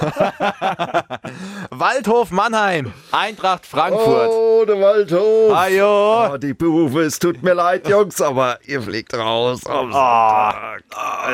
Waldhof 1.70 2.30
Mannheim, 2.30 2.92
Eintracht 3.10 3.66
Frankfurt. 3.66 4.28
Oh, 4.30 4.64
der 4.66 4.80
Waldhof. 4.80 5.54
Ajo. 5.54 6.32
Oh, 6.34 6.36
die 6.38 6.54
Berufe, 6.54 7.02
es 7.02 7.18
tut 7.18 7.42
mir 7.42 7.54
leid, 7.54 7.88
Jungs, 7.88 8.20
aber 8.20 8.58
ihr 8.66 8.82
fliegt 8.82 9.14
raus 9.14 9.66
am 9.66 9.92
Sonntag. 9.92 10.82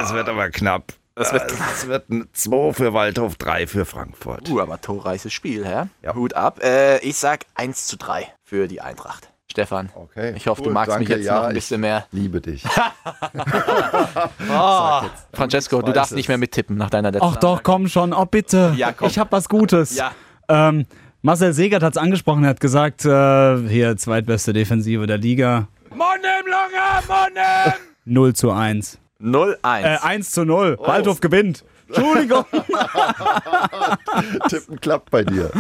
Es 0.01 0.13
wird 0.13 0.29
aber 0.29 0.51
knapp. 0.51 0.93
Es 1.19 1.33
wird, 1.33 1.53
es 1.75 1.87
wird 1.89 2.09
ein 2.11 2.29
2 2.33 2.73
für 2.73 2.93
Waldhof, 2.95 3.37
3 3.37 3.67
für 3.67 3.85
Frankfurt. 3.85 4.49
Uh, 4.49 4.61
aber 4.61 4.81
torreiches 4.81 5.33
Spiel, 5.33 5.67
hä? 5.67 5.85
Hut 6.15 6.35
ab. 6.35 6.61
Äh, 6.63 6.99
ich 7.01 7.17
sag 7.17 7.45
1 7.55 7.87
zu 7.87 7.97
3 7.97 8.27
für 8.45 8.69
die 8.69 8.81
Eintracht. 8.81 9.29
Stefan, 9.51 9.89
Okay. 9.95 10.35
ich 10.37 10.47
hoffe, 10.47 10.61
du 10.63 10.69
Cool, 10.69 10.75
magst 10.75 10.99
mich 10.99 11.09
danke. 11.09 11.21
jetzt 11.21 11.27
Ja, 11.27 11.37
noch 11.37 11.45
ein 11.45 11.51
ich 11.51 11.55
bisschen 11.57 11.81
mehr. 11.81 12.07
Liebe 12.13 12.41
dich. 12.41 12.63
Oh, 14.51 15.01
Francesco, 15.33 15.83
du 15.83 15.93
darfst 15.93 16.13
es. 16.13 16.17
nicht 16.17 16.29
mehr 16.29 16.39
mittippen 16.39 16.77
nach 16.77 16.91
deiner 16.91 17.11
letzten 17.11 17.27
Ach 17.27 17.37
doch, 17.37 17.63
komm 17.63 17.89
schon, 17.89 18.13
oh 18.13 18.25
bitte. 18.27 18.73
Ja, 18.77 18.93
komm. 18.93 19.09
Ich 19.09 19.19
hab 19.19 19.33
was 19.33 19.49
Gutes. 19.49 19.97
Ja. 19.97 20.13
Ähm, 20.49 20.87
Marcel 21.23 21.53
Segert 21.53 21.83
hat 21.83 21.95
es 21.95 21.97
angesprochen, 21.99 22.45
er 22.45 22.51
hat 22.51 22.61
gesagt, 22.61 23.05
äh, 23.05 23.69
hier 23.69 23.97
zweitbeste 23.97 24.53
Defensive 24.53 25.07
der 25.07 25.19
Liga. 25.19 25.69
Mann 25.95 26.19
im 26.21 26.51
Langer, 26.51 27.03
Mann 27.09 27.33
im! 27.35 28.13
0 28.15 28.35
zu 28.35 28.51
1. 28.53 28.99
0-1. 29.21 29.83
Äh, 29.83 29.99
1 30.03 30.31
zu 30.31 30.45
0. 30.45 30.79
Waldhof 30.81 31.21
gewinnt. 31.21 31.65
Entschuldigung. 31.89 32.45
Tippen 34.49 34.81
klappt 34.81 35.11
bei 35.11 35.25
dir. 35.25 35.51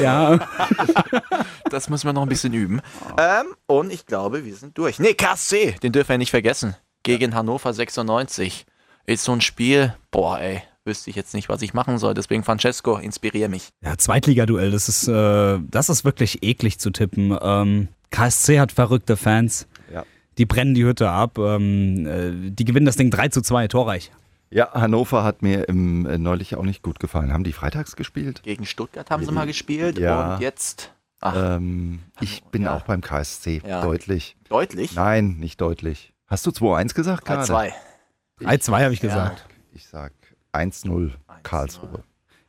ja. 0.00 0.38
Das 1.70 1.88
müssen 1.88 2.06
wir 2.06 2.12
noch 2.12 2.22
ein 2.22 2.28
bisschen 2.28 2.52
üben. 2.52 2.80
Ähm, 3.18 3.46
und 3.66 3.92
ich 3.92 4.06
glaube, 4.06 4.44
wir 4.44 4.54
sind 4.54 4.78
durch. 4.78 5.00
Nee, 5.00 5.14
KSC, 5.14 5.72
den 5.82 5.90
dürfen 5.92 6.10
wir 6.10 6.18
nicht 6.18 6.30
vergessen. 6.30 6.76
Gegen 7.02 7.34
Hannover 7.34 7.72
96. 7.72 8.64
Ist 9.06 9.24
so 9.24 9.32
ein 9.32 9.40
Spiel, 9.40 9.92
boah, 10.12 10.38
ey, 10.38 10.62
wüsste 10.84 11.10
ich 11.10 11.16
jetzt 11.16 11.34
nicht, 11.34 11.48
was 11.48 11.62
ich 11.62 11.74
machen 11.74 11.98
soll. 11.98 12.14
Deswegen, 12.14 12.44
Francesco, 12.44 12.96
inspirier 12.96 13.48
mich. 13.48 13.70
Ja, 13.82 13.98
Zweitligaduell, 13.98 14.70
das 14.70 14.88
ist, 14.88 15.08
äh, 15.08 15.58
das 15.68 15.88
ist 15.88 16.04
wirklich 16.04 16.42
eklig 16.44 16.78
zu 16.78 16.90
tippen. 16.90 17.36
Ähm, 17.42 17.88
KSC 18.10 18.60
hat 18.60 18.70
verrückte 18.70 19.16
Fans. 19.16 19.66
Die 20.38 20.46
brennen 20.46 20.74
die 20.74 20.84
Hütte 20.84 21.08
ab. 21.10 21.38
Ähm, 21.38 22.06
äh, 22.06 22.50
die 22.50 22.64
gewinnen 22.64 22.86
das 22.86 22.96
Ding 22.96 23.10
3 23.10 23.28
zu 23.28 23.40
2, 23.42 23.68
torreich. 23.68 24.10
Ja, 24.50 24.72
Hannover 24.72 25.24
hat 25.24 25.42
mir 25.42 25.68
im, 25.68 26.06
äh, 26.06 26.18
neulich 26.18 26.54
auch 26.56 26.62
nicht 26.62 26.82
gut 26.82 27.00
gefallen. 27.00 27.32
Haben 27.32 27.44
die 27.44 27.52
freitags 27.52 27.96
gespielt? 27.96 28.42
Gegen 28.44 28.66
Stuttgart 28.66 29.10
haben 29.10 29.24
sie 29.24 29.32
mal 29.32 29.46
gespielt 29.46 29.98
Ja. 29.98 30.34
und 30.34 30.40
jetzt 30.40 30.92
ach, 31.20 31.56
Ähm, 31.56 32.00
ich 32.20 32.42
bin 32.44 32.62
ja. 32.62 32.76
auch 32.76 32.82
beim 32.82 33.00
KSC. 33.00 33.62
Ja. 33.66 33.82
Deutlich. 33.82 34.36
deutlich. 34.48 34.94
Nein, 34.94 35.36
nicht 35.38 35.60
deutlich. 35.60 36.12
Hast 36.26 36.46
du 36.46 36.50
2-1 36.50 36.94
gesagt 36.94 37.24
gerade? 37.24 37.42
3-2. 37.42 37.72
3 38.40 38.58
2 38.58 38.84
habe 38.84 38.94
ich 38.94 39.00
gesagt. 39.00 39.46
Ich 39.72 39.88
sag 39.88 40.12
1-0 40.52 41.10
Karlsruhe. 41.42 42.04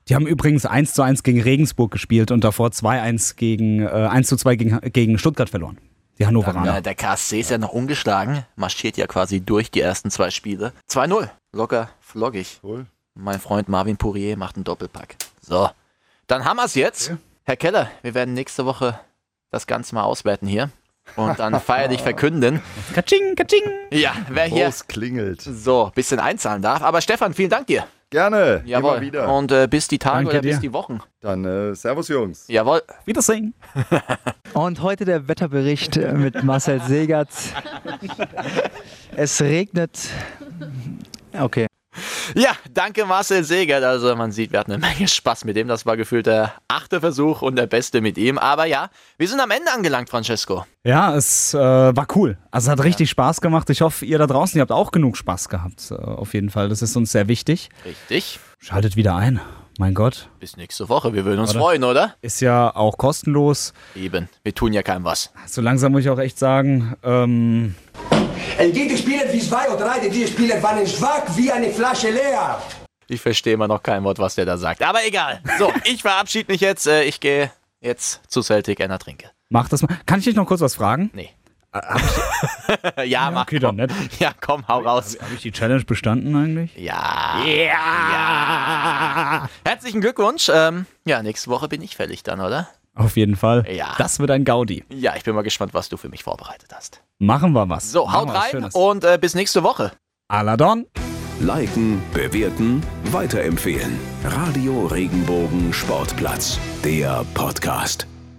Die 0.07 0.13
haben 0.13 0.27
übrigens 0.27 0.65
1 0.67 0.93
zu 0.93 1.01
1 1.01 1.23
gegen 1.23 1.41
Regensburg 1.41 1.91
gespielt 1.91 2.29
und 2.29 2.43
davor 2.43 2.69
2-1 2.71 3.35
gegen, 3.35 3.81
äh, 3.81 3.87
1 3.87 4.27
zu 4.27 4.37
2 4.37 4.55
gegen, 4.55 4.79
gegen 4.91 5.17
Stuttgart 5.17 5.49
verloren. 5.49 5.79
Die 6.17 6.25
Hannoveraner. 6.25 6.77
Äh, 6.77 6.81
der 6.81 6.95
KSC 6.95 7.39
ist 7.41 7.49
ja 7.49 7.57
noch 7.57 7.71
ungeschlagen, 7.73 8.45
marschiert 8.55 8.97
ja 8.97 9.07
quasi 9.07 9.41
durch 9.41 9.69
die 9.71 9.81
ersten 9.81 10.11
zwei 10.11 10.31
Spiele. 10.31 10.71
2-0. 10.89 11.29
Locker, 11.51 11.89
floggig. 11.99 12.59
Cool. 12.63 12.85
Mein 13.15 13.39
Freund 13.39 13.69
Marvin 13.69 13.97
Pourier 13.97 14.37
macht 14.37 14.55
einen 14.55 14.63
Doppelpack. 14.65 15.15
So, 15.41 15.69
dann 16.27 16.45
haben 16.45 16.57
wir 16.57 16.65
es 16.65 16.75
jetzt. 16.75 17.13
Herr 17.43 17.55
Keller, 17.57 17.89
wir 18.01 18.13
werden 18.13 18.33
nächste 18.33 18.65
Woche 18.65 18.99
das 19.51 19.67
Ganze 19.67 19.95
mal 19.95 20.03
auswerten 20.03 20.47
hier 20.47 20.69
und 21.15 21.37
dann 21.39 21.59
feierlich 21.61 22.01
verkünden. 22.01 22.61
Katsching, 22.93 23.35
katsching. 23.35 23.61
Ja, 23.91 24.13
wer 24.29 24.45
hier 24.45 24.65
Groß 24.65 24.87
klingelt. 24.87 25.41
so 25.41 25.85
ein 25.85 25.91
bisschen 25.91 26.19
einzahlen 26.19 26.61
darf. 26.61 26.81
Aber 26.81 27.01
Stefan, 27.01 27.33
vielen 27.33 27.49
Dank 27.49 27.67
dir. 27.67 27.85
Gerne. 28.15 28.61
Jawohl. 28.63 28.91
Immer 28.91 29.01
wieder. 29.01 29.33
Und 29.35 29.51
äh, 29.51 29.67
bis 29.69 29.89
die 29.89 29.99
Tage 29.99 30.19
Danke 30.19 30.29
oder 30.29 30.39
dir. 30.39 30.51
bis 30.51 30.61
die 30.61 30.71
Wochen. 30.71 31.01
Dann 31.19 31.43
äh, 31.43 31.75
Servus, 31.75 32.07
Jungs. 32.07 32.45
Jawohl. 32.47 32.81
Wiedersehen. 33.03 33.53
Und 34.53 34.81
heute 34.81 35.03
der 35.03 35.27
Wetterbericht 35.27 35.97
äh, 35.97 36.13
mit 36.13 36.41
Marcel 36.41 36.79
Segert. 36.81 37.27
Es 39.17 39.41
regnet. 39.41 39.99
Okay. 41.37 41.67
Ja, 42.33 42.51
danke 42.73 43.05
Marcel 43.05 43.43
Segert. 43.43 43.83
Also 43.83 44.15
man 44.15 44.31
sieht, 44.31 44.51
wir 44.51 44.59
hatten 44.59 44.71
eine 44.71 44.81
Menge 44.81 45.07
Spaß 45.07 45.45
mit 45.45 45.57
ihm. 45.57 45.67
Das 45.67 45.85
war 45.85 45.97
gefühlt 45.97 46.25
der 46.25 46.53
achte 46.67 46.99
Versuch 46.99 47.41
und 47.41 47.55
der 47.55 47.67
beste 47.67 48.01
mit 48.01 48.17
ihm. 48.17 48.37
Aber 48.37 48.65
ja, 48.65 48.89
wir 49.17 49.27
sind 49.27 49.39
am 49.39 49.51
Ende 49.51 49.71
angelangt, 49.71 50.09
Francesco. 50.09 50.65
Ja, 50.83 51.15
es 51.15 51.53
äh, 51.53 51.57
war 51.57 52.07
cool. 52.15 52.37
Also 52.51 52.67
es 52.67 52.71
hat 52.71 52.83
richtig 52.83 53.09
Spaß 53.09 53.41
gemacht. 53.41 53.69
Ich 53.69 53.81
hoffe, 53.81 54.05
ihr 54.05 54.17
da 54.17 54.27
draußen, 54.27 54.57
ihr 54.57 54.61
habt 54.61 54.71
auch 54.71 54.91
genug 54.91 55.17
Spaß 55.17 55.49
gehabt. 55.49 55.91
Äh, 55.91 55.95
auf 55.95 56.33
jeden 56.33 56.49
Fall. 56.49 56.69
Das 56.69 56.81
ist 56.81 56.95
uns 56.95 57.11
sehr 57.11 57.27
wichtig. 57.27 57.69
Richtig. 57.85 58.39
Schaltet 58.59 58.95
wieder 58.95 59.15
ein. 59.15 59.39
Mein 59.77 59.93
Gott. 59.93 60.29
Bis 60.39 60.55
nächste 60.55 60.87
Woche. 60.87 61.13
Wir 61.13 61.25
würden 61.25 61.39
uns 61.41 61.51
Oder? 61.51 61.59
freuen, 61.59 61.83
oder? 61.83 62.15
Ist 62.21 62.39
ja 62.41 62.73
auch 62.75 62.97
kostenlos. 62.97 63.73
Eben. 63.95 64.29
Wir 64.43 64.55
tun 64.55 64.71
ja 64.71 64.81
keinem 64.83 65.03
was. 65.03 65.31
So 65.47 65.61
langsam 65.61 65.91
muss 65.91 66.01
ich 66.01 66.09
auch 66.09 66.19
echt 66.19 66.39
sagen, 66.39 66.95
ähm, 67.03 67.75
Entgegen 68.57 68.97
Spieler 68.97 69.31
wie 69.33 69.39
zwei 69.39 69.67
oder 69.69 69.85
drei, 69.85 70.07
die 70.07 70.25
Spieler 70.27 70.61
waren 70.63 70.85
schwach 70.87 71.23
wie 71.35 71.51
eine 71.51 71.69
Flasche 71.71 72.09
leer. 72.09 72.61
Ich 73.07 73.19
verstehe 73.21 73.53
immer 73.53 73.67
noch 73.67 73.83
kein 73.83 74.03
Wort, 74.05 74.17
was 74.17 74.35
der 74.35 74.45
da 74.45 74.57
sagt. 74.57 74.81
Aber 74.81 75.05
egal. 75.05 75.41
So, 75.59 75.71
ich 75.83 76.01
verabschiede 76.01 76.51
mich 76.51 76.61
jetzt. 76.61 76.87
Äh, 76.87 77.03
Ich 77.03 77.19
gehe 77.19 77.51
jetzt 77.81 78.21
zu 78.31 78.41
Celtic 78.41 78.79
einer 78.81 78.97
trinke. 78.97 79.29
mach 79.49 79.67
das 79.67 79.81
mal. 79.81 79.89
Kann 80.05 80.19
ich 80.19 80.25
dich 80.25 80.35
noch 80.35 80.47
kurz 80.47 80.61
was 80.61 80.75
fragen? 80.75 81.11
Nee. 81.13 81.29
ja, 83.05 83.31
mach. 83.31 83.43
Okay, 83.43 83.59
dann 83.59 83.75
nicht. 83.75 84.19
Ja, 84.19 84.31
komm, 84.39 84.67
hau 84.67 84.79
raus. 84.79 85.17
Habe 85.21 85.33
ich 85.35 85.41
die 85.41 85.51
Challenge 85.51 85.83
bestanden 85.83 86.35
eigentlich? 86.35 86.75
Ja. 86.75 87.41
Ja. 87.45 89.49
Herzlichen 89.65 90.01
Glückwunsch. 90.01 90.49
Ähm, 90.53 90.85
ja, 91.05 91.21
nächste 91.21 91.49
Woche 91.49 91.67
bin 91.67 91.81
ich 91.81 91.95
fällig 91.95 92.23
dann, 92.23 92.39
oder? 92.39 92.67
Auf 92.95 93.17
jeden 93.17 93.35
Fall. 93.35 93.65
Ja. 93.69 93.93
Das 93.97 94.19
wird 94.19 94.31
ein 94.31 94.45
Gaudi. 94.45 94.85
Ja, 94.89 95.15
ich 95.17 95.23
bin 95.23 95.35
mal 95.35 95.41
gespannt, 95.41 95.73
was 95.73 95.89
du 95.89 95.97
für 95.97 96.09
mich 96.09 96.23
vorbereitet 96.23 96.69
hast. 96.73 97.01
Machen 97.19 97.51
wir 97.53 97.67
was. 97.67 97.91
So, 97.91 98.11
haut 98.11 98.33
rein 98.33 98.51
Schönes. 98.51 98.73
und 98.73 99.03
äh, 99.03 99.17
bis 99.19 99.35
nächste 99.35 99.63
Woche. 99.63 99.91
Aladon. 100.29 100.85
Liken, 101.41 102.01
bewerten, 102.13 102.81
weiterempfehlen. 103.11 103.99
Radio 104.23 104.85
Regenbogen 104.85 105.73
Sportplatz, 105.73 106.57
der 106.83 107.25
Podcast. 107.33 108.07